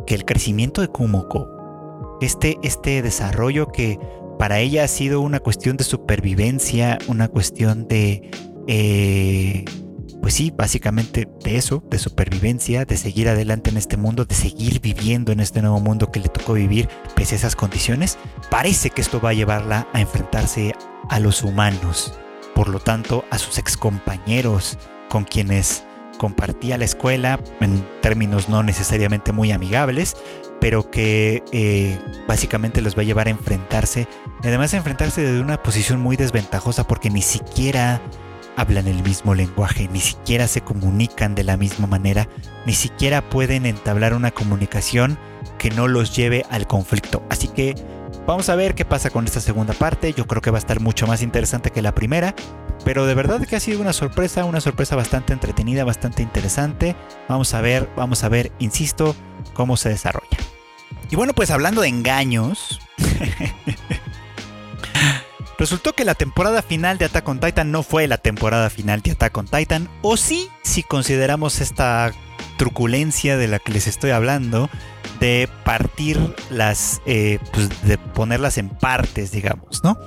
que 0.05 0.15
el 0.15 0.25
crecimiento 0.25 0.81
de 0.81 0.89
Kumoko, 0.89 2.17
este, 2.21 2.57
este 2.63 3.01
desarrollo 3.01 3.67
que 3.67 3.99
para 4.37 4.59
ella 4.59 4.83
ha 4.83 4.87
sido 4.87 5.21
una 5.21 5.39
cuestión 5.39 5.77
de 5.77 5.83
supervivencia, 5.83 6.97
una 7.07 7.27
cuestión 7.29 7.87
de, 7.87 8.29
eh, 8.67 9.65
pues 10.21 10.33
sí, 10.33 10.51
básicamente 10.55 11.29
de 11.43 11.57
eso, 11.57 11.83
de 11.89 11.97
supervivencia, 11.97 12.83
de 12.83 12.97
seguir 12.97 13.29
adelante 13.29 13.69
en 13.69 13.77
este 13.77 13.95
mundo, 13.95 14.25
de 14.25 14.35
seguir 14.35 14.81
viviendo 14.81 15.31
en 15.31 15.39
este 15.39 15.61
nuevo 15.61 15.79
mundo 15.79 16.11
que 16.11 16.19
le 16.19 16.27
tocó 16.27 16.53
vivir 16.53 16.89
pese 17.15 17.35
a 17.35 17.37
esas 17.37 17.55
condiciones, 17.55 18.17
parece 18.49 18.89
que 18.89 19.01
esto 19.01 19.21
va 19.21 19.29
a 19.29 19.33
llevarla 19.33 19.87
a 19.93 20.01
enfrentarse 20.01 20.73
a 21.09 21.19
los 21.19 21.43
humanos, 21.43 22.13
por 22.53 22.67
lo 22.67 22.79
tanto 22.79 23.23
a 23.31 23.37
sus 23.37 23.57
excompañeros, 23.57 24.77
con 25.09 25.23
quienes 25.23 25.83
compartía 26.17 26.77
la 26.77 26.85
escuela 26.85 27.39
en 27.59 27.85
términos 28.01 28.49
no 28.49 28.63
necesariamente 28.63 29.31
muy 29.31 29.51
amigables, 29.51 30.15
pero 30.61 30.89
que 30.89 31.43
eh, 31.51 31.99
básicamente 32.27 32.81
los 32.81 32.97
va 32.97 33.01
a 33.01 33.05
llevar 33.05 33.27
a 33.27 33.31
enfrentarse, 33.31 34.07
además 34.43 34.73
a 34.73 34.77
enfrentarse 34.77 35.21
desde 35.21 35.41
una 35.41 35.61
posición 35.61 35.99
muy 35.99 36.15
desventajosa 36.15 36.87
porque 36.87 37.09
ni 37.09 37.21
siquiera 37.21 38.01
hablan 38.55 38.87
el 38.87 39.03
mismo 39.03 39.35
lenguaje, 39.35 39.89
ni 39.91 39.99
siquiera 39.99 40.47
se 40.47 40.61
comunican 40.61 41.35
de 41.35 41.43
la 41.43 41.57
misma 41.57 41.87
manera, 41.87 42.29
ni 42.65 42.73
siquiera 42.73 43.29
pueden 43.29 43.65
entablar 43.65 44.13
una 44.13 44.31
comunicación 44.31 45.17
que 45.57 45.69
no 45.69 45.87
los 45.87 46.15
lleve 46.15 46.45
al 46.49 46.67
conflicto. 46.67 47.21
Así 47.29 47.47
que 47.49 47.75
Vamos 48.25 48.49
a 48.49 48.55
ver 48.55 48.73
qué 48.73 48.85
pasa 48.85 49.11
con 49.11 49.25
esta 49.25 49.39
segunda 49.39 49.73
parte. 49.73 50.11
Yo 50.13 50.25
creo 50.25 50.41
que 50.41 50.49
va 50.49 50.57
a 50.57 50.59
estar 50.59 50.79
mucho 50.79 51.05
más 51.05 51.21
interesante 51.21 51.69
que 51.69 51.83
la 51.83 51.93
primera. 51.93 52.33
Pero 52.83 53.05
de 53.05 53.13
verdad 53.13 53.45
que 53.45 53.55
ha 53.55 53.59
sido 53.59 53.81
una 53.81 53.93
sorpresa, 53.93 54.45
una 54.45 54.61
sorpresa 54.61 54.95
bastante 54.95 55.31
entretenida, 55.31 55.83
bastante 55.83 56.23
interesante. 56.23 56.95
Vamos 57.29 57.53
a 57.53 57.61
ver, 57.61 57.89
vamos 57.95 58.23
a 58.23 58.29
ver, 58.29 58.51
insisto, 58.57 59.15
cómo 59.53 59.77
se 59.77 59.89
desarrolla. 59.89 60.37
Y 61.11 61.15
bueno, 61.15 61.33
pues 61.33 61.51
hablando 61.51 61.81
de 61.81 61.89
engaños. 61.89 62.79
Resultó 65.57 65.93
que 65.93 66.03
la 66.03 66.15
temporada 66.15 66.61
final 66.61 66.97
de 66.97 67.05
Attack 67.05 67.27
on 67.29 67.39
Titan 67.39 67.71
no 67.71 67.81
fue 67.81 68.07
la 68.07 68.17
temporada 68.17 68.69
final 68.69 69.01
de 69.01 69.11
Attack 69.11 69.37
on 69.37 69.47
Titan, 69.47 69.89
o 70.01 70.17
sí, 70.17 70.49
si 70.63 70.83
consideramos 70.83 71.61
esta 71.61 72.11
truculencia 72.57 73.37
de 73.37 73.47
la 73.47 73.59
que 73.59 73.71
les 73.71 73.87
estoy 73.87 74.11
hablando, 74.11 74.69
de 75.19 75.49
partir 75.63 76.35
las, 76.49 77.01
eh, 77.05 77.39
pues 77.53 77.69
de 77.83 77.97
ponerlas 77.97 78.57
en 78.57 78.69
partes, 78.69 79.31
digamos, 79.31 79.83
¿no? 79.83 79.97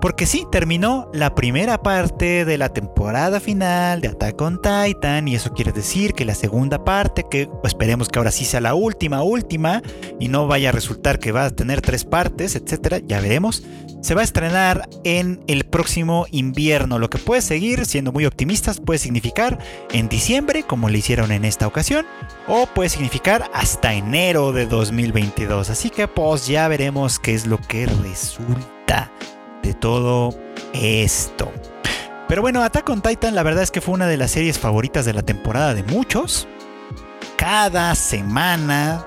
Porque 0.00 0.24
sí, 0.24 0.46
terminó 0.50 1.10
la 1.12 1.34
primera 1.34 1.82
parte 1.82 2.46
de 2.46 2.56
la 2.56 2.70
temporada 2.70 3.38
final 3.38 4.00
de 4.00 4.08
Attack 4.08 4.40
on 4.40 4.60
Titan 4.62 5.28
y 5.28 5.34
eso 5.34 5.52
quiere 5.52 5.72
decir 5.72 6.14
que 6.14 6.24
la 6.24 6.34
segunda 6.34 6.84
parte, 6.84 7.26
que 7.30 7.50
esperemos 7.64 8.08
que 8.08 8.18
ahora 8.18 8.30
sí 8.30 8.46
sea 8.46 8.62
la 8.62 8.74
última, 8.74 9.22
última, 9.22 9.82
y 10.18 10.28
no 10.28 10.46
vaya 10.46 10.70
a 10.70 10.72
resultar 10.72 11.18
que 11.18 11.32
va 11.32 11.44
a 11.44 11.50
tener 11.50 11.82
tres 11.82 12.06
partes, 12.06 12.56
etcétera, 12.56 13.00
ya 13.06 13.20
veremos, 13.20 13.62
se 14.00 14.14
va 14.14 14.22
a 14.22 14.24
estrenar 14.24 14.88
en 15.04 15.44
el 15.46 15.64
próximo 15.64 16.24
invierno, 16.30 16.98
lo 16.98 17.10
que 17.10 17.18
puede 17.18 17.42
seguir, 17.42 17.84
siendo 17.84 18.10
muy 18.10 18.24
optimistas, 18.24 18.80
puede 18.80 18.98
significar 18.98 19.58
en 19.92 20.08
diciembre, 20.08 20.62
como 20.62 20.88
le 20.88 20.96
hicieron 20.96 21.30
en 21.30 21.44
esta 21.44 21.66
ocasión, 21.66 22.06
o 22.48 22.64
puede 22.64 22.88
significar 22.88 23.50
hasta 23.52 23.92
enero 23.92 24.52
de 24.52 24.64
2022. 24.64 25.68
Así 25.68 25.90
que 25.90 26.08
pues 26.08 26.46
ya 26.46 26.68
veremos 26.68 27.18
qué 27.18 27.34
es 27.34 27.46
lo 27.46 27.58
que 27.58 27.84
resulta 27.84 29.12
de 29.62 29.74
todo 29.74 30.34
esto. 30.72 31.52
Pero 32.28 32.42
bueno, 32.42 32.62
Attack 32.62 32.88
on 32.88 33.02
Titan 33.02 33.34
la 33.34 33.42
verdad 33.42 33.62
es 33.62 33.70
que 33.70 33.80
fue 33.80 33.94
una 33.94 34.06
de 34.06 34.16
las 34.16 34.30
series 34.30 34.58
favoritas 34.58 35.04
de 35.04 35.12
la 35.12 35.22
temporada 35.22 35.74
de 35.74 35.82
muchos. 35.82 36.46
Cada 37.36 37.94
semana, 37.94 39.06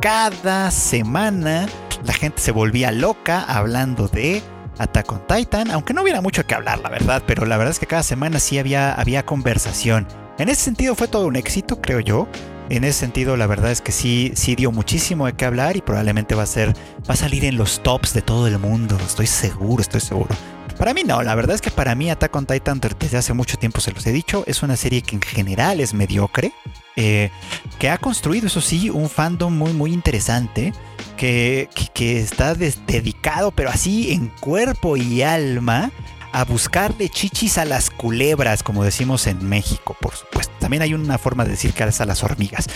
cada 0.00 0.70
semana, 0.70 1.66
la 2.04 2.12
gente 2.12 2.40
se 2.40 2.50
volvía 2.50 2.90
loca 2.90 3.44
hablando 3.46 4.08
de 4.08 4.42
Attack 4.78 5.12
on 5.12 5.26
Titan, 5.26 5.70
aunque 5.70 5.94
no 5.94 6.02
hubiera 6.02 6.20
mucho 6.20 6.44
que 6.46 6.54
hablar, 6.54 6.80
la 6.80 6.88
verdad, 6.88 7.22
pero 7.26 7.46
la 7.46 7.56
verdad 7.56 7.70
es 7.70 7.78
que 7.78 7.86
cada 7.86 8.02
semana 8.02 8.40
sí 8.40 8.58
había, 8.58 8.92
había 8.92 9.24
conversación. 9.24 10.08
En 10.38 10.48
ese 10.48 10.62
sentido 10.62 10.94
fue 10.96 11.06
todo 11.06 11.26
un 11.26 11.36
éxito, 11.36 11.80
creo 11.80 12.00
yo. 12.00 12.26
En 12.70 12.82
ese 12.82 13.00
sentido, 13.00 13.36
la 13.36 13.46
verdad 13.46 13.70
es 13.70 13.80
que 13.80 13.92
sí, 13.92 14.32
sí 14.34 14.54
dio 14.54 14.72
muchísimo 14.72 15.26
de 15.26 15.34
qué 15.34 15.44
hablar 15.44 15.76
y 15.76 15.82
probablemente 15.82 16.34
va 16.34 16.44
a 16.44 16.46
ser, 16.46 16.74
va 17.08 17.14
a 17.14 17.16
salir 17.16 17.44
en 17.44 17.56
los 17.56 17.82
tops 17.82 18.14
de 18.14 18.22
todo 18.22 18.46
el 18.46 18.58
mundo. 18.58 18.98
Estoy 19.04 19.26
seguro, 19.26 19.82
estoy 19.82 20.00
seguro. 20.00 20.34
Para 20.78 20.92
mí 20.92 21.04
no, 21.04 21.22
la 21.22 21.34
verdad 21.34 21.54
es 21.54 21.60
que 21.60 21.70
para 21.70 21.94
mí 21.94 22.10
Attack 22.10 22.34
on 22.34 22.46
Titan 22.46 22.80
desde 22.98 23.18
hace 23.18 23.32
mucho 23.32 23.58
tiempo 23.58 23.80
se 23.80 23.92
los 23.92 24.04
he 24.06 24.12
dicho, 24.12 24.42
es 24.46 24.62
una 24.62 24.76
serie 24.76 25.02
que 25.02 25.14
en 25.14 25.22
general 25.22 25.78
es 25.78 25.94
mediocre, 25.94 26.52
eh, 26.96 27.30
que 27.78 27.90
ha 27.90 27.98
construido, 27.98 28.48
eso 28.48 28.60
sí, 28.60 28.90
un 28.90 29.08
fandom 29.08 29.56
muy 29.56 29.72
muy 29.72 29.92
interesante, 29.92 30.72
que, 31.16 31.68
que 31.92 32.18
está 32.18 32.54
dedicado, 32.54 33.52
pero 33.52 33.70
así 33.70 34.12
en 34.12 34.28
cuerpo 34.40 34.96
y 34.96 35.22
alma, 35.22 35.92
a 36.32 36.44
buscarle 36.44 37.08
chichis 37.08 37.58
a 37.58 37.64
las 37.64 37.90
culebras, 37.90 38.64
como 38.64 38.82
decimos 38.82 39.28
en 39.28 39.48
México, 39.48 39.96
por 40.00 40.16
supuesto. 40.16 40.53
También 40.64 40.80
hay 40.80 40.94
una 40.94 41.18
forma 41.18 41.44
de 41.44 41.50
decir 41.50 41.74
es 41.76 42.00
a 42.00 42.06
las 42.06 42.22
hormigas. 42.22 42.68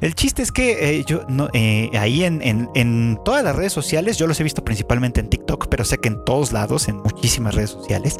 El 0.00 0.14
chiste 0.14 0.40
es 0.40 0.50
que 0.50 0.96
eh, 0.96 1.04
yo 1.06 1.26
no, 1.28 1.50
eh, 1.52 1.90
ahí 1.92 2.24
en, 2.24 2.40
en, 2.42 3.18
todas 3.22 3.44
las 3.44 3.54
redes 3.54 3.70
sociales, 3.70 4.16
yo 4.16 4.26
los 4.26 4.40
he 4.40 4.44
visto 4.44 4.64
principalmente 4.64 5.20
en 5.20 5.28
TikTok, 5.28 5.68
pero 5.68 5.84
sé 5.84 5.98
que 5.98 6.08
en 6.08 6.24
todos 6.24 6.52
lados, 6.52 6.88
en 6.88 6.96
muchísimas 6.96 7.54
redes 7.54 7.68
sociales, 7.68 8.16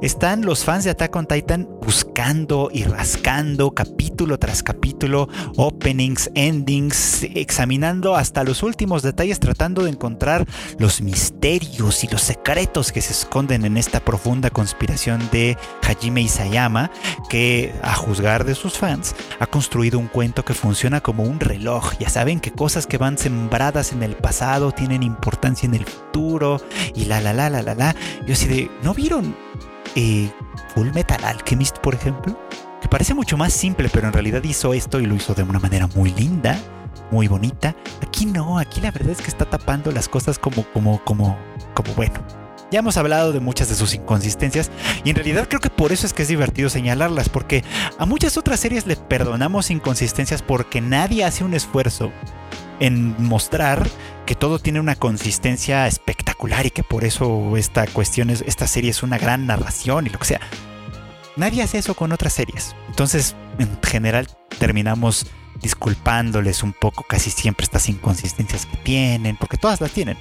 están 0.00 0.44
los 0.44 0.64
fans 0.64 0.84
de 0.84 0.90
Attack 0.90 1.16
on 1.16 1.26
Titan 1.26 1.68
buscando 1.82 2.70
y 2.72 2.84
rascando 2.84 3.72
capítulo 3.72 4.38
tras 4.38 4.62
capítulo, 4.62 5.28
openings, 5.56 6.30
endings, 6.34 7.24
examinando 7.34 8.14
hasta 8.14 8.44
los 8.44 8.62
últimos 8.62 9.02
detalles, 9.02 9.40
tratando 9.40 9.82
de 9.82 9.90
encontrar 9.90 10.46
los 10.78 11.00
misterios 11.00 12.04
y 12.04 12.08
los 12.08 12.22
secretos 12.22 12.92
que 12.92 13.00
se 13.00 13.12
esconden 13.12 13.64
en 13.64 13.76
esta 13.76 14.00
profunda 14.00 14.50
conspiración 14.50 15.28
de 15.32 15.56
Hajime 15.82 16.20
Isayama, 16.22 16.90
que 17.28 17.72
a 17.82 17.94
juzgar 17.94 18.44
de 18.44 18.54
sus 18.54 18.67
fans 18.76 19.14
ha 19.38 19.46
construido 19.46 19.98
un 19.98 20.08
cuento 20.08 20.44
que 20.44 20.52
funciona 20.52 21.00
como 21.00 21.22
un 21.22 21.38
reloj. 21.38 21.92
Ya 21.98 22.08
saben 22.08 22.40
que 22.40 22.50
cosas 22.50 22.86
que 22.86 22.98
van 22.98 23.16
sembradas 23.16 23.92
en 23.92 24.02
el 24.02 24.16
pasado 24.16 24.72
tienen 24.72 25.02
importancia 25.02 25.66
en 25.66 25.74
el 25.74 25.86
futuro 25.86 26.60
y 26.94 27.04
la 27.04 27.20
la 27.20 27.32
la 27.32 27.48
la 27.48 27.62
la 27.62 27.74
la. 27.74 27.96
Yo 28.26 28.34
así 28.34 28.48
de, 28.48 28.70
¿no 28.82 28.94
vieron 28.94 29.36
eh, 29.94 30.30
Full 30.74 30.90
Metal 30.92 31.24
Alchemist, 31.24 31.78
por 31.78 31.94
ejemplo? 31.94 32.38
Que 32.82 32.88
parece 32.88 33.14
mucho 33.14 33.36
más 33.36 33.52
simple, 33.52 33.88
pero 33.92 34.08
en 34.08 34.12
realidad 34.12 34.42
hizo 34.42 34.74
esto 34.74 35.00
y 35.00 35.06
lo 35.06 35.14
hizo 35.14 35.34
de 35.34 35.44
una 35.44 35.60
manera 35.60 35.86
muy 35.94 36.12
linda, 36.12 36.58
muy 37.10 37.28
bonita. 37.28 37.74
Aquí 38.02 38.26
no, 38.26 38.58
aquí 38.58 38.80
la 38.80 38.90
verdad 38.90 39.12
es 39.12 39.22
que 39.22 39.28
está 39.28 39.44
tapando 39.44 39.92
las 39.92 40.08
cosas 40.08 40.38
como, 40.38 40.64
como, 40.72 41.02
como, 41.04 41.38
como 41.74 41.94
bueno 41.94 42.47
ya 42.70 42.80
hemos 42.80 42.96
hablado 42.96 43.32
de 43.32 43.40
muchas 43.40 43.68
de 43.68 43.74
sus 43.74 43.94
inconsistencias 43.94 44.70
y 45.04 45.10
en 45.10 45.16
realidad 45.16 45.48
creo 45.48 45.60
que 45.60 45.70
por 45.70 45.92
eso 45.92 46.06
es 46.06 46.12
que 46.12 46.22
es 46.22 46.28
divertido 46.28 46.68
señalarlas, 46.68 47.28
porque 47.28 47.64
a 47.98 48.06
muchas 48.06 48.36
otras 48.36 48.60
series 48.60 48.86
le 48.86 48.96
perdonamos 48.96 49.70
inconsistencias 49.70 50.42
porque 50.42 50.80
nadie 50.80 51.24
hace 51.24 51.44
un 51.44 51.54
esfuerzo 51.54 52.12
en 52.80 53.14
mostrar 53.18 53.88
que 54.26 54.34
todo 54.34 54.58
tiene 54.58 54.80
una 54.80 54.94
consistencia 54.94 55.86
espectacular 55.86 56.66
y 56.66 56.70
que 56.70 56.82
por 56.82 57.04
eso 57.04 57.56
esta 57.56 57.86
cuestión 57.86 58.30
es, 58.30 58.42
esta 58.42 58.66
serie 58.66 58.90
es 58.90 59.02
una 59.02 59.18
gran 59.18 59.46
narración 59.46 60.06
y 60.06 60.10
lo 60.10 60.18
que 60.18 60.26
sea. 60.26 60.40
Nadie 61.36 61.62
hace 61.62 61.78
eso 61.78 61.94
con 61.94 62.12
otras 62.12 62.32
series. 62.32 62.74
Entonces, 62.88 63.36
en 63.58 63.78
general, 63.82 64.28
terminamos 64.58 65.26
disculpándoles 65.62 66.62
un 66.62 66.72
poco 66.72 67.04
casi 67.04 67.30
siempre 67.30 67.64
estas 67.64 67.88
inconsistencias 67.88 68.66
que 68.66 68.76
tienen, 68.78 69.36
porque 69.36 69.56
todas 69.56 69.80
las 69.80 69.92
tienen. 69.92 70.16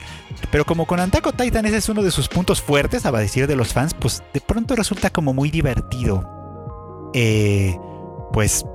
Pero 0.51 0.65
como 0.65 0.85
con 0.85 0.99
Antaco 0.99 1.31
Titan 1.31 1.65
ese 1.65 1.77
es 1.77 1.89
uno 1.89 2.03
de 2.03 2.11
sus 2.11 2.27
puntos 2.27 2.61
fuertes, 2.61 3.05
a 3.05 3.11
decir 3.11 3.47
de 3.47 3.55
los 3.55 3.73
fans, 3.73 3.93
pues 3.93 4.23
de 4.33 4.41
pronto 4.41 4.75
resulta 4.75 5.09
como 5.09 5.33
muy 5.33 5.49
divertido. 5.51 7.11
Eh, 7.13 7.75
pues 8.33 8.65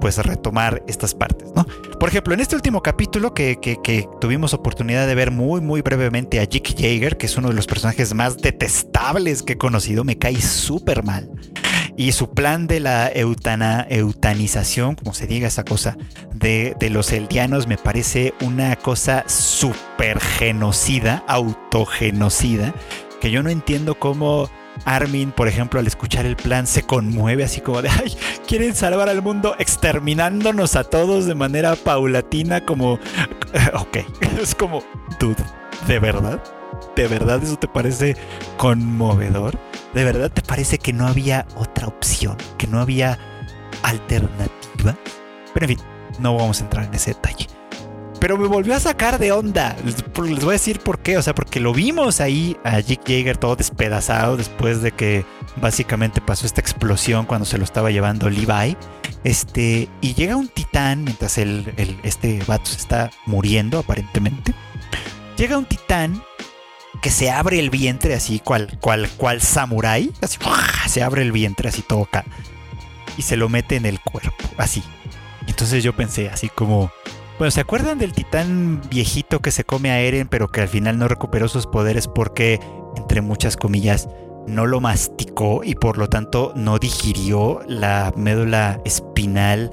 pues 0.00 0.18
retomar 0.18 0.82
estas 0.86 1.14
partes, 1.14 1.48
¿no? 1.54 1.64
Por 1.98 2.08
ejemplo, 2.08 2.34
en 2.34 2.40
este 2.40 2.54
último 2.54 2.82
capítulo 2.82 3.32
que, 3.34 3.58
que, 3.60 4.08
tuvimos 4.20 4.52
oportunidad 4.54 5.06
de 5.06 5.14
ver 5.14 5.30
muy, 5.30 5.60
muy 5.60 5.82
brevemente 5.82 6.40
a 6.40 6.46
Jick 6.46 6.76
Jaeger, 6.78 7.16
que 7.16 7.26
es 7.26 7.36
uno 7.36 7.48
de 7.48 7.54
los 7.54 7.66
personajes 7.66 8.12
más 8.14 8.36
detestables 8.36 9.42
que 9.42 9.54
he 9.54 9.58
conocido, 9.58 10.04
me 10.04 10.18
cae 10.18 10.40
súper 10.40 11.02
mal. 11.02 11.30
Y 11.96 12.12
su 12.12 12.30
plan 12.30 12.66
de 12.66 12.80
la 12.80 13.10
eutana, 13.12 13.86
eutanización, 13.88 14.96
como 14.96 15.14
se 15.14 15.26
diga 15.26 15.48
esa 15.48 15.64
cosa, 15.64 15.96
de, 16.34 16.76
de 16.78 16.90
los 16.90 17.10
eldianos 17.12 17.66
me 17.66 17.78
parece 17.78 18.34
una 18.42 18.76
cosa 18.76 19.24
súper 19.26 20.20
genocida, 20.20 21.24
autogenocida, 21.26 22.74
que 23.20 23.30
yo 23.30 23.42
no 23.42 23.48
entiendo 23.48 23.98
cómo 23.98 24.50
Armin, 24.84 25.32
por 25.32 25.48
ejemplo, 25.48 25.80
al 25.80 25.86
escuchar 25.86 26.26
el 26.26 26.36
plan 26.36 26.66
se 26.66 26.82
conmueve 26.82 27.44
así 27.44 27.60
como 27.60 27.82
de, 27.82 27.88
ay, 27.88 28.14
quieren 28.46 28.74
salvar 28.74 29.08
al 29.08 29.22
mundo 29.22 29.54
exterminándonos 29.58 30.76
a 30.76 30.84
todos 30.84 31.26
de 31.26 31.34
manera 31.34 31.76
paulatina 31.76 32.64
como, 32.64 32.94
ok, 33.74 33.98
es 34.40 34.54
como, 34.54 34.82
dude, 35.18 35.42
¿de 35.86 35.98
verdad? 35.98 36.42
¿De 36.94 37.08
verdad 37.08 37.42
eso 37.42 37.56
te 37.56 37.68
parece 37.68 38.16
conmovedor? 38.56 39.58
¿De 39.96 40.04
verdad 40.04 40.30
te 40.30 40.42
parece 40.42 40.76
que 40.76 40.92
no 40.92 41.06
había 41.06 41.46
otra 41.54 41.86
opción? 41.86 42.36
¿Que 42.58 42.66
no 42.66 42.80
había 42.80 43.18
alternativa? 43.82 44.94
Pero 45.54 45.64
en 45.64 45.68
fin, 45.68 45.86
no 46.18 46.36
vamos 46.36 46.60
a 46.60 46.64
entrar 46.64 46.84
en 46.84 46.92
ese 46.92 47.14
detalle. 47.14 47.46
Pero 48.20 48.36
me 48.36 48.46
volvió 48.46 48.74
a 48.74 48.80
sacar 48.80 49.18
de 49.18 49.32
onda. 49.32 49.74
Les 49.82 50.04
voy 50.14 50.50
a 50.50 50.52
decir 50.52 50.80
por 50.80 50.98
qué. 50.98 51.16
O 51.16 51.22
sea, 51.22 51.34
porque 51.34 51.60
lo 51.60 51.72
vimos 51.72 52.20
ahí 52.20 52.58
a 52.62 52.82
Jick 52.82 53.06
Jaeger 53.06 53.38
todo 53.38 53.56
despedazado 53.56 54.36
después 54.36 54.82
de 54.82 54.92
que 54.92 55.24
básicamente 55.62 56.20
pasó 56.20 56.44
esta 56.44 56.60
explosión 56.60 57.24
cuando 57.24 57.46
se 57.46 57.56
lo 57.56 57.64
estaba 57.64 57.90
llevando 57.90 58.28
Levi. 58.28 58.76
Este, 59.24 59.88
y 60.02 60.12
llega 60.12 60.36
un 60.36 60.48
titán 60.48 61.04
mientras 61.04 61.38
el, 61.38 61.72
este 62.02 62.42
vato 62.46 62.66
se 62.66 62.76
está 62.76 63.10
muriendo 63.24 63.78
aparentemente. 63.78 64.54
Llega 65.38 65.56
un 65.56 65.64
titán 65.64 66.22
que 67.02 67.10
se 67.10 67.30
abre 67.30 67.58
el 67.58 67.70
vientre 67.70 68.14
así, 68.14 68.40
cual, 68.40 68.78
cual, 68.80 69.08
cual 69.16 69.40
samurái. 69.40 70.12
Así, 70.20 70.38
se 70.88 71.02
abre 71.02 71.22
el 71.22 71.32
vientre 71.32 71.68
así 71.68 71.84
acá. 72.02 72.24
Y 73.16 73.22
se 73.22 73.36
lo 73.36 73.48
mete 73.48 73.76
en 73.76 73.86
el 73.86 74.00
cuerpo, 74.00 74.44
así. 74.58 74.82
Entonces 75.46 75.82
yo 75.82 75.94
pensé 75.94 76.28
así 76.28 76.48
como 76.48 76.90
bueno, 77.38 77.50
¿se 77.50 77.60
acuerdan 77.60 77.98
del 77.98 78.14
titán 78.14 78.80
viejito 78.88 79.40
que 79.40 79.50
se 79.50 79.64
come 79.64 79.90
a 79.90 80.00
Eren 80.00 80.26
pero 80.26 80.48
que 80.48 80.62
al 80.62 80.68
final 80.68 80.98
no 80.98 81.06
recuperó 81.06 81.48
sus 81.48 81.66
poderes 81.66 82.08
porque, 82.08 82.60
entre 82.96 83.20
muchas 83.20 83.58
comillas, 83.58 84.08
no 84.46 84.64
lo 84.64 84.80
masticó 84.80 85.62
y 85.62 85.74
por 85.74 85.98
lo 85.98 86.08
tanto 86.08 86.54
no 86.56 86.78
digirió 86.78 87.60
la 87.68 88.10
médula 88.16 88.80
espinal 88.86 89.70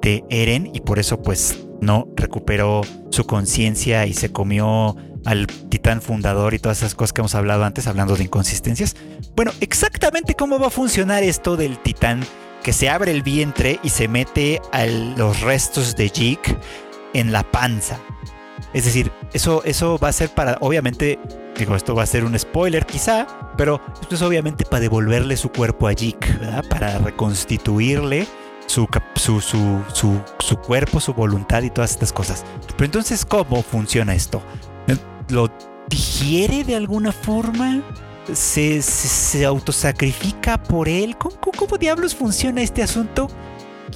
de 0.00 0.24
Eren 0.30 0.70
y 0.72 0.80
por 0.80 0.98
eso 0.98 1.20
pues 1.20 1.58
no 1.82 2.08
recuperó 2.16 2.80
su 3.10 3.26
conciencia 3.26 4.06
y 4.06 4.14
se 4.14 4.32
comió 4.32 4.96
al 5.24 5.46
titán 5.46 6.00
fundador 6.00 6.54
y 6.54 6.58
todas 6.58 6.78
esas 6.78 6.94
cosas 6.94 7.12
que 7.12 7.20
hemos 7.20 7.34
hablado 7.34 7.64
antes, 7.64 7.86
hablando 7.86 8.16
de 8.16 8.24
inconsistencias. 8.24 8.96
Bueno, 9.36 9.52
exactamente 9.60 10.34
cómo 10.34 10.58
va 10.58 10.68
a 10.68 10.70
funcionar 10.70 11.22
esto 11.22 11.56
del 11.56 11.78
titán 11.78 12.24
que 12.62 12.72
se 12.72 12.88
abre 12.88 13.10
el 13.10 13.22
vientre 13.22 13.80
y 13.82 13.90
se 13.90 14.08
mete 14.08 14.60
a 14.72 14.86
los 14.86 15.40
restos 15.40 15.96
de 15.96 16.08
Jig 16.08 16.38
en 17.12 17.32
la 17.32 17.42
panza. 17.42 17.98
Es 18.72 18.84
decir, 18.84 19.10
eso, 19.32 19.62
eso 19.64 19.98
va 19.98 20.08
a 20.08 20.12
ser 20.12 20.30
para, 20.30 20.56
obviamente, 20.60 21.18
digo, 21.58 21.76
esto 21.76 21.94
va 21.94 22.04
a 22.04 22.06
ser 22.06 22.24
un 22.24 22.38
spoiler 22.38 22.86
quizá, 22.86 23.26
pero 23.56 23.80
esto 24.00 24.14
es 24.14 24.22
obviamente 24.22 24.64
para 24.64 24.80
devolverle 24.80 25.36
su 25.36 25.50
cuerpo 25.50 25.88
a 25.88 25.92
Jig. 25.92 26.16
Para 26.68 26.98
reconstituirle 26.98 28.26
su, 28.72 28.88
su, 29.16 29.40
su, 29.92 30.20
su, 30.38 30.56
cuerpo, 30.56 30.98
su 30.98 31.12
voluntad 31.12 31.62
y 31.62 31.70
todas 31.70 31.90
estas 31.90 32.12
cosas. 32.12 32.44
Pero 32.76 32.86
entonces, 32.86 33.24
¿cómo 33.26 33.62
funciona 33.62 34.14
esto? 34.14 34.42
¿Lo 35.28 35.50
digiere 35.88 36.64
de 36.64 36.76
alguna 36.76 37.12
forma? 37.12 37.82
¿Se, 38.32 38.80
se, 38.80 39.44
autosacrifica 39.44 40.62
por 40.62 40.88
él? 40.88 41.18
¿Cómo, 41.18 41.36
¿Cómo 41.36 41.76
diablos 41.76 42.14
funciona 42.14 42.62
este 42.62 42.82
asunto? 42.82 43.28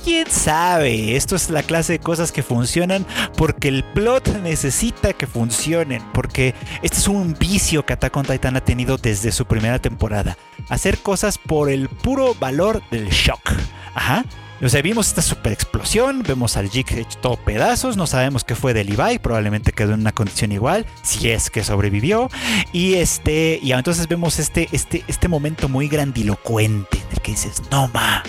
quién 0.04 0.30
sabe. 0.30 1.16
Esto 1.16 1.36
es 1.36 1.48
la 1.48 1.62
clase 1.62 1.94
de 1.94 1.98
cosas 1.98 2.30
que 2.30 2.42
funcionan 2.42 3.06
porque 3.36 3.68
el 3.68 3.82
plot 3.82 4.40
necesita 4.42 5.14
que 5.14 5.26
funcionen. 5.26 6.02
Porque 6.12 6.54
este 6.82 6.98
es 6.98 7.08
un 7.08 7.34
vicio 7.34 7.86
que 7.86 7.94
Attack 7.94 8.14
on 8.14 8.26
Titan 8.26 8.56
ha 8.56 8.60
tenido 8.60 8.98
desde 8.98 9.32
su 9.32 9.46
primera 9.46 9.78
temporada. 9.78 10.36
Hacer 10.68 10.98
cosas 10.98 11.38
por 11.38 11.70
el 11.70 11.88
puro 11.88 12.34
valor 12.34 12.82
del 12.90 13.08
shock. 13.08 13.52
Ajá. 13.94 14.24
O 14.62 14.68
sea, 14.70 14.80
vimos 14.80 15.08
esta 15.08 15.20
super 15.20 15.52
explosión, 15.52 16.22
vemos 16.22 16.56
al 16.56 16.70
Jig 16.70 16.86
hecho 16.92 17.18
todo 17.20 17.36
pedazos, 17.36 17.98
no 17.98 18.06
sabemos 18.06 18.42
qué 18.42 18.54
fue 18.54 18.72
de 18.72 18.84
Levi, 18.84 19.18
probablemente 19.18 19.72
quedó 19.72 19.92
en 19.92 20.00
una 20.00 20.12
condición 20.12 20.50
igual, 20.50 20.86
si 21.02 21.30
es 21.30 21.50
que 21.50 21.62
sobrevivió. 21.62 22.30
Y 22.72 22.94
este, 22.94 23.58
y 23.62 23.72
entonces 23.72 24.08
vemos 24.08 24.38
este, 24.38 24.68
este, 24.72 25.04
este 25.08 25.28
momento 25.28 25.68
muy 25.68 25.88
grandilocuente 25.88 26.96
en 26.96 27.12
el 27.12 27.20
que 27.20 27.32
dices, 27.32 27.62
no 27.70 27.88
ma, 27.88 28.22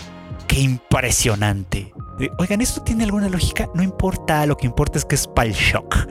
qué 0.48 0.60
impresionante. 0.60 1.94
Oigan, 2.40 2.60
¿esto 2.60 2.82
tiene 2.82 3.06
alguna 3.06 3.30
lógica? 3.30 3.70
No 3.74 3.82
importa, 3.82 4.46
lo 4.46 4.58
que 4.58 4.66
importa 4.66 4.98
es 4.98 5.06
que 5.06 5.16
es 5.16 5.28
para 5.28 5.52
shock. 5.52 6.08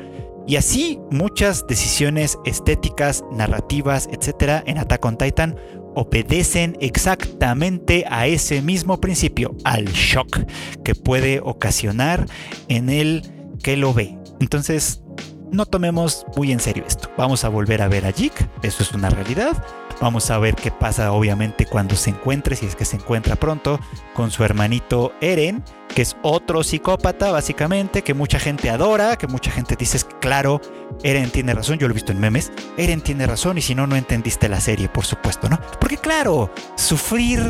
Y 0.46 0.56
así 0.56 0.98
muchas 1.10 1.66
decisiones 1.66 2.38
estéticas, 2.44 3.22
narrativas, 3.32 4.08
etcétera, 4.10 4.62
en 4.66 4.78
Attack 4.78 5.04
on 5.04 5.18
Titan 5.18 5.56
obedecen 5.96 6.76
exactamente 6.80 8.04
a 8.08 8.26
ese 8.26 8.60
mismo 8.60 9.00
principio, 9.00 9.56
al 9.64 9.86
shock 9.86 10.40
que 10.84 10.94
puede 10.94 11.40
ocasionar 11.40 12.26
en 12.68 12.90
el 12.90 13.22
que 13.62 13.78
lo 13.78 13.94
ve. 13.94 14.18
Entonces, 14.38 15.02
no 15.50 15.64
tomemos 15.64 16.26
muy 16.36 16.52
en 16.52 16.60
serio 16.60 16.84
esto. 16.86 17.10
Vamos 17.16 17.44
a 17.44 17.48
volver 17.48 17.80
a 17.80 17.88
ver 17.88 18.04
a 18.04 18.12
Jig, 18.12 18.32
eso 18.62 18.82
es 18.82 18.92
una 18.92 19.08
realidad. 19.08 19.56
Vamos 20.00 20.30
a 20.30 20.38
ver 20.38 20.54
qué 20.54 20.70
pasa 20.70 21.12
obviamente 21.12 21.64
cuando 21.64 21.96
se 21.96 22.10
encuentre, 22.10 22.54
si 22.54 22.66
es 22.66 22.76
que 22.76 22.84
se 22.84 22.96
encuentra 22.96 23.36
pronto, 23.36 23.80
con 24.14 24.30
su 24.30 24.44
hermanito 24.44 25.12
Eren, 25.22 25.64
que 25.94 26.02
es 26.02 26.16
otro 26.22 26.62
psicópata 26.62 27.30
básicamente, 27.30 28.02
que 28.02 28.12
mucha 28.12 28.38
gente 28.38 28.68
adora, 28.68 29.16
que 29.16 29.26
mucha 29.26 29.50
gente 29.50 29.74
dice, 29.74 29.98
claro, 30.20 30.60
Eren 31.02 31.30
tiene 31.30 31.54
razón, 31.54 31.78
yo 31.78 31.88
lo 31.88 31.92
he 31.92 31.94
visto 31.94 32.12
en 32.12 32.20
memes, 32.20 32.52
Eren 32.76 33.00
tiene 33.00 33.26
razón 33.26 33.56
y 33.56 33.62
si 33.62 33.74
no, 33.74 33.86
no 33.86 33.96
entendiste 33.96 34.50
la 34.50 34.60
serie, 34.60 34.90
por 34.90 35.06
supuesto, 35.06 35.48
¿no? 35.48 35.58
Porque 35.80 35.96
claro, 35.96 36.50
sufrir 36.74 37.40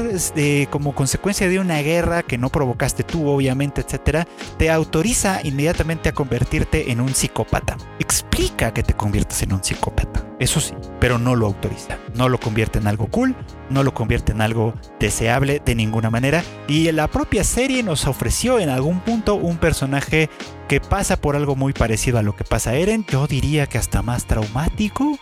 como 0.71 0.95
consecuencia 0.95 1.49
de 1.49 1.59
una 1.59 1.83
guerra 1.83 2.23
que 2.23 2.39
no 2.39 2.49
provocaste 2.51 3.03
tú, 3.03 3.29
obviamente, 3.29 3.81
etcétera, 3.81 4.27
te 4.57 4.71
autoriza 4.71 5.41
inmediatamente 5.43 6.09
a 6.09 6.15
convertirte 6.15 6.93
en 6.93 7.01
un 7.01 7.13
psicópata. 7.13 7.77
Explica 7.99 8.73
que 8.73 8.85
te 8.85 8.95
conviertas 8.95 9.43
en 9.43 9.53
un 9.53 9.65
psicópata, 9.65 10.25
eso 10.39 10.61
sí, 10.61 10.74
pero 11.01 11.18
no 11.18 11.34
lo 11.34 11.47
autoriza, 11.47 11.99
no 12.14 12.28
lo 12.28 12.39
convierte 12.39 12.78
en 12.78 12.87
algo 12.87 13.07
cool, 13.07 13.34
no 13.70 13.82
lo 13.82 13.95
convierte 13.95 14.32
en 14.32 14.43
algo 14.43 14.74
deseable 15.01 15.62
de 15.64 15.74
ninguna 15.74 16.11
manera. 16.11 16.45
Y 16.68 16.93
la 16.93 17.09
propia 17.09 17.43
serie 17.43 17.82
nos 17.82 18.07
ofreció 18.07 18.59
en 18.59 18.68
algún 18.68 19.01
punto 19.01 19.34
un 19.34 19.57
personaje 19.57 20.28
que 20.68 20.80
pasa 20.80 21.16
por 21.16 21.37
algo 21.37 21.57
muy 21.57 21.72
parecido 21.72 22.18
a 22.18 22.22
lo 22.22 22.37
que 22.37 22.45
pasa 22.45 22.70
a 22.70 22.74
Eren, 22.74 23.07
yo 23.09 23.26
diría 23.26 23.66
que 23.66 23.78
hasta 23.78 24.03
más 24.03 24.26
traumático, 24.26 25.18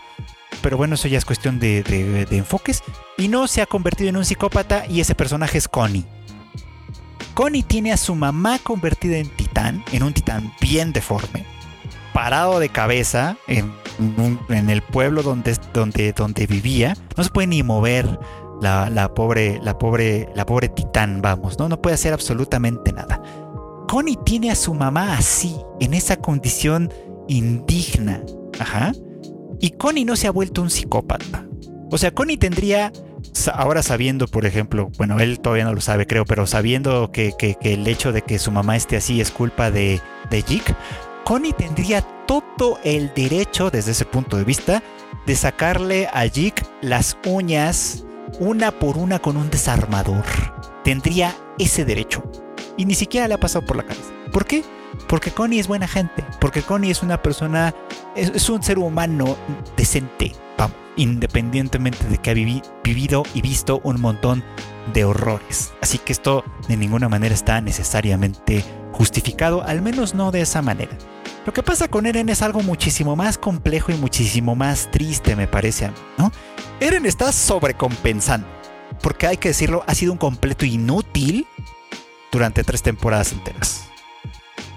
pero 0.63 0.77
bueno, 0.77 0.95
eso 0.95 1.07
ya 1.07 1.19
es 1.19 1.25
cuestión 1.25 1.61
de, 1.61 2.27
enfoques, 2.31 2.83
y 3.17 3.29
no 3.29 3.47
se 3.47 3.63
ha 3.63 3.67
convertido 3.67 4.11
en 4.11 4.17
un 4.17 4.25
psicópata 4.25 4.85
y 4.89 5.01
ese 5.01 5.15
personaje 5.15 5.59
es 5.59 5.69
Connie. 5.69 6.05
Connie 7.35 7.63
tiene 7.63 7.93
a 7.93 7.97
su 7.97 8.15
mamá 8.15 8.59
convertida 8.59 9.19
en 9.19 9.29
titán, 9.29 9.85
en 9.93 10.03
un 10.03 10.13
titán 10.13 10.53
bien 10.61 10.93
deforme, 10.93 11.45
parado 12.13 12.59
de 12.59 12.69
cabeza 12.69 13.37
en, 13.47 13.73
el 13.99 14.83
pueblo 14.83 15.23
donde, 15.23 15.57
donde, 15.73 16.13
donde 16.13 16.47
vivía, 16.47 16.97
no 17.17 17.25
se 17.25 17.31
puede 17.31 17.47
ni 17.47 17.63
mover 17.63 18.19
la, 18.61 19.13
pobre, 19.15 19.61
la 19.63 19.79
pobre, 19.79 20.29
la 20.35 20.47
pobre 20.47 20.69
titán, 20.69 21.21
vamos, 21.23 21.59
¿no? 21.59 21.69
No 21.69 21.81
puede 21.81 21.95
hacer 21.95 22.13
absolutamente 22.13 22.93
nada. 22.93 23.21
Connie 23.89 24.19
tiene 24.25 24.51
a 24.51 24.55
su 24.55 24.75
mamá 24.75 25.17
así, 25.17 25.57
en 25.81 25.95
esa 25.95 26.17
condición 26.17 26.93
indigna. 27.29 28.23
Ajá. 28.59 28.93
Y 29.61 29.71
Connie 29.71 30.05
no 30.05 30.17
se 30.17 30.27
ha 30.27 30.31
vuelto 30.31 30.63
un 30.63 30.71
psicópata. 30.71 31.47
O 31.91 31.99
sea, 31.99 32.13
Connie 32.13 32.39
tendría, 32.39 32.93
ahora 33.53 33.83
sabiendo, 33.83 34.27
por 34.27 34.47
ejemplo, 34.47 34.91
bueno, 34.97 35.21
él 35.21 35.41
todavía 35.41 35.65
no 35.65 35.75
lo 35.75 35.81
sabe, 35.81 36.07
creo, 36.07 36.25
pero 36.25 36.47
sabiendo 36.47 37.13
que, 37.13 37.35
el 37.61 37.87
hecho 37.87 38.13
de 38.13 38.23
que 38.23 38.39
su 38.39 38.51
mamá 38.51 38.77
esté 38.77 38.97
así 38.97 39.21
es 39.21 39.31
culpa 39.31 39.71
de, 39.71 40.01
de 40.31 40.43
Jig, 40.43 40.65
Connie 41.25 41.53
tendría 41.53 42.05
todo 42.27 42.79
el 42.85 43.13
derecho, 43.15 43.71
desde 43.71 43.93
ese 43.93 44.05
punto 44.05 44.37
de 44.37 44.45
vista, 44.45 44.83
de 45.27 45.37
sacarle 45.37 46.09
a 46.13 46.23
Jig 46.29 46.55
las 46.83 47.17
uñas 47.27 48.05
una 48.41 48.73
por 48.73 48.99
una 48.99 49.19
con 49.19 49.37
un 49.37 49.51
desarmador. 49.51 50.25
Tendría 50.83 51.37
ese 51.59 51.85
derecho 51.85 52.23
y 52.77 52.85
ni 52.85 52.95
siquiera 52.95 53.29
le 53.29 53.35
ha 53.35 53.41
pasado 53.41 53.65
por 53.65 53.77
la 53.77 53.85
cabeza. 53.85 54.13
¿Por 54.33 54.47
qué? 54.47 54.65
Porque 55.09 55.31
Connie 55.31 55.61
es 55.61 55.69
buena 55.69 55.89
gente, 55.89 56.25
porque 56.41 56.63
Connie 56.63 56.91
es 56.91 57.03
una 57.03 57.23
persona, 57.23 57.75
es, 58.15 58.49
un 58.49 58.63
ser 58.63 58.79
humano 58.79 59.37
decente, 59.77 60.33
independientemente 60.97 62.07
de 62.07 62.19
que 62.19 62.31
ha 62.31 62.35
vivido 62.35 63.25
y 63.35 63.41
visto 63.41 63.81
un 63.83 64.01
montón 64.01 64.45
de 64.95 65.05
horrores. 65.05 65.75
Así 65.83 65.99
que 65.99 66.13
esto 66.13 66.45
de 66.69 66.79
ninguna 66.79 67.11
manera 67.11 67.35
está 67.35 67.61
necesariamente 67.61 68.65
justificado, 68.93 69.63
al 69.63 69.83
menos 69.83 70.15
no 70.15 70.31
de 70.31 70.41
esa 70.41 70.63
manera. 70.63 70.97
Lo 71.45 71.53
que 71.53 71.63
pasa 71.63 71.89
con 71.89 72.07
Eren 72.07 72.31
es 72.31 72.41
algo 72.41 72.63
muchísimo 72.63 73.17
más 73.17 73.37
complejo 73.37 73.93
y 73.93 73.97
muchísimo 73.97 74.55
más 74.55 74.91
triste, 74.91 75.37
me 75.37 75.47
parece 75.47 75.85
a 75.85 75.89
mí, 75.91 75.97
¿no? 76.17 76.33
Eren 76.81 77.05
está 77.05 77.33
sobrecompensando, 77.33 78.47
porque 79.03 79.27
hay 79.27 79.37
que 79.37 79.49
decirlo, 79.49 79.85
ha 79.87 79.95
sido 79.95 80.13
un 80.13 80.19
completo 80.19 80.65
inútil 80.65 81.47
durante 82.33 82.65
tres 82.65 82.83
temporadas 82.83 83.33
enteras. 83.33 83.89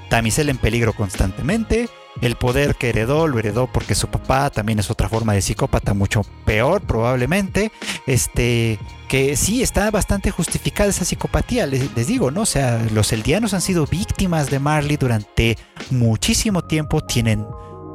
Damisel 0.09 0.49
en 0.49 0.57
peligro 0.57 0.93
constantemente, 0.93 1.89
el 2.21 2.35
poder 2.35 2.75
que 2.75 2.89
heredó 2.89 3.27
lo 3.27 3.39
heredó 3.39 3.67
porque 3.67 3.95
su 3.95 4.07
papá 4.07 4.49
también 4.49 4.79
es 4.79 4.89
otra 4.89 5.09
forma 5.09 5.33
de 5.33 5.41
psicópata 5.41 5.93
mucho 5.93 6.21
peor 6.45 6.81
probablemente, 6.81 7.71
este 8.05 8.79
que 9.07 9.37
sí 9.37 9.61
está 9.63 9.89
bastante 9.89 10.31
justificada 10.31 10.89
esa 10.89 11.05
psicopatía, 11.05 11.65
les, 11.65 12.07
digo, 12.07 12.29
¿no? 12.29 12.41
O 12.41 12.45
sea, 12.45 12.85
los 12.91 13.13
eldianos 13.13 13.53
han 13.53 13.61
sido 13.61 13.85
víctimas 13.87 14.49
de 14.49 14.59
Marley 14.59 14.97
durante 14.97 15.57
muchísimo 15.91 16.63
tiempo, 16.65 17.01
tienen 17.01 17.45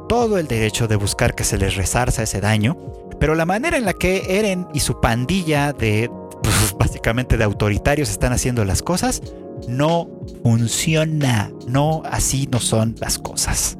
todo 0.09 0.37
el 0.37 0.47
derecho 0.47 0.87
de 0.87 0.95
buscar 0.95 1.35
que 1.35 1.43
se 1.43 1.57
les 1.57 1.75
resarza 1.75 2.23
ese 2.23 2.41
daño, 2.41 2.77
pero 3.19 3.35
la 3.35 3.45
manera 3.45 3.77
en 3.77 3.85
la 3.85 3.93
que 3.93 4.39
Eren 4.39 4.67
y 4.73 4.79
su 4.79 4.99
pandilla 4.99 5.71
de 5.71 6.09
pues, 6.41 6.75
básicamente 6.77 7.37
de 7.37 7.43
autoritarios 7.43 8.09
están 8.09 8.33
haciendo 8.33 8.65
las 8.65 8.81
cosas 8.81 9.21
no 9.67 10.09
funciona. 10.43 11.51
No, 11.67 12.03
así 12.05 12.47
no 12.51 12.59
son 12.59 12.95
las 12.99 13.17
cosas. 13.17 13.77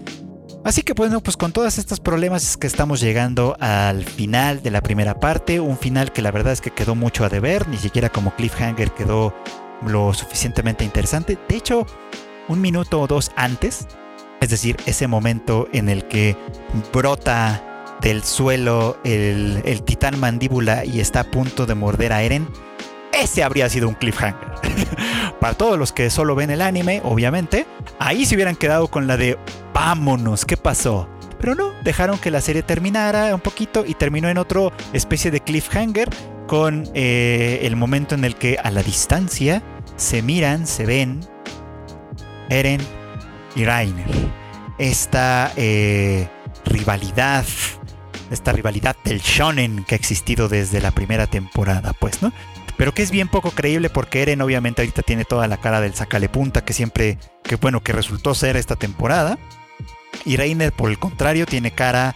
Así 0.63 0.81
que 0.81 0.93
bueno, 0.93 1.19
pues 1.19 1.35
con 1.35 1.51
todos 1.51 1.77
estos 1.77 1.99
problemas 1.99 2.43
es 2.43 2.57
que 2.57 2.67
estamos 2.67 3.01
llegando 3.01 3.57
al 3.59 4.05
final 4.05 4.63
de 4.63 4.71
la 4.71 4.81
primera 4.81 5.19
parte, 5.19 5.59
un 5.59 5.77
final 5.77 6.13
que 6.13 6.21
la 6.21 6.31
verdad 6.31 6.53
es 6.53 6.61
que 6.61 6.71
quedó 6.71 6.95
mucho 6.95 7.25
a 7.25 7.29
deber, 7.29 7.67
ni 7.67 7.77
siquiera 7.77 8.09
como 8.09 8.33
cliffhanger 8.33 8.91
quedó 8.91 9.33
lo 9.85 10.13
suficientemente 10.13 10.85
interesante. 10.85 11.37
De 11.49 11.57
hecho, 11.57 11.85
un 12.47 12.61
minuto 12.61 13.01
o 13.01 13.07
dos 13.07 13.31
antes, 13.35 13.87
es 14.39 14.49
decir, 14.49 14.77
ese 14.85 15.05
momento 15.07 15.67
en 15.73 15.89
el 15.89 16.07
que 16.07 16.37
brota 16.93 17.97
del 18.01 18.23
suelo 18.23 18.97
el, 19.03 19.61
el 19.65 19.83
titán 19.83 20.17
mandíbula 20.17 20.85
y 20.85 21.01
está 21.01 21.21
a 21.21 21.23
punto 21.25 21.65
de 21.65 21.75
morder 21.75 22.13
a 22.13 22.23
Eren, 22.23 22.47
ese 23.13 23.43
habría 23.43 23.69
sido 23.69 23.87
un 23.87 23.95
cliffhanger. 23.95 24.53
Para 25.39 25.53
todos 25.53 25.77
los 25.77 25.91
que 25.91 26.09
solo 26.09 26.35
ven 26.35 26.51
el 26.51 26.61
anime, 26.61 27.01
obviamente, 27.03 27.65
ahí 27.99 28.25
se 28.25 28.35
hubieran 28.35 28.55
quedado 28.55 28.87
con 28.87 29.07
la 29.07 29.17
de 29.17 29.37
vámonos, 29.73 30.45
¿qué 30.45 30.57
pasó? 30.57 31.07
Pero 31.39 31.55
no, 31.55 31.73
dejaron 31.83 32.17
que 32.19 32.31
la 32.31 32.39
serie 32.39 32.63
terminara 32.63 33.35
un 33.35 33.41
poquito 33.41 33.83
y 33.85 33.95
terminó 33.95 34.29
en 34.29 34.37
otro 34.37 34.71
especie 34.93 35.29
de 35.29 35.41
cliffhanger 35.41 36.09
con 36.47 36.89
eh, 36.93 37.59
el 37.63 37.75
momento 37.75 38.15
en 38.15 38.23
el 38.23 38.35
que 38.35 38.57
a 38.63 38.71
la 38.71 38.81
distancia 38.81 39.61
se 39.97 40.21
miran, 40.21 40.65
se 40.67 40.85
ven 40.85 41.19
Eren 42.49 42.81
y 43.55 43.65
Rainer. 43.65 44.05
Esta 44.77 45.51
eh, 45.55 46.29
rivalidad, 46.65 47.45
esta 48.31 48.51
rivalidad 48.53 48.95
del 49.03 49.19
shonen 49.19 49.83
que 49.83 49.95
ha 49.95 49.97
existido 49.97 50.47
desde 50.47 50.81
la 50.81 50.91
primera 50.91 51.27
temporada, 51.27 51.93
pues, 51.93 52.21
¿no? 52.21 52.31
Pero 52.77 52.93
que 52.93 53.03
es 53.03 53.11
bien 53.11 53.27
poco 53.27 53.51
creíble 53.51 53.89
porque 53.89 54.21
Eren 54.21 54.41
obviamente 54.41 54.81
ahorita 54.81 55.01
tiene 55.03 55.25
toda 55.25 55.47
la 55.47 55.57
cara 55.57 55.81
del 55.81 55.93
sacale 55.93 56.29
punta 56.29 56.65
que 56.65 56.73
siempre, 56.73 57.17
que 57.43 57.55
bueno, 57.55 57.81
que 57.81 57.93
resultó 57.93 58.33
ser 58.33 58.57
esta 58.57 58.75
temporada. 58.75 59.37
Y 60.25 60.37
Reiner, 60.37 60.71
por 60.71 60.89
el 60.89 60.99
contrario, 60.99 61.45
tiene 61.45 61.71
cara 61.71 62.15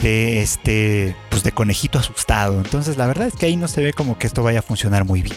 de 0.00 0.42
este, 0.42 1.14
pues 1.28 1.42
de 1.42 1.52
conejito 1.52 1.98
asustado. 1.98 2.56
Entonces 2.56 2.96
la 2.96 3.06
verdad 3.06 3.26
es 3.28 3.34
que 3.34 3.46
ahí 3.46 3.56
no 3.56 3.68
se 3.68 3.82
ve 3.82 3.92
como 3.92 4.18
que 4.18 4.26
esto 4.26 4.42
vaya 4.42 4.60
a 4.60 4.62
funcionar 4.62 5.04
muy 5.04 5.22
bien. 5.22 5.36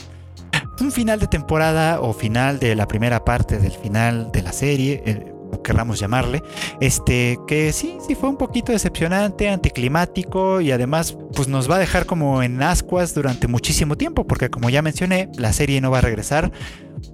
Un 0.79 0.91
final 0.91 1.19
de 1.19 1.27
temporada 1.27 2.01
o 2.01 2.13
final 2.13 2.59
de 2.59 2.75
la 2.75 2.87
primera 2.87 3.23
parte 3.23 3.59
del 3.59 3.71
final 3.71 4.31
de 4.31 4.41
la 4.41 4.51
serie, 4.51 5.34
querramos 5.61 5.99
llamarle, 5.99 6.43
este, 6.79 7.37
que 7.47 7.71
sí, 7.73 7.97
sí 8.05 8.15
fue 8.15 8.29
un 8.29 8.37
poquito 8.37 8.71
decepcionante, 8.71 9.49
anticlimático 9.49 10.61
y 10.61 10.71
además 10.71 11.17
pues 11.35 11.47
nos 11.47 11.69
va 11.69 11.75
a 11.75 11.79
dejar 11.79 12.05
como 12.05 12.43
en 12.43 12.61
ascuas 12.61 13.13
durante 13.13 13.47
muchísimo 13.47 13.97
tiempo, 13.97 14.25
porque 14.25 14.49
como 14.49 14.69
ya 14.69 14.81
mencioné, 14.81 15.29
la 15.37 15.53
serie 15.53 15.81
no 15.81 15.91
va 15.91 15.99
a 15.99 16.01
regresar, 16.01 16.51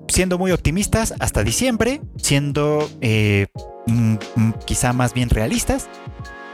siendo 0.07 0.37
muy 0.37 0.51
optimistas, 0.51 1.13
hasta 1.19 1.43
diciembre, 1.43 2.01
siendo 2.17 2.89
eh, 3.01 3.47
mm, 3.87 4.15
mm, 4.35 4.53
quizá 4.65 4.93
más 4.93 5.13
bien 5.13 5.29
realistas, 5.29 5.89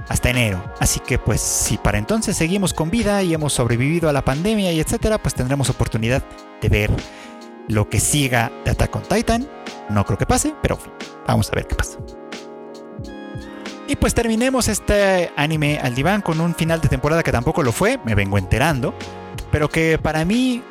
hasta 0.09 0.29
enero. 0.29 0.63
Así 0.79 0.99
que 0.99 1.17
pues 1.17 1.41
si 1.41 1.77
para 1.77 1.97
entonces 1.97 2.37
seguimos 2.37 2.73
con 2.73 2.89
vida 2.89 3.23
y 3.23 3.33
hemos 3.33 3.53
sobrevivido 3.53 4.09
a 4.09 4.13
la 4.13 4.23
pandemia 4.23 4.71
y 4.71 4.79
etcétera, 4.79 5.17
pues 5.17 5.35
tendremos 5.35 5.69
oportunidad 5.69 6.23
de 6.61 6.69
ver 6.69 6.91
lo 7.67 7.89
que 7.89 7.99
siga 7.99 8.51
de 8.63 8.71
Attack 8.71 8.95
on 8.95 9.03
Titan. 9.03 9.56
No 9.89 10.05
creo 10.05 10.17
que 10.17 10.25
pase, 10.25 10.53
pero 10.61 10.77
vamos 11.25 11.49
a 11.51 11.55
ver 11.55 11.67
qué 11.67 11.75
pasa. 11.75 11.97
Y 13.87 13.95
pues 13.95 14.13
terminemos 14.13 14.67
este 14.67 15.31
anime 15.37 15.79
al 15.81 15.95
diván 15.95 16.21
con 16.21 16.41
un 16.41 16.53
final 16.53 16.81
de 16.81 16.89
temporada 16.89 17.23
que 17.23 17.31
tampoco 17.31 17.63
lo 17.63 17.71
fue, 17.71 17.99
me 18.03 18.15
vengo 18.15 18.37
enterando, 18.37 18.93
pero 19.49 19.69
que 19.69 19.97
para 19.97 20.25
mí, 20.25 20.61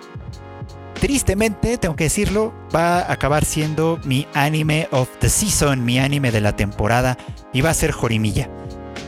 tristemente, 1.01 1.79
tengo 1.79 1.97
que 1.97 2.05
decirlo, 2.05 2.53
va 2.75 2.99
a 2.99 3.13
acabar 3.13 3.47
siendo 3.47 3.99
mi 4.05 4.27
anime 4.35 4.89
of 4.91 5.09
the 5.19 5.31
season, 5.31 5.83
mi 5.83 5.99
anime 5.99 6.31
de 6.31 6.43
la 6.43 6.57
temporada, 6.57 7.17
y 7.55 7.63
va 7.63 7.71
a 7.71 7.75
ser 7.75 7.93
Jorimilla. 7.93 8.51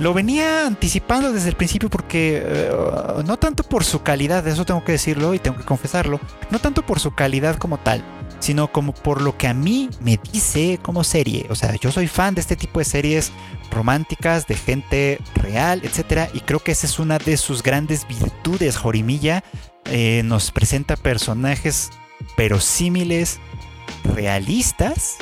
Lo 0.01 0.15
venía 0.15 0.67
anticipando 0.67 1.33
desde 1.33 1.51
el 1.51 1.57
principio 1.57 1.91
porque 1.91 2.43
eh, 2.43 2.73
no 3.27 3.37
tanto 3.37 3.63
por 3.63 3.85
su 3.85 4.03
calidad, 4.03 4.47
eso 4.47 4.65
tengo 4.65 4.85
que 4.85 4.93
decirlo 4.93 5.35
y 5.35 5.39
tengo 5.39 5.59
que 5.59 5.65
confesarlo, 5.65 6.19
no 6.51 6.61
tanto 6.61 6.81
por 6.81 6.99
su 6.99 7.15
calidad 7.15 7.57
como 7.57 7.79
tal, 7.79 8.03
sino 8.39 8.70
como 8.72 8.93
por 8.93 9.22
lo 9.22 9.36
que 9.36 9.49
a 9.49 9.55
mí 9.55 9.91
me 10.01 10.18
dice 10.32 10.78
como 10.82 11.05
serie. 11.05 11.47
O 11.51 11.55
sea, 11.55 11.74
yo 11.76 11.91
soy 11.91 12.07
fan 12.07 12.34
de 12.34 12.41
este 12.41 12.57
tipo 12.57 12.78
de 12.78 12.84
series 12.84 13.32
románticas, 13.70 14.47
de 14.47 14.55
gente 14.55 15.20
real, 15.34 15.82
etc. 15.84 16.30
Y 16.32 16.41
creo 16.41 16.61
que 16.61 16.72
esa 16.72 16.86
es 16.86 16.99
una 16.99 17.18
de 17.18 17.36
sus 17.36 17.62
grandes 17.62 18.07
virtudes. 18.07 18.76
Jorimilla 18.76 19.45
eh, 19.86 20.22
nos 20.24 20.51
presenta 20.51 20.97
personajes 20.97 21.91
verosímiles, 22.36 23.41
realistas, 24.05 25.16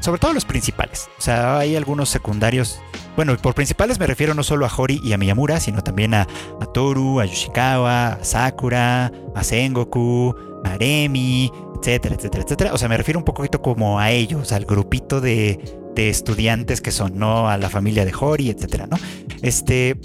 sobre 0.00 0.20
todo 0.20 0.32
los 0.32 0.44
principales. 0.44 1.08
O 1.18 1.22
sea, 1.22 1.58
hay 1.58 1.76
algunos 1.76 2.08
secundarios 2.08 2.80
bueno, 3.14 3.36
por 3.36 3.54
principales 3.54 3.98
me 3.98 4.06
refiero 4.06 4.32
no 4.32 4.42
solo 4.42 4.64
a 4.64 4.70
Hori 4.74 5.00
y 5.04 5.12
a 5.12 5.18
Miyamura, 5.18 5.60
sino 5.60 5.82
también 5.82 6.14
a, 6.14 6.26
Toru, 6.72 7.20
a 7.20 7.26
Yoshikawa, 7.26 8.14
a 8.14 8.24
Sakura, 8.24 9.12
a 9.34 9.44
Sengoku, 9.44 10.34
a 10.64 10.78
Remi, 10.78 11.52
etcétera, 11.82 12.14
etcétera, 12.14 12.44
etcétera. 12.44 12.74
O 12.74 12.78
sea, 12.78 12.88
me 12.88 12.96
refiero 12.96 13.18
un 13.18 13.24
poquito 13.24 13.60
como 13.60 13.98
a 13.98 14.10
ellos, 14.10 14.52
al 14.52 14.64
grupito 14.64 15.20
de, 15.20 15.58
de 15.94 16.08
estudiantes 16.08 16.80
que 16.80 16.92
son, 16.92 17.18
¿no? 17.18 17.48
A 17.48 17.56
la 17.58 17.68
familia 17.68 18.04
de 18.04 18.12
Hori, 18.18 18.50
etcétera, 18.50 18.86
¿no? 18.86 18.96
Este. 19.42 19.96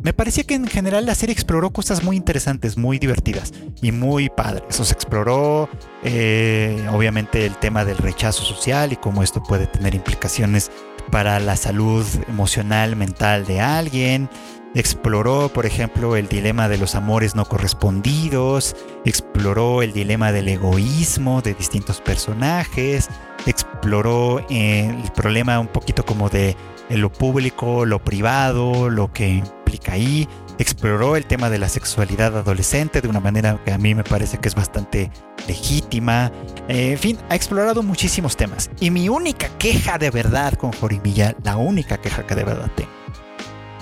Me 0.00 0.12
parecía 0.12 0.44
que 0.44 0.54
en 0.54 0.68
general 0.68 1.06
la 1.06 1.16
serie 1.16 1.32
exploró 1.32 1.70
cosas 1.70 2.04
muy 2.04 2.16
interesantes, 2.16 2.78
muy 2.78 3.00
divertidas 3.00 3.52
y 3.82 3.90
muy 3.90 4.30
padres. 4.30 4.78
O 4.78 4.84
sea, 4.84 4.94
exploró 4.94 5.68
eh, 6.04 6.86
obviamente 6.92 7.44
el 7.44 7.56
tema 7.56 7.84
del 7.84 7.98
rechazo 7.98 8.44
social 8.44 8.92
y 8.92 8.96
cómo 8.96 9.24
esto 9.24 9.42
puede 9.42 9.66
tener 9.66 9.96
implicaciones 9.96 10.70
para 11.10 11.40
la 11.40 11.56
salud 11.56 12.06
emocional, 12.28 12.94
mental 12.94 13.44
de 13.44 13.60
alguien. 13.60 14.30
Exploró, 14.74 15.48
por 15.48 15.66
ejemplo, 15.66 16.16
el 16.16 16.28
dilema 16.28 16.68
de 16.68 16.78
los 16.78 16.94
amores 16.94 17.34
no 17.34 17.46
correspondidos, 17.46 18.76
exploró 19.04 19.82
el 19.82 19.92
dilema 19.92 20.30
del 20.30 20.48
egoísmo 20.48 21.40
de 21.40 21.54
distintos 21.54 22.00
personajes, 22.00 23.08
exploró 23.46 24.40
eh, 24.50 24.94
el 25.04 25.12
problema 25.12 25.58
un 25.58 25.68
poquito 25.68 26.04
como 26.04 26.28
de 26.28 26.54
lo 26.90 27.10
público, 27.12 27.86
lo 27.86 28.02
privado, 28.04 28.90
lo 28.90 29.12
que 29.12 29.28
implica 29.28 29.92
ahí, 29.92 30.28
exploró 30.58 31.16
el 31.16 31.26
tema 31.26 31.50
de 31.50 31.58
la 31.58 31.68
sexualidad 31.68 32.36
adolescente 32.36 33.00
de 33.00 33.08
una 33.08 33.20
manera 33.20 33.60
que 33.64 33.72
a 33.72 33.78
mí 33.78 33.94
me 33.94 34.04
parece 34.04 34.38
que 34.38 34.48
es 34.48 34.54
bastante 34.54 35.10
legítima. 35.46 36.32
Eh, 36.68 36.92
en 36.92 36.98
fin, 36.98 37.18
ha 37.28 37.36
explorado 37.36 37.82
muchísimos 37.82 38.36
temas. 38.36 38.70
Y 38.80 38.90
mi 38.90 39.08
única 39.08 39.48
queja 39.58 39.98
de 39.98 40.10
verdad 40.10 40.54
con 40.54 40.72
Jorimilla, 40.72 41.34
la 41.42 41.56
única 41.56 41.98
queja 41.98 42.26
que 42.26 42.34
de 42.34 42.44
verdad 42.44 42.70
tengo, 42.74 42.90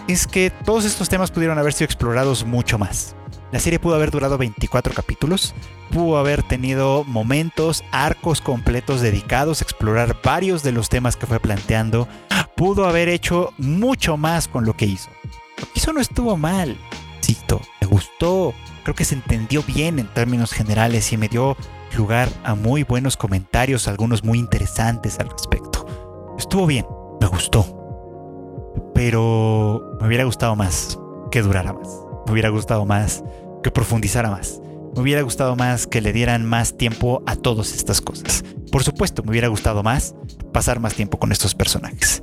es 0.08 0.26
que 0.26 0.50
todos 0.50 0.84
estos 0.84 1.08
temas 1.08 1.30
pudieron 1.30 1.58
haber 1.58 1.72
sido 1.72 1.86
explorados 1.86 2.44
mucho 2.44 2.78
más. 2.78 3.16
La 3.52 3.60
serie 3.60 3.78
pudo 3.78 3.94
haber 3.94 4.10
durado 4.10 4.38
24 4.38 4.92
capítulos, 4.92 5.54
pudo 5.90 6.18
haber 6.18 6.42
tenido 6.42 7.04
momentos, 7.04 7.84
arcos 7.92 8.40
completos 8.40 9.00
dedicados 9.00 9.60
a 9.60 9.64
explorar 9.64 10.16
varios 10.22 10.62
de 10.62 10.72
los 10.72 10.88
temas 10.88 11.16
que 11.16 11.26
fue 11.26 11.38
planteando, 11.38 12.08
pudo 12.56 12.86
haber 12.86 13.08
hecho 13.08 13.52
mucho 13.58 14.16
más 14.16 14.48
con 14.48 14.64
lo 14.64 14.76
que 14.76 14.86
hizo. 14.86 15.10
Eso 15.74 15.92
no 15.92 16.00
estuvo 16.00 16.36
mal. 16.36 16.76
Cito, 17.22 17.60
me 17.80 17.86
gustó. 17.86 18.52
Creo 18.82 18.94
que 18.94 19.04
se 19.04 19.14
entendió 19.14 19.62
bien 19.62 19.98
en 19.98 20.06
términos 20.08 20.52
generales 20.52 21.12
y 21.12 21.16
me 21.16 21.28
dio 21.28 21.56
lugar 21.96 22.28
a 22.44 22.54
muy 22.54 22.82
buenos 22.82 23.16
comentarios, 23.16 23.88
algunos 23.88 24.24
muy 24.24 24.38
interesantes 24.38 25.18
al 25.18 25.30
respecto. 25.30 25.86
Estuvo 26.38 26.66
bien, 26.66 26.86
me 27.20 27.26
gustó. 27.26 27.85
Pero 28.96 29.98
me 30.00 30.06
hubiera 30.06 30.24
gustado 30.24 30.56
más 30.56 30.98
que 31.30 31.42
durara 31.42 31.74
más. 31.74 31.86
Me 32.24 32.32
hubiera 32.32 32.48
gustado 32.48 32.86
más 32.86 33.22
que 33.62 33.70
profundizara 33.70 34.30
más. 34.30 34.58
Me 34.94 35.02
hubiera 35.02 35.20
gustado 35.20 35.54
más 35.54 35.86
que 35.86 36.00
le 36.00 36.14
dieran 36.14 36.46
más 36.46 36.78
tiempo 36.78 37.22
a 37.26 37.36
todas 37.36 37.74
estas 37.74 38.00
cosas. 38.00 38.42
Por 38.72 38.84
supuesto, 38.84 39.22
me 39.22 39.32
hubiera 39.32 39.48
gustado 39.48 39.82
más 39.82 40.14
pasar 40.50 40.80
más 40.80 40.94
tiempo 40.94 41.18
con 41.18 41.30
estos 41.30 41.54
personajes. 41.54 42.22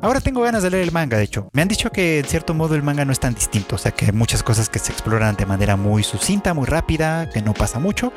Ahora 0.00 0.20
tengo 0.20 0.42
ganas 0.42 0.62
de 0.62 0.70
leer 0.70 0.84
el 0.84 0.92
manga, 0.92 1.16
de 1.16 1.24
hecho. 1.24 1.48
Me 1.52 1.62
han 1.62 1.66
dicho 1.66 1.90
que 1.90 2.20
en 2.20 2.24
cierto 2.24 2.54
modo 2.54 2.76
el 2.76 2.84
manga 2.84 3.04
no 3.04 3.10
es 3.10 3.18
tan 3.18 3.34
distinto, 3.34 3.74
o 3.74 3.78
sea 3.78 3.90
que 3.90 4.04
hay 4.04 4.12
muchas 4.12 4.44
cosas 4.44 4.68
que 4.68 4.78
se 4.78 4.92
exploran 4.92 5.34
de 5.34 5.46
manera 5.46 5.76
muy 5.76 6.04
sucinta, 6.04 6.54
muy 6.54 6.66
rápida, 6.66 7.30
que 7.30 7.42
no 7.42 7.52
pasa 7.52 7.80
mucho. 7.80 8.12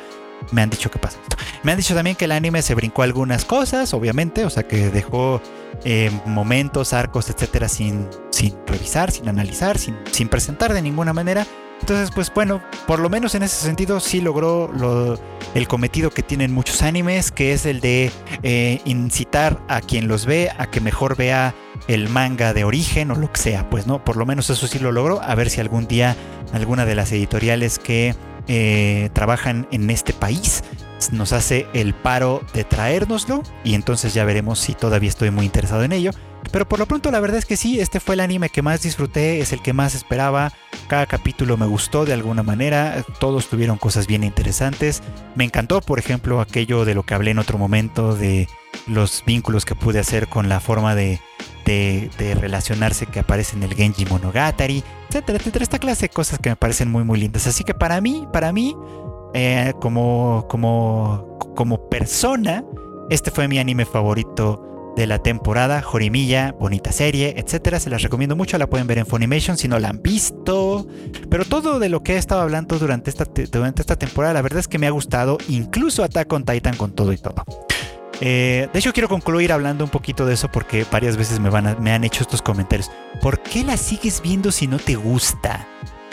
Me 0.52 0.62
han 0.62 0.70
dicho 0.70 0.90
que 0.90 0.98
pasa 0.98 1.18
esto. 1.22 1.36
Me 1.62 1.72
han 1.72 1.78
dicho 1.78 1.94
también 1.94 2.16
que 2.16 2.26
el 2.26 2.32
anime 2.32 2.62
se 2.62 2.74
brincó 2.74 3.02
algunas 3.02 3.44
cosas, 3.44 3.92
obviamente, 3.94 4.44
o 4.44 4.50
sea 4.50 4.62
que 4.62 4.90
dejó 4.90 5.40
eh, 5.84 6.10
momentos, 6.26 6.92
arcos, 6.92 7.28
etcétera, 7.30 7.68
sin, 7.68 8.08
sin 8.30 8.54
revisar, 8.66 9.10
sin 9.10 9.28
analizar, 9.28 9.78
sin, 9.78 9.96
sin 10.12 10.28
presentar 10.28 10.72
de 10.72 10.82
ninguna 10.82 11.12
manera. 11.12 11.46
Entonces, 11.80 12.10
pues 12.14 12.32
bueno, 12.32 12.62
por 12.86 13.00
lo 13.00 13.10
menos 13.10 13.34
en 13.34 13.42
ese 13.42 13.56
sentido 13.56 14.00
sí 14.00 14.20
logró 14.20 15.18
el 15.54 15.68
cometido 15.68 16.10
que 16.10 16.22
tienen 16.22 16.52
muchos 16.52 16.82
animes, 16.82 17.30
que 17.30 17.52
es 17.52 17.66
el 17.66 17.80
de 17.80 18.10
eh, 18.42 18.80
incitar 18.84 19.60
a 19.68 19.80
quien 19.80 20.08
los 20.08 20.24
ve 20.24 20.50
a 20.56 20.70
que 20.70 20.80
mejor 20.80 21.16
vea 21.16 21.54
el 21.86 22.08
manga 22.08 22.54
de 22.54 22.64
origen 22.64 23.10
o 23.10 23.14
lo 23.14 23.30
que 23.30 23.40
sea, 23.40 23.68
pues 23.68 23.86
no, 23.86 24.02
por 24.04 24.16
lo 24.16 24.24
menos 24.24 24.48
eso 24.48 24.66
sí 24.66 24.78
lo 24.78 24.90
logró, 24.90 25.22
a 25.22 25.34
ver 25.34 25.50
si 25.50 25.60
algún 25.60 25.86
día 25.86 26.16
alguna 26.52 26.86
de 26.86 26.94
las 26.94 27.12
editoriales 27.12 27.78
que 27.78 28.14
eh, 28.48 29.10
trabajan 29.12 29.66
en 29.70 29.90
este 29.90 30.12
país 30.12 30.62
nos 31.12 31.32
hace 31.32 31.66
el 31.74 31.94
paro 31.94 32.42
de 32.54 32.64
traérnoslo 32.64 33.42
y 33.64 33.74
entonces 33.74 34.14
ya 34.14 34.24
veremos 34.24 34.58
si 34.58 34.74
todavía 34.74 35.08
estoy 35.08 35.30
muy 35.30 35.46
interesado 35.46 35.84
en 35.84 35.92
ello. 35.92 36.10
Pero 36.52 36.68
por 36.68 36.78
lo 36.78 36.86
pronto 36.86 37.10
la 37.10 37.20
verdad 37.20 37.38
es 37.38 37.44
que 37.44 37.56
sí, 37.56 37.80
este 37.80 38.00
fue 38.00 38.14
el 38.14 38.20
anime 38.20 38.50
que 38.50 38.62
más 38.62 38.82
disfruté, 38.82 39.40
es 39.40 39.52
el 39.52 39.62
que 39.62 39.72
más 39.72 39.94
esperaba. 39.94 40.52
Cada 40.88 41.06
capítulo 41.06 41.56
me 41.56 41.66
gustó 41.66 42.04
de 42.04 42.12
alguna 42.12 42.42
manera, 42.42 43.04
todos 43.18 43.48
tuvieron 43.48 43.78
cosas 43.78 44.06
bien 44.06 44.22
interesantes. 44.22 45.02
Me 45.34 45.44
encantó, 45.44 45.80
por 45.80 45.98
ejemplo, 45.98 46.40
aquello 46.40 46.84
de 46.84 46.94
lo 46.94 47.02
que 47.02 47.14
hablé 47.14 47.32
en 47.32 47.40
otro 47.40 47.58
momento, 47.58 48.14
de 48.14 48.48
los 48.86 49.24
vínculos 49.26 49.64
que 49.64 49.74
pude 49.74 49.98
hacer 49.98 50.28
con 50.28 50.48
la 50.48 50.60
forma 50.60 50.94
de, 50.94 51.20
de, 51.66 52.36
relacionarse 52.40 53.06
que 53.06 53.20
aparece 53.20 53.56
en 53.56 53.64
el 53.64 53.74
Genji 53.74 54.06
Monogatari, 54.06 54.82
etcétera, 55.08 55.38
etcétera. 55.38 55.62
Esta 55.62 55.78
clase 55.78 56.02
de 56.02 56.08
cosas 56.10 56.38
que 56.38 56.50
me 56.50 56.56
parecen 56.56 56.90
muy, 56.90 57.04
muy 57.04 57.18
lindas. 57.18 57.46
Así 57.46 57.64
que 57.64 57.74
para 57.74 58.00
mí, 58.00 58.26
para 58.32 58.52
mí, 58.52 58.76
eh, 59.34 59.72
como, 59.80 60.46
como, 60.48 61.38
como 61.56 61.88
persona, 61.88 62.64
este 63.10 63.30
fue 63.30 63.48
mi 63.48 63.58
anime 63.58 63.84
favorito 63.84 64.62
de 64.96 65.06
la 65.06 65.18
temporada, 65.18 65.82
Jorimilla, 65.82 66.52
bonita 66.58 66.90
serie, 66.90 67.34
etcétera. 67.36 67.78
Se 67.80 67.90
las 67.90 68.02
recomiendo 68.02 68.34
mucho, 68.34 68.56
la 68.56 68.66
pueden 68.66 68.86
ver 68.86 68.98
en 68.98 69.06
Funimation 69.06 69.58
si 69.58 69.68
no 69.68 69.78
la 69.78 69.90
han 69.90 70.00
visto. 70.02 70.86
Pero 71.28 71.44
todo 71.44 71.78
de 71.78 71.90
lo 71.90 72.02
que 72.02 72.14
he 72.14 72.16
estado 72.16 72.40
hablando 72.40 72.78
durante 72.78 73.10
esta, 73.10 73.26
durante 73.52 73.82
esta 73.82 73.96
temporada, 73.96 74.34
la 74.34 74.42
verdad 74.42 74.60
es 74.60 74.68
que 74.68 74.78
me 74.78 74.86
ha 74.86 74.90
gustado, 74.90 75.36
incluso 75.48 76.02
Attack 76.02 76.32
on 76.32 76.44
Titan 76.44 76.76
con 76.76 76.92
todo 76.92 77.12
y 77.12 77.18
todo. 77.18 77.44
Eh, 78.20 78.68
de 78.72 78.78
hecho, 78.78 78.92
quiero 78.92 79.08
concluir 79.08 79.52
hablando 79.52 79.84
un 79.84 79.90
poquito 79.90 80.24
de 80.24 80.34
eso 80.34 80.50
porque 80.50 80.86
varias 80.90 81.16
veces 81.16 81.38
me, 81.40 81.50
van 81.50 81.76
me 81.82 81.92
han 81.92 82.04
hecho 82.04 82.22
estos 82.22 82.42
comentarios. 82.42 82.90
¿Por 83.20 83.40
qué 83.40 83.64
la 83.64 83.76
sigues 83.76 84.22
viendo 84.22 84.52
si 84.52 84.66
no 84.66 84.78
te 84.78 84.94
gusta? 84.94 85.66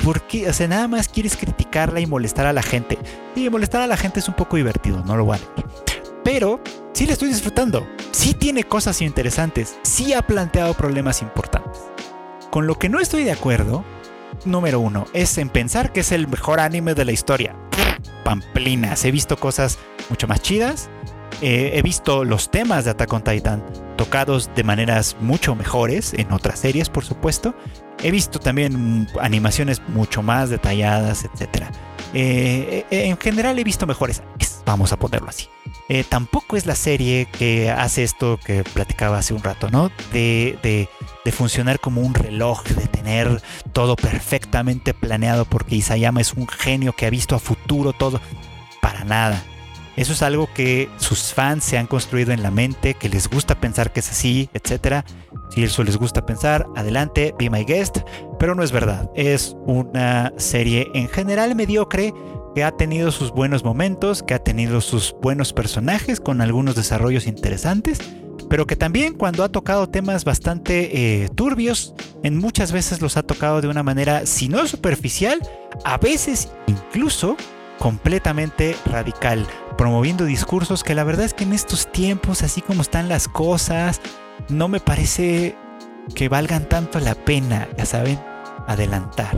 ¿Por 0.03 0.21
qué? 0.23 0.49
O 0.49 0.53
sea, 0.53 0.67
nada 0.67 0.87
más 0.87 1.07
quieres 1.07 1.37
criticarla 1.37 2.01
y 2.01 2.05
molestar 2.05 2.45
a 2.45 2.53
la 2.53 2.61
gente. 2.61 2.97
Sí, 3.35 3.49
molestar 3.49 3.81
a 3.81 3.87
la 3.87 3.95
gente 3.95 4.19
es 4.19 4.27
un 4.27 4.33
poco 4.33 4.57
divertido, 4.57 5.01
no 5.05 5.15
lo 5.15 5.25
voy 5.25 5.37
a 5.37 5.39
negar. 5.39 5.73
Pero 6.23 6.61
sí 6.93 7.05
la 7.05 7.13
estoy 7.13 7.29
disfrutando. 7.29 7.87
Sí 8.11 8.33
tiene 8.33 8.63
cosas 8.63 9.01
interesantes. 9.01 9.77
Sí 9.83 10.13
ha 10.13 10.21
planteado 10.21 10.73
problemas 10.73 11.21
importantes. 11.21 11.81
Con 12.49 12.67
lo 12.67 12.77
que 12.77 12.89
no 12.89 12.99
estoy 12.99 13.23
de 13.23 13.31
acuerdo, 13.31 13.83
número 14.45 14.79
uno, 14.79 15.05
es 15.13 15.37
en 15.37 15.49
pensar 15.49 15.91
que 15.91 16.01
es 16.01 16.11
el 16.11 16.27
mejor 16.27 16.59
anime 16.59 16.93
de 16.95 17.05
la 17.05 17.11
historia. 17.11 17.55
Pamplinas. 18.23 19.03
He 19.05 19.11
visto 19.11 19.37
cosas 19.37 19.79
mucho 20.09 20.27
más 20.27 20.41
chidas. 20.41 20.89
Eh, 21.41 21.71
he 21.75 21.81
visto 21.81 22.23
los 22.23 22.49
temas 22.49 22.85
de 22.85 22.91
Attack 22.91 23.11
on 23.13 23.23
Titan 23.23 23.63
tocados 23.97 24.49
de 24.55 24.63
maneras 24.63 25.15
mucho 25.19 25.55
mejores 25.55 26.13
en 26.13 26.31
otras 26.31 26.59
series, 26.59 26.89
por 26.89 27.05
supuesto. 27.05 27.55
He 28.01 28.11
visto 28.11 28.39
también 28.39 29.07
animaciones 29.21 29.81
mucho 29.89 30.23
más 30.23 30.49
detalladas, 30.49 31.25
etc. 31.25 31.65
Eh, 32.13 32.85
eh, 32.89 33.05
en 33.07 33.17
general 33.17 33.57
he 33.59 33.63
visto 33.63 33.87
mejores 33.87 34.21
vamos 34.65 34.93
a 34.93 34.97
ponerlo 34.97 35.29
así. 35.29 35.47
tampoco 36.09 36.55
es 36.55 36.65
la 36.65 36.75
serie 36.75 37.27
que 37.37 37.69
hace 37.69 38.03
esto 38.03 38.39
que 38.43 38.63
platicaba 38.63 39.17
hace 39.17 39.33
un 39.33 39.43
rato, 39.43 39.69
¿no? 39.69 39.91
De, 40.11 40.57
de, 40.63 41.31
funcionar 41.31 41.79
como 41.79 42.01
un 42.01 42.13
reloj, 42.13 42.63
de 42.63 42.87
tener 42.87 43.41
todo 43.73 43.95
perfectamente 43.95 44.93
planeado, 44.93 45.45
porque 45.45 45.75
Isayama 45.75 46.21
es 46.21 46.33
un 46.33 46.47
genio 46.47 46.93
que 46.93 47.05
ha 47.05 47.09
visto 47.09 47.35
a 47.35 47.39
futuro 47.39 47.91
todo. 47.93 48.21
Para 48.81 49.03
nada. 49.03 49.43
Eso 49.95 50.13
es 50.13 50.21
algo 50.23 50.49
que 50.53 50.89
sus 50.97 51.33
fans 51.33 51.63
se 51.63 51.77
han 51.77 51.87
construido 51.87 52.31
en 52.31 52.41
la 52.41 52.51
mente, 52.51 52.95
que 52.95 53.09
les 53.09 53.29
gusta 53.29 53.59
pensar 53.59 53.93
que 53.93 53.99
es 53.99 54.09
así, 54.09 54.49
etc. 54.53 55.05
Si 55.49 55.63
eso 55.63 55.83
les 55.83 55.97
gusta 55.97 56.25
pensar, 56.25 56.65
adelante, 56.75 57.35
be 57.37 57.49
my 57.49 57.63
guest, 57.63 57.99
pero 58.39 58.55
no 58.55 58.63
es 58.63 58.71
verdad. 58.71 59.09
Es 59.15 59.55
una 59.65 60.33
serie 60.37 60.89
en 60.95 61.07
general 61.09 61.55
mediocre 61.55 62.13
que 62.55 62.63
ha 62.63 62.71
tenido 62.71 63.11
sus 63.11 63.31
buenos 63.31 63.63
momentos, 63.63 64.23
que 64.23 64.33
ha 64.33 64.39
tenido 64.39 64.81
sus 64.81 65.15
buenos 65.21 65.53
personajes 65.53 66.19
con 66.19 66.41
algunos 66.41 66.75
desarrollos 66.75 67.27
interesantes, 67.27 67.99
pero 68.49 68.67
que 68.67 68.75
también 68.75 69.13
cuando 69.13 69.43
ha 69.43 69.49
tocado 69.49 69.89
temas 69.89 70.25
bastante 70.25 71.23
eh, 71.23 71.29
turbios, 71.29 71.93
en 72.23 72.37
muchas 72.37 72.71
veces 72.71 73.01
los 73.01 73.17
ha 73.17 73.23
tocado 73.23 73.61
de 73.61 73.67
una 73.67 73.83
manera, 73.83 74.25
si 74.25 74.49
no 74.49 74.67
superficial, 74.67 75.39
a 75.83 75.97
veces 75.97 76.49
incluso 76.67 77.35
completamente 77.83 78.77
radical, 78.85 79.45
promoviendo 79.77 80.23
discursos 80.23 80.85
que 80.85 80.95
la 80.95 81.03
verdad 81.03 81.25
es 81.25 81.33
que 81.33 81.43
en 81.43 81.51
estos 81.51 81.91
tiempos, 81.91 82.41
así 82.41 82.61
como 82.61 82.81
están 82.81 83.09
las 83.09 83.27
cosas, 83.27 83.99
no 84.47 84.69
me 84.69 84.79
parece 84.79 85.57
que 86.15 86.29
valgan 86.29 86.69
tanto 86.69 87.01
la 87.01 87.13
pena, 87.13 87.67
ya 87.77 87.85
saben, 87.85 88.17
adelantar. 88.67 89.37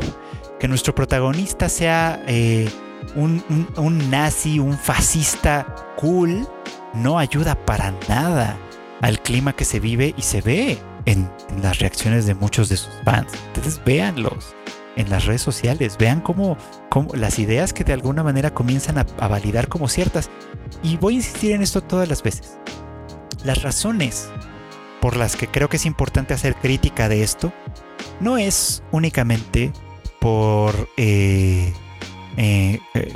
Que 0.60 0.68
nuestro 0.68 0.94
protagonista 0.94 1.70
sea 1.70 2.24
eh, 2.28 2.70
un, 3.16 3.44
un 3.78 4.12
nazi, 4.12 4.60
un 4.60 4.78
fascista 4.78 5.66
cool, 5.98 6.48
no 6.94 7.18
ayuda 7.18 7.56
para 7.66 7.96
nada 8.08 8.60
al 9.02 9.24
clima 9.24 9.54
que 9.54 9.66
se 9.66 9.80
vive 9.80 10.14
y 10.16 10.22
se 10.22 10.42
ve 10.42 10.78
en, 11.06 11.32
las 11.64 11.80
reacciones 11.80 12.28
de 12.28 12.36
muchos 12.36 12.70
de 12.70 12.78
sus 12.78 12.94
fans. 13.04 13.32
Entonces 13.48 13.82
véanlos 13.84 14.56
en 14.96 15.10
las 15.10 15.26
redes 15.26 15.42
sociales, 15.42 15.98
vean 15.98 16.22
cómo, 16.22 16.58
las 17.14 17.40
ideas 17.40 17.74
que 17.74 17.84
de 17.84 17.94
alguna 17.94 18.24
manera 18.24 18.54
comienzan 18.54 18.98
a, 18.98 19.06
a 19.20 19.28
validar 19.28 19.68
como 19.68 19.88
ciertas. 19.88 20.30
Y 20.84 20.98
voy 20.98 21.16
a 21.16 21.18
insistir 21.18 21.52
en 21.52 21.62
esto 21.62 21.82
todas 21.82 22.10
las 22.10 22.24
veces. 22.24 22.58
Las 23.44 23.62
razones 23.62 24.30
por 25.02 25.18
las 25.18 25.36
que 25.36 25.48
creo 25.48 25.70
que 25.70 25.78
es 25.78 25.86
importante 25.86 26.34
hacer 26.34 26.56
crítica 26.56 27.10
de 27.10 27.22
esto 27.22 27.54
no 28.20 28.38
es 28.38 28.82
únicamente 28.92 29.72
por, 30.20 30.90
eh, 30.98 31.74
eh, 32.38 32.80
eh, 32.96 33.14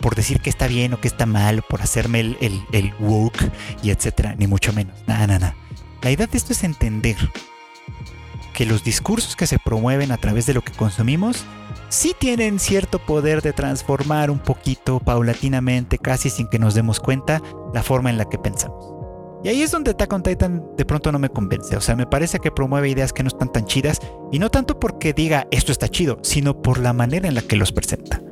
por 0.00 0.16
decir 0.16 0.40
que 0.40 0.50
está 0.50 0.66
bien 0.66 0.94
o 0.94 1.00
que 1.00 1.06
está 1.06 1.26
mal, 1.26 1.62
por 1.62 1.82
hacerme 1.82 2.20
el, 2.20 2.36
el, 2.40 2.60
el 2.72 2.92
woke 2.98 3.52
y 3.82 3.90
etcétera, 3.90 4.34
ni 4.36 4.48
mucho 4.48 4.72
menos. 4.72 4.96
Nada, 5.06 5.28
nada. 5.28 5.54
La 6.02 6.10
idea 6.10 6.26
de 6.26 6.36
esto 6.36 6.52
es 6.52 6.64
entender 6.64 7.16
que 8.56 8.64
los 8.64 8.82
discursos 8.82 9.36
que 9.36 9.46
se 9.46 9.58
promueven 9.58 10.10
a 10.12 10.16
través 10.16 10.46
de 10.46 10.54
lo 10.54 10.62
que 10.62 10.72
consumimos 10.72 11.44
sí 11.90 12.14
tienen 12.18 12.58
cierto 12.58 12.98
poder 12.98 13.42
de 13.42 13.52
transformar 13.52 14.30
un 14.30 14.38
poquito, 14.38 14.98
paulatinamente, 14.98 15.98
casi 15.98 16.30
sin 16.30 16.48
que 16.48 16.58
nos 16.58 16.74
demos 16.74 16.98
cuenta, 16.98 17.42
la 17.74 17.82
forma 17.82 18.08
en 18.08 18.16
la 18.16 18.24
que 18.24 18.38
pensamos. 18.38 18.94
Y 19.44 19.48
ahí 19.48 19.60
es 19.60 19.72
donde 19.72 19.90
Attack 19.90 20.22
Titan 20.22 20.64
de 20.74 20.86
pronto 20.86 21.12
no 21.12 21.18
me 21.18 21.28
convence. 21.28 21.76
O 21.76 21.82
sea, 21.82 21.96
me 21.96 22.06
parece 22.06 22.38
que 22.38 22.50
promueve 22.50 22.88
ideas 22.88 23.12
que 23.12 23.22
no 23.22 23.28
están 23.28 23.52
tan 23.52 23.66
chidas. 23.66 23.98
Y 24.32 24.38
no 24.38 24.50
tanto 24.50 24.80
porque 24.80 25.12
diga 25.12 25.46
esto 25.50 25.70
está 25.70 25.88
chido, 25.88 26.18
sino 26.22 26.62
por 26.62 26.78
la 26.78 26.94
manera 26.94 27.28
en 27.28 27.34
la 27.34 27.42
que 27.42 27.56
los 27.56 27.72
presenta. 27.72 28.22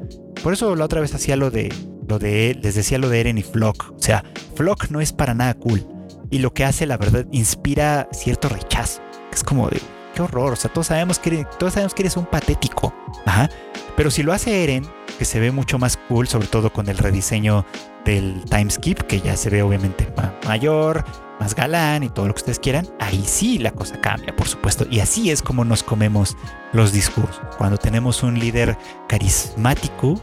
Por 0.42 0.54
eso 0.54 0.74
la 0.74 0.86
otra 0.86 1.02
vez 1.02 1.14
hacía 1.14 1.36
lo 1.36 1.50
de, 1.50 1.72
lo 2.08 2.18
de, 2.18 2.58
les 2.62 2.74
decía 2.74 2.96
lo 2.96 3.10
de 3.10 3.20
Eren 3.20 3.36
y 3.36 3.42
Flock. 3.42 3.92
O 3.94 4.02
sea, 4.02 4.24
Flock 4.54 4.88
no 4.88 5.02
es 5.02 5.12
para 5.12 5.34
nada 5.34 5.52
cool. 5.52 5.86
Y 6.30 6.38
lo 6.38 6.54
que 6.54 6.64
hace, 6.64 6.86
la 6.86 6.96
verdad, 6.96 7.26
inspira 7.30 8.08
cierto 8.10 8.48
rechazo. 8.48 9.02
Es 9.30 9.44
como 9.44 9.68
de, 9.68 9.80
qué 10.14 10.22
horror. 10.22 10.52
O 10.52 10.56
sea, 10.56 10.72
todos 10.72 10.86
sabemos 10.86 11.18
que 11.18 11.30
eres, 11.30 11.46
todos 11.58 11.74
sabemos 11.74 11.94
que 11.94 12.02
eres 12.02 12.16
un 12.16 12.26
patético. 12.26 12.94
Ajá. 13.26 13.50
Pero 13.96 14.10
si 14.10 14.22
lo 14.22 14.32
hace 14.32 14.64
Eren, 14.64 14.86
que 15.18 15.24
se 15.24 15.38
ve 15.38 15.50
mucho 15.50 15.78
más 15.78 15.96
cool, 16.08 16.26
sobre 16.26 16.48
todo 16.48 16.72
con 16.72 16.88
el 16.88 16.98
rediseño 16.98 17.64
del 18.04 18.44
timeskip, 18.44 19.02
que 19.02 19.20
ya 19.20 19.36
se 19.36 19.50
ve 19.50 19.62
obviamente 19.62 20.12
mayor, 20.46 21.04
más 21.38 21.54
galán 21.54 22.02
y 22.02 22.08
todo 22.08 22.26
lo 22.26 22.34
que 22.34 22.38
ustedes 22.38 22.58
quieran, 22.58 22.88
ahí 23.00 23.22
sí 23.24 23.58
la 23.58 23.70
cosa 23.70 24.00
cambia, 24.00 24.34
por 24.34 24.48
supuesto. 24.48 24.86
Y 24.90 25.00
así 25.00 25.30
es 25.30 25.42
como 25.42 25.64
nos 25.64 25.82
comemos 25.82 26.36
los 26.72 26.92
discursos. 26.92 27.40
Cuando 27.56 27.78
tenemos 27.78 28.22
un 28.22 28.38
líder 28.38 28.76
carismático, 29.08 30.20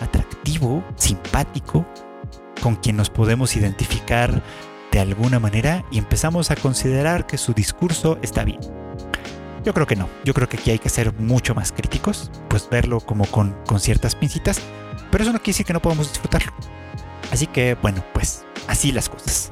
atractivo, 0.00 0.84
simpático, 0.96 1.86
con 2.62 2.76
quien 2.76 2.96
nos 2.96 3.10
podemos 3.10 3.56
identificar 3.56 4.42
de 4.92 5.00
alguna 5.00 5.38
manera 5.38 5.84
y 5.90 5.98
empezamos 5.98 6.50
a 6.50 6.56
considerar 6.56 7.26
que 7.26 7.38
su 7.38 7.52
discurso 7.52 8.18
está 8.22 8.44
bien. 8.44 8.60
Yo 9.66 9.74
creo 9.74 9.86
que 9.88 9.96
no. 9.96 10.08
Yo 10.24 10.32
creo 10.32 10.48
que 10.48 10.58
aquí 10.58 10.70
hay 10.70 10.78
que 10.78 10.88
ser 10.88 11.12
mucho 11.14 11.52
más 11.56 11.72
críticos, 11.72 12.30
pues 12.48 12.68
verlo 12.70 13.00
como 13.00 13.26
con, 13.26 13.56
con 13.66 13.80
ciertas 13.80 14.14
pincitas. 14.14 14.60
Pero 15.10 15.24
eso 15.24 15.32
no 15.32 15.40
quiere 15.40 15.54
decir 15.54 15.66
que 15.66 15.72
no 15.72 15.82
podamos 15.82 16.08
disfrutarlo. 16.08 16.52
Así 17.32 17.48
que 17.48 17.76
bueno, 17.82 18.04
pues 18.14 18.44
así 18.68 18.92
las 18.92 19.08
cosas. 19.08 19.50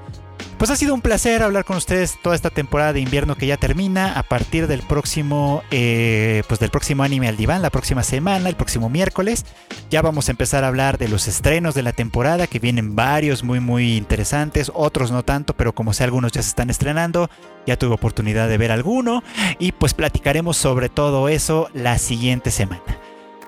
Pues 0.59 0.71
ha 0.71 0.77
sido 0.77 0.95
un 0.95 1.01
placer 1.01 1.43
hablar 1.43 1.65
con 1.65 1.77
ustedes 1.77 2.17
toda 2.23 2.37
esta 2.37 2.49
temporada 2.49 2.93
de 2.93 3.01
invierno 3.01 3.35
que 3.35 3.47
ya 3.47 3.57
termina 3.57 4.19
a 4.19 4.23
partir 4.23 4.67
del 4.67 4.83
próximo, 4.83 5.63
eh, 5.71 6.43
pues 6.49 6.61
del 6.61 6.71
próximo 6.71 7.03
anime 7.03 7.29
al 7.29 7.37
diván, 7.37 7.61
la 7.61 7.71
próxima 7.71 8.03
semana, 8.03 8.49
el 8.49 8.55
próximo 8.55 8.89
miércoles. 8.89 9.45
Ya 9.91 10.01
vamos 10.01 10.29
a 10.29 10.31
empezar 10.31 10.65
a 10.65 10.69
hablar 10.69 10.97
de 10.97 11.09
los 11.09 11.29
estrenos 11.29 11.75
de 11.75 11.83
la 11.83 11.93
temporada, 11.93 12.47
que 12.47 12.61
vienen 12.61 12.95
varios 12.95 13.43
muy 13.43 13.61
muy 13.61 13.97
interesantes, 13.97 14.71
otros 14.75 15.11
no 15.11 15.23
tanto, 15.25 15.55
pero 15.55 15.75
como 15.75 15.93
sé 15.93 16.05
algunos 16.05 16.33
ya 16.33 16.43
se 16.43 16.51
están 16.51 16.71
estrenando, 16.71 17.29
ya 17.67 17.77
tuve 17.77 17.95
oportunidad 17.95 18.49
de 18.49 18.57
ver 18.57 18.71
alguno 18.71 19.23
y 19.59 19.73
pues 19.73 19.93
platicaremos 19.93 20.57
sobre 20.57 20.89
todo 20.89 21.29
eso 21.29 21.69
la 21.75 21.99
siguiente 21.99 22.51
semana. 22.51 22.83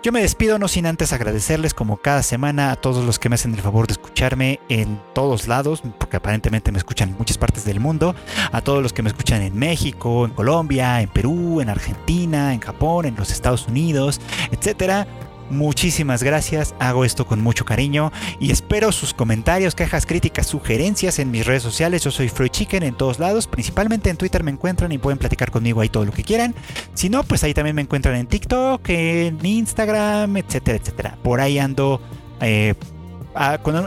Yo 0.07 0.13
me 0.13 0.21
despido 0.21 0.61
no 0.61 0.69
sin 0.69 0.87
antes 0.87 1.13
agradecerles 1.13 1.75
como 1.75 1.97
cada 1.97 2.23
semana 2.23 2.71
a 2.71 2.77
todos 2.77 3.05
los 3.05 3.19
que 3.19 3.29
me 3.29 3.35
hacen 3.35 3.53
el 3.53 3.61
favor 3.61 3.89
de 3.89 3.95
escucharme 3.95 4.61
en 4.69 5.01
todos 5.17 5.49
lados, 5.49 5.83
porque 5.99 6.19
aparentemente 6.19 6.71
me 6.71 6.79
escuchan 6.79 7.09
en 7.09 7.19
muchas 7.19 7.39
partes 7.39 7.65
del 7.65 7.81
mundo, 7.81 8.15
a 8.53 8.61
todos 8.61 8.85
los 8.85 8.93
que 8.93 9.03
me 9.03 9.09
escuchan 9.09 9.43
en 9.43 9.59
México, 9.59 10.25
en 10.25 10.31
Colombia, 10.31 11.01
en 11.01 11.09
Perú, 11.09 11.61
en 11.61 11.71
Argentina, 11.71 12.55
en 12.55 12.61
Japón, 12.61 13.07
en 13.07 13.17
los 13.17 13.33
Estados 13.33 13.67
Unidos, 13.67 14.21
etcétera. 14.53 15.09
Muchísimas 15.51 16.23
gracias, 16.25 16.75
hago 16.81 17.05
esto 17.05 17.27
con 17.27 17.41
mucho 17.41 17.65
cariño 17.65 18.11
y 18.41 18.51
espero 18.51 18.91
sus 18.91 19.15
comentarios, 19.15 19.77
quejas, 19.77 20.05
críticas, 20.05 20.49
sugerencias 20.49 21.19
en 21.21 21.31
mis 21.31 21.47
redes 21.47 21.63
sociales. 21.63 22.03
Yo 22.03 22.11
soy 22.11 22.29
Fruit 22.29 22.51
Chicken 22.53 22.83
en 22.83 22.97
todos 22.97 23.21
lados, 23.21 23.47
principalmente 23.47 24.11
en 24.11 24.17
Twitter 24.17 24.43
me 24.43 24.51
encuentran 24.51 24.91
y 24.91 24.99
pueden 24.99 25.19
platicar 25.19 25.53
conmigo 25.53 25.81
ahí 25.81 25.89
todo 25.89 26.05
lo 26.05 26.13
que 26.13 26.25
quieran. 26.25 26.55
Si 26.95 27.09
no, 27.09 27.23
pues 27.23 27.45
ahí 27.45 27.55
también 27.55 27.77
me 27.77 27.83
encuentran 27.83 28.17
en 28.17 28.27
TikTok, 28.27 28.89
en 28.89 29.45
Instagram, 29.45 30.37
etcétera, 30.37 30.79
etcétera. 30.79 31.19
Por 31.23 31.41
ahí 31.41 31.59
ando 31.59 32.01
eh, 32.41 32.75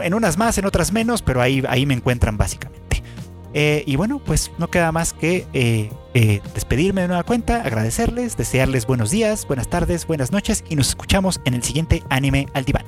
en 0.02 0.14
unas 0.14 0.38
más, 0.38 0.56
en 0.56 0.64
otras 0.64 0.92
menos, 0.92 1.20
pero 1.20 1.42
ahí, 1.42 1.62
ahí 1.68 1.84
me 1.84 1.94
encuentran 1.94 2.36
básicamente. 2.38 2.89
Eh, 3.52 3.82
y 3.86 3.96
bueno, 3.96 4.20
pues 4.24 4.52
no 4.58 4.68
queda 4.68 4.92
más 4.92 5.12
que 5.12 5.46
eh, 5.52 5.90
eh, 6.14 6.40
despedirme 6.54 7.02
de 7.02 7.08
nueva 7.08 7.24
cuenta, 7.24 7.62
agradecerles, 7.62 8.36
desearles 8.36 8.86
buenos 8.86 9.10
días, 9.10 9.46
buenas 9.46 9.68
tardes, 9.68 10.06
buenas 10.06 10.30
noches 10.30 10.64
y 10.68 10.76
nos 10.76 10.90
escuchamos 10.90 11.40
en 11.44 11.54
el 11.54 11.62
siguiente 11.62 12.02
anime 12.10 12.46
al 12.54 12.64
diván. 12.64 12.84